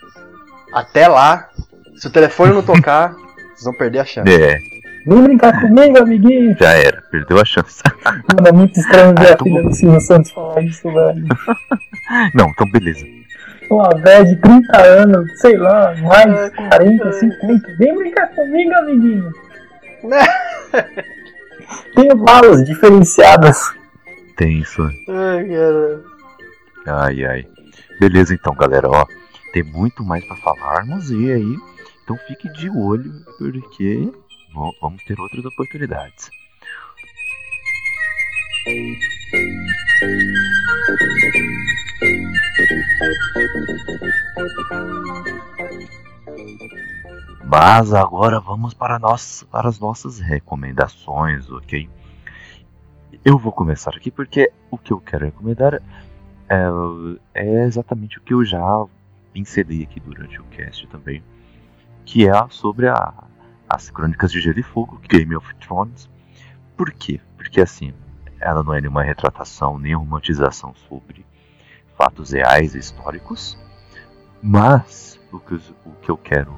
[0.73, 1.49] Até lá,
[1.97, 3.13] se o telefone não tocar,
[3.55, 4.31] vocês vão perder a chance.
[4.31, 4.59] É,
[5.07, 6.55] Vem brincar comigo, amiguinho.
[6.59, 7.83] já era, perdeu a chance.
[8.05, 11.25] Mano, é muito estranho ver Ah, a filha do Silvio Santos falar isso, velho.
[12.35, 13.07] Não, então beleza.
[13.71, 17.75] Uma velha de 30 anos, sei lá, mais 40, 50.
[17.77, 19.33] Vem brincar comigo, amiguinho.
[21.95, 23.75] Tenho balas diferenciadas.
[24.37, 24.83] Tem isso.
[25.09, 26.01] Ai, cara.
[26.87, 27.47] Ai, ai.
[28.01, 29.05] Beleza então, galera, ó.
[29.53, 31.57] Tem muito mais pra falarmos e aí.
[32.05, 34.11] Então fique de olho, porque
[34.81, 36.31] vamos ter outras oportunidades.
[47.45, 51.89] Mas agora vamos para, nós, para as nossas recomendações, ok?
[53.25, 55.81] Eu vou começar aqui porque o que eu quero recomendar
[56.49, 56.65] é,
[57.35, 58.85] é exatamente o que eu já
[59.33, 61.23] pincelei aqui durante o cast também,
[62.05, 63.15] que é sobre a,
[63.69, 66.09] as Crônicas de Gelo e Fogo, Game of Thrones.
[66.77, 67.21] Por quê?
[67.37, 67.95] Porque assim,
[68.41, 71.25] ela não é nenhuma retratação nem romantização sobre
[71.99, 73.59] fatos reais e históricos,
[74.41, 75.55] Mas o que,
[75.85, 76.55] o que eu quero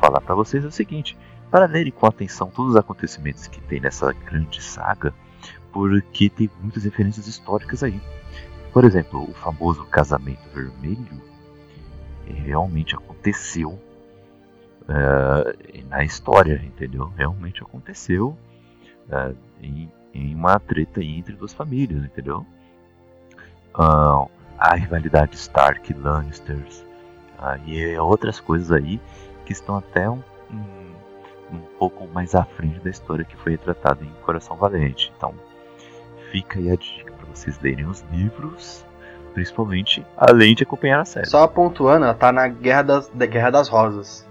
[0.00, 1.18] falar para vocês é o seguinte:
[1.50, 5.12] para lerem com atenção todos os acontecimentos que tem nessa grande saga,
[5.72, 8.00] porque tem muitas referências históricas aí.
[8.72, 11.20] Por exemplo, o famoso casamento vermelho
[12.24, 13.70] realmente aconteceu
[14.82, 17.12] uh, na história, entendeu?
[17.16, 18.38] Realmente aconteceu
[19.08, 22.46] uh, em, em, uma treta entre duas famílias, entendeu?
[23.74, 26.84] Uh, a rivalidade Stark Lannisters
[27.66, 29.00] e outras coisas aí
[29.46, 34.04] que estão até um, um, um pouco mais à frente da história que foi retratada
[34.04, 35.12] em Coração Valente.
[35.16, 35.32] Então,
[36.30, 38.84] fica aí a dica para vocês lerem os livros
[39.38, 41.26] principalmente, além de acompanhar a série.
[41.26, 44.26] Só pontuando, ela tá na Guerra das, da Guerra das Rosas.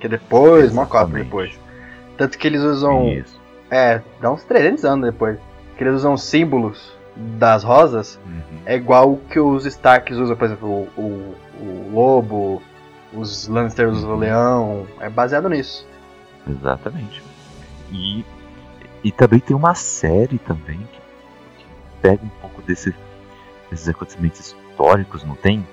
[0.00, 1.58] Que é depois, uma cópia depois.
[2.16, 3.06] Tanto que eles usam.
[3.08, 3.38] Isso.
[3.70, 5.38] É, dá uns 300 anos depois.
[5.76, 8.18] Que eles usam símbolos das rosas.
[8.26, 8.60] Uhum.
[8.66, 12.62] É igual o que os Starks usam, por exemplo, o, o, o lobo,
[13.12, 14.12] os Lannisters uhum.
[14.12, 14.86] o leão.
[15.00, 15.86] É baseado nisso.
[16.48, 17.22] Exatamente.
[17.90, 18.24] E,
[19.02, 21.00] e também tem uma série também que,
[21.58, 21.66] que
[22.02, 22.94] pega um pouco desse
[23.72, 25.66] esses acontecimentos históricos, não tem?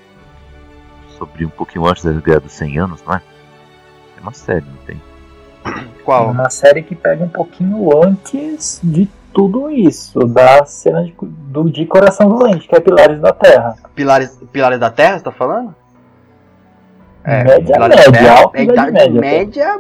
[1.18, 3.22] Sobre um pouquinho antes da Guerra dos 100 anos, não é?
[4.18, 5.02] É uma série, não tem?
[6.04, 6.30] Qual?
[6.30, 11.70] É uma série que pega um pouquinho antes de tudo isso, da cena de, do,
[11.70, 13.76] de Coração Valente, que é Pilares da Terra.
[13.96, 15.76] Pilares, Pilares da Terra, você tá falando?
[17.24, 19.22] É, média, média, terra, alta é idade média.
[19.22, 19.80] média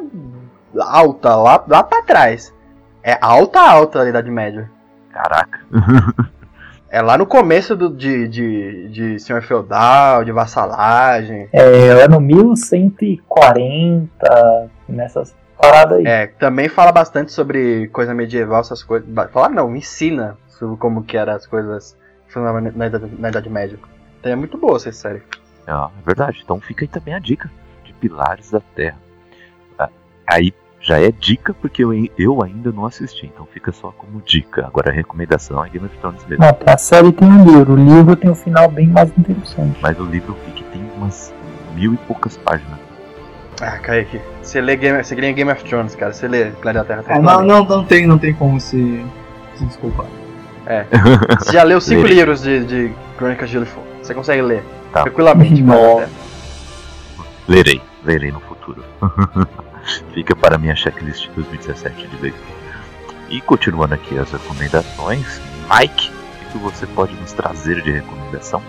[0.81, 2.53] alta, lá, lá pra trás.
[3.03, 4.71] É alta, alta a Idade Média.
[5.11, 5.59] Caraca.
[6.89, 11.49] É lá no começo do, de, de, de Senhor Feudal, de vassalagem.
[11.51, 15.35] É, ano 1140, nessas
[15.67, 16.05] paradas aí.
[16.05, 19.07] É, também fala bastante sobre coisa medieval, essas coisas.
[19.31, 21.97] Fala não, ensina sobre como que eram as coisas
[22.35, 22.71] na, na,
[23.19, 23.77] na Idade Média.
[24.19, 25.21] Então é muito boa essa série.
[25.67, 26.41] É, é verdade.
[26.43, 27.49] Então fica aí também a dica
[27.83, 28.97] de Pilares da Terra.
[29.77, 29.89] Ah,
[30.27, 34.67] aí já é dica porque eu, eu ainda não assisti, então fica só como dica.
[34.67, 36.43] Agora a recomendação é Game of Thrones mesmo.
[36.43, 39.79] Não, a série tem um livro, o livro tem um final bem mais interessante.
[39.81, 41.33] Mas o livro eu vi que tem umas
[41.73, 42.79] mil e poucas páginas.
[43.65, 47.03] Ah, Kaique, você lê Game, você lê Game of Thrones, cara, você lê Planeta Terra.
[47.07, 49.05] É, não, não, não, tem, não tem como se,
[49.55, 50.05] se desculpar.
[50.65, 50.85] É.
[51.39, 53.85] Você já leu cinco livros de, de Crônicas de Gelo Fogo.
[54.01, 54.63] Você consegue ler
[54.93, 55.03] tá.
[55.03, 55.61] tranquilamente.
[57.47, 58.83] Lerei, lerei no futuro.
[60.13, 62.53] Fica para minha checklist 2017 de leitura.
[63.29, 68.61] E continuando aqui as recomendações, Mike, o que você pode nos trazer de recomendação?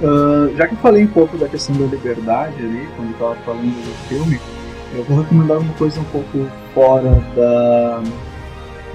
[0.00, 3.62] Uh, já que eu falei um pouco da questão da liberdade ali, quando estava falando
[3.62, 4.40] do filme,
[4.94, 8.02] eu vou recomendar uma coisa um pouco fora da,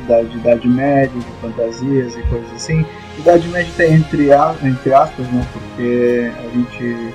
[0.07, 2.85] da Idade Média, de fantasias e coisas assim.
[3.17, 4.29] Idade Média está entre,
[4.63, 5.45] entre aspas, né?
[5.51, 7.13] Porque a gente,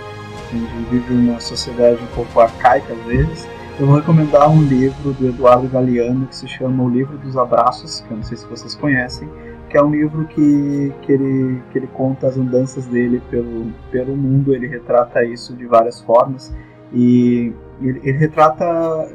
[0.48, 3.48] a gente vive uma sociedade um pouco arcaica às vezes
[3.78, 8.00] eu vou recomendar um livro do Eduardo Galeano que se chama O Livro dos Abraços,
[8.00, 9.28] que eu não sei se vocês conhecem,
[9.68, 14.16] que é um livro que, que, ele, que ele conta as andanças dele pelo, pelo
[14.16, 16.54] mundo, ele retrata isso de várias formas
[16.92, 19.08] e ele, ele retrata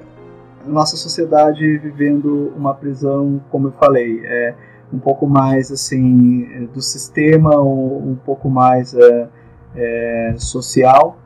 [0.66, 4.56] nossa sociedade vivendo uma prisão, como eu falei, é
[4.92, 9.30] um pouco mais assim do sistema, um, um pouco mais é,
[9.76, 11.18] é, social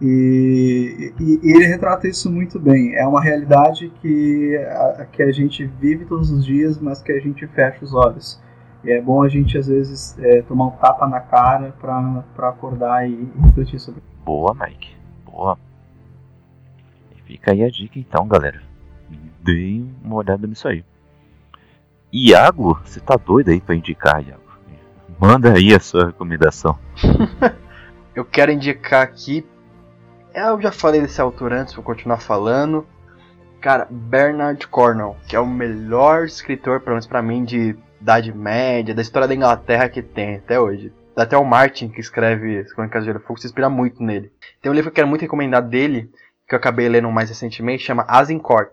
[0.00, 2.94] e, e, e, ele retrata isso muito bem.
[2.94, 7.20] É uma realidade que a, que a gente vive todos os dias, mas que a
[7.20, 8.40] gente fecha os olhos.
[8.82, 13.08] E é bom a gente, às vezes, é, tomar um tapa na cara para acordar
[13.08, 14.24] e, e refletir sobre isso.
[14.24, 14.96] Boa, Mike.
[15.26, 15.58] Boa.
[17.14, 18.62] E fica aí a dica, então, galera.
[19.42, 20.84] Deem uma olhada nisso aí.
[22.12, 24.40] Iago, você tá doido aí para indicar, Iago?
[25.20, 26.78] Manda aí a sua recomendação.
[28.14, 29.46] Eu quero indicar aqui
[30.34, 32.86] eu já falei desse autor antes, vou continuar falando.
[33.60, 38.94] Cara, Bernard Cornwell, que é o melhor escritor, pelo menos pra mim, de Idade Média,
[38.94, 40.92] da história da Inglaterra que tem até hoje.
[41.14, 44.32] Até o Martin, que escreve As Crônicas de Gelo Fogo, se inspira muito nele.
[44.62, 46.10] Tem um livro que eu quero muito recomendar dele,
[46.48, 48.70] que eu acabei lendo mais recentemente, chama Azincourt.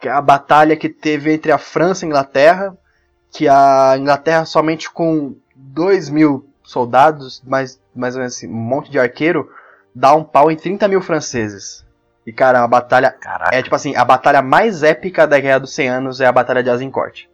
[0.00, 2.78] Que é a batalha que teve entre a França e a Inglaterra,
[3.30, 8.90] que a Inglaterra somente com 2 mil soldados, mais, mais ou menos assim, um monte
[8.90, 9.50] de arqueiro,
[9.94, 11.84] dá um pau em 30 mil franceses.
[12.28, 13.10] E, cara, a batalha.
[13.10, 13.56] Caraca.
[13.56, 16.62] É tipo assim, a batalha mais épica da Guerra dos 100 Anos é a Batalha
[16.62, 17.24] de Azincourt.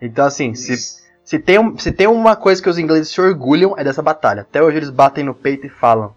[0.00, 0.76] Então, assim, se,
[1.24, 4.42] se, tem, se tem uma coisa que os ingleses se orgulham é dessa batalha.
[4.42, 6.14] Até hoje eles batem no peito e falam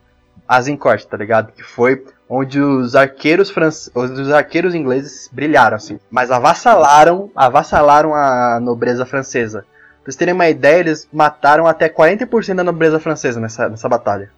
[0.48, 1.52] Azincourt, tá ligado?
[1.54, 3.92] Que foi onde os arqueiros france...
[3.96, 6.00] os arqueiros ingleses brilharam, assim.
[6.12, 9.62] Mas avassalaram, avassalaram a nobreza francesa.
[9.62, 14.30] Pra vocês terem uma ideia, eles mataram até 40% da nobreza francesa nessa, nessa batalha.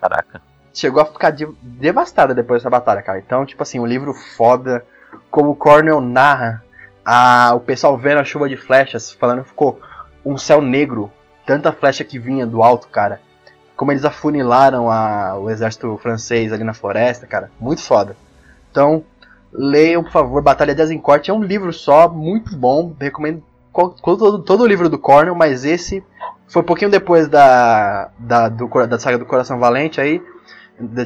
[0.00, 0.51] Caraca.
[0.72, 3.18] Chegou a ficar de- devastada depois dessa batalha, cara.
[3.18, 4.84] Então, tipo assim, um livro foda.
[5.30, 6.62] Como o Cornell narra,
[7.04, 9.80] a, o pessoal vendo a chuva de flechas, falando ficou
[10.24, 11.10] um céu negro.
[11.44, 13.20] Tanta flecha que vinha do alto, cara.
[13.76, 17.50] Como eles afunilaram a- o exército francês ali na floresta, cara.
[17.60, 18.16] Muito foda.
[18.70, 19.04] Então,
[19.52, 21.28] leiam, por favor, Batalha de Azincourt.
[21.28, 22.94] É um livro só, muito bom.
[22.98, 23.42] Recomendo
[24.02, 26.02] todo, todo o livro do Cornell, mas esse
[26.46, 30.22] foi um pouquinho depois da, da, do da saga do Coração Valente aí,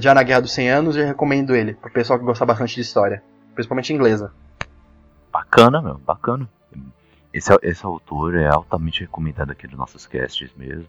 [0.00, 2.74] já na Guerra dos 100 Anos, e eu recomendo ele, pro pessoal que gosta bastante
[2.74, 3.22] de história,
[3.54, 4.32] principalmente inglesa.
[5.32, 6.48] Bacana, meu, bacana.
[7.32, 10.86] Esse, esse autor é altamente recomendado aqui nos nossos casts mesmo.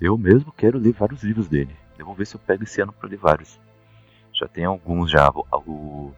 [0.00, 1.74] Eu mesmo quero ler vários livros dele.
[1.98, 3.58] Eu vou ver se eu pego esse ano pra ler vários.
[4.32, 5.28] Já tem alguns já.
[5.30, 6.12] O,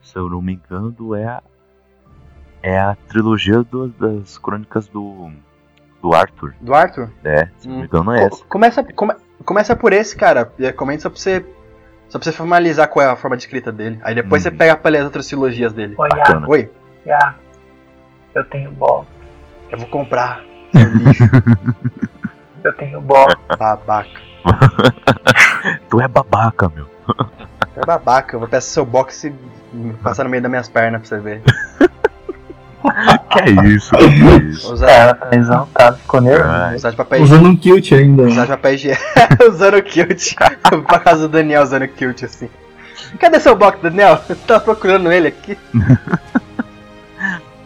[0.00, 1.42] se eu não me engano, é a,
[2.62, 5.30] é a trilogia do- das crônicas do,
[6.00, 6.54] do Arthur.
[6.60, 7.10] Do Arthur?
[7.24, 7.80] É, se não Hum.
[7.80, 8.42] me engano é essa.
[8.42, 11.44] Co- começa, come- começa por esse, cara, e recomendo só pra você.
[12.08, 13.98] Só pra você formalizar qual é a forma de escrita dele.
[14.04, 14.56] Aí depois você Uhum.
[14.56, 15.94] pega pra ler as outras trilogias dele.
[15.98, 16.46] Oi, Bacana.
[16.48, 16.70] Oi,
[17.10, 17.34] ah,
[18.34, 19.06] eu tenho box.
[19.70, 20.40] eu vou comprar.
[20.72, 21.24] seu lixo,
[22.62, 23.34] Eu tenho box.
[23.58, 24.08] babaca.
[25.88, 26.86] Tu é babaca, meu.
[27.76, 29.34] É babaca, eu vou pegar seu box e
[30.02, 31.42] passar no meio das minhas pernas pra você ver.
[33.30, 34.72] Que é isso, que é isso.
[34.72, 36.76] Usar, Cara, tá exaltado, ficou nervoso.
[36.76, 38.22] Usar de papel Usando um kilt ainda.
[38.22, 39.02] Usar de papel higiênico.
[39.48, 40.34] usando kilt.
[40.86, 42.48] pra casa do Daniel usando kilt assim.
[43.18, 44.20] Cadê seu box, Daniel?
[44.28, 45.58] Eu tava procurando ele aqui.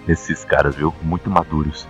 [0.08, 0.94] Esses caras, viu?
[1.02, 1.86] Muito maduros.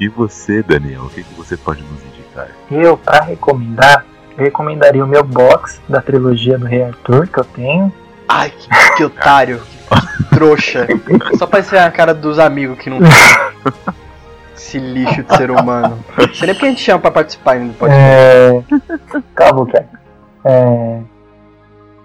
[0.00, 2.48] e você, Daniel, o que, que você pode nos indicar?
[2.68, 4.04] Eu, pra recomendar,
[4.36, 7.92] eu recomendaria o meu box da trilogia do Rei Arthur, que eu tenho.
[8.28, 9.60] Ai, que, que otário.
[10.16, 10.86] Que trouxa.
[11.38, 12.98] Só pra ser a cara dos amigos que não.
[14.54, 15.98] Esse lixo de ser humano.
[16.18, 18.04] Nem porque a gente chama pra participar ainda do podcast.
[18.04, 19.22] É...
[19.34, 19.88] Calma, cara.
[20.44, 21.00] É...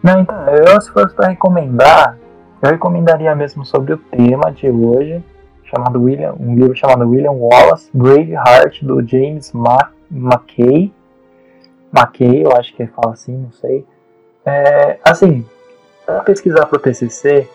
[0.03, 2.17] Não, então, eu se fosse pra recomendar,
[2.61, 5.23] eu recomendaria mesmo sobre o tema de hoje,
[5.63, 10.91] chamado William, um livro chamado William Wallace, Braveheart, do James Ma McKay.
[11.93, 13.85] McKay, eu acho que ele fala assim, não sei.
[14.45, 15.45] É, assim,
[16.11, 17.47] para pesquisar pro TCC,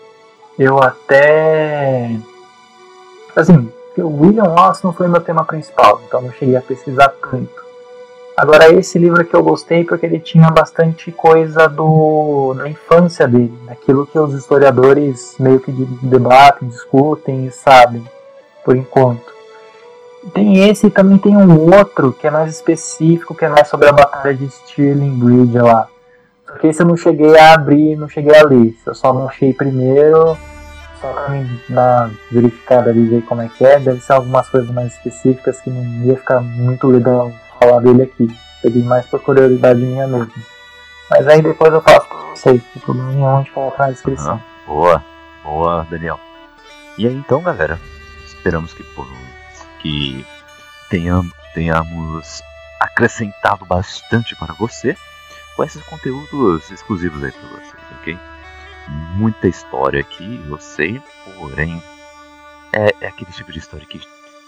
[0.59, 2.11] eu até...
[3.35, 7.67] Assim, o William Wallace não foi meu tema principal, então não cheguei a pesquisar tanto.
[8.35, 13.59] Agora esse livro que eu gostei porque ele tinha bastante coisa do da infância dele,
[13.67, 18.05] daquilo que os historiadores meio que de- debatem, discutem e sabem,
[18.65, 19.35] por enquanto.
[20.35, 23.89] Tem esse e também tem um outro que é mais específico, que é mais sobre
[23.89, 25.89] a batalha de Stirling Bridge lá.
[26.57, 28.75] Só que esse eu não cheguei a abrir, não cheguei a ler.
[28.87, 30.39] Eu só achei primeiro,
[30.99, 33.79] só pra mim dar verificada ali ver como é que é.
[33.79, 37.31] Deve ser algumas coisas mais específicas que não ia ficar muito legal
[37.61, 38.27] falar dele aqui.
[38.63, 40.33] Peguei mais por curiosidade minha mesmo.
[41.11, 44.41] Mas aí depois eu faço pra vocês, não tem problema nenhum de colocar na descrição.
[44.43, 45.05] Ah, boa,
[45.45, 46.19] boa, Daniel.
[46.97, 47.79] E aí então, galera,
[48.25, 49.05] esperamos que, pô,
[49.83, 50.25] que
[50.89, 51.23] tenham,
[51.53, 52.43] tenhamos
[52.81, 54.97] acrescentado bastante para você
[55.57, 58.19] com esses conteúdos exclusivos aí para vocês, ok?
[59.17, 61.03] Muita história aqui, eu sei,
[61.39, 61.83] porém
[62.73, 63.99] é, é aquele tipo de história que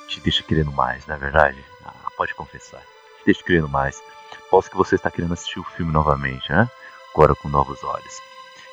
[0.06, 1.64] te deixa querendo mais, não é verdade?
[1.84, 4.02] Ah, pode confessar, te deixa querendo mais.
[4.50, 6.68] Posso que você está querendo assistir o filme novamente, né?
[7.14, 8.20] Agora com novos olhos.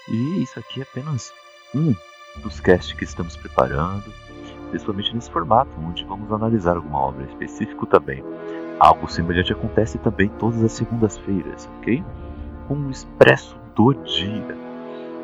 [0.10, 1.34] E isso aqui é apenas
[1.74, 1.96] um
[2.38, 4.14] dos casts que estamos preparando,
[4.70, 8.24] principalmente nesse formato, onde vamos analisar alguma obra específica também.
[8.80, 12.04] Algo semelhante acontece também todas as segundas-feiras, ok?
[12.68, 14.58] Com o Expresso do Dia.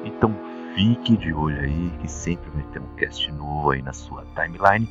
[0.06, 0.34] Então
[0.76, 4.88] fique de olho aí que sempre vai ter um cast novo aí na sua timeline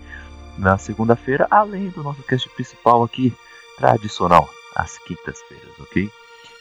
[0.59, 3.35] na segunda-feira, além do nosso cast principal aqui,
[3.79, 6.11] tradicional, às quintas-feiras, ok?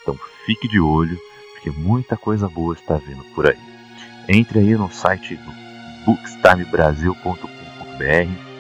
[0.02, 1.20] Então fique de olho,
[1.54, 3.60] porque muita coisa boa está vindo por aí.
[4.28, 5.52] Entre aí no site do
[6.06, 7.44] bookstimebrasil.com.br,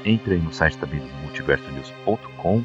[0.03, 2.63] entre aí no site também do multiversonews.com,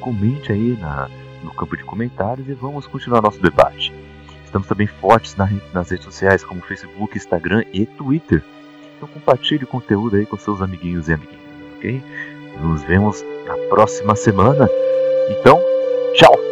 [0.00, 1.08] comente aí na,
[1.42, 3.92] no campo de comentários e vamos continuar nosso debate.
[4.44, 8.42] Estamos também fortes nas redes sociais como Facebook, Instagram e Twitter.
[8.96, 11.40] Então compartilhe o conteúdo aí com seus amiguinhos e amiguinhas,
[11.76, 12.02] ok?
[12.60, 14.68] Nos vemos na próxima semana.
[15.30, 15.58] Então,
[16.14, 16.49] tchau!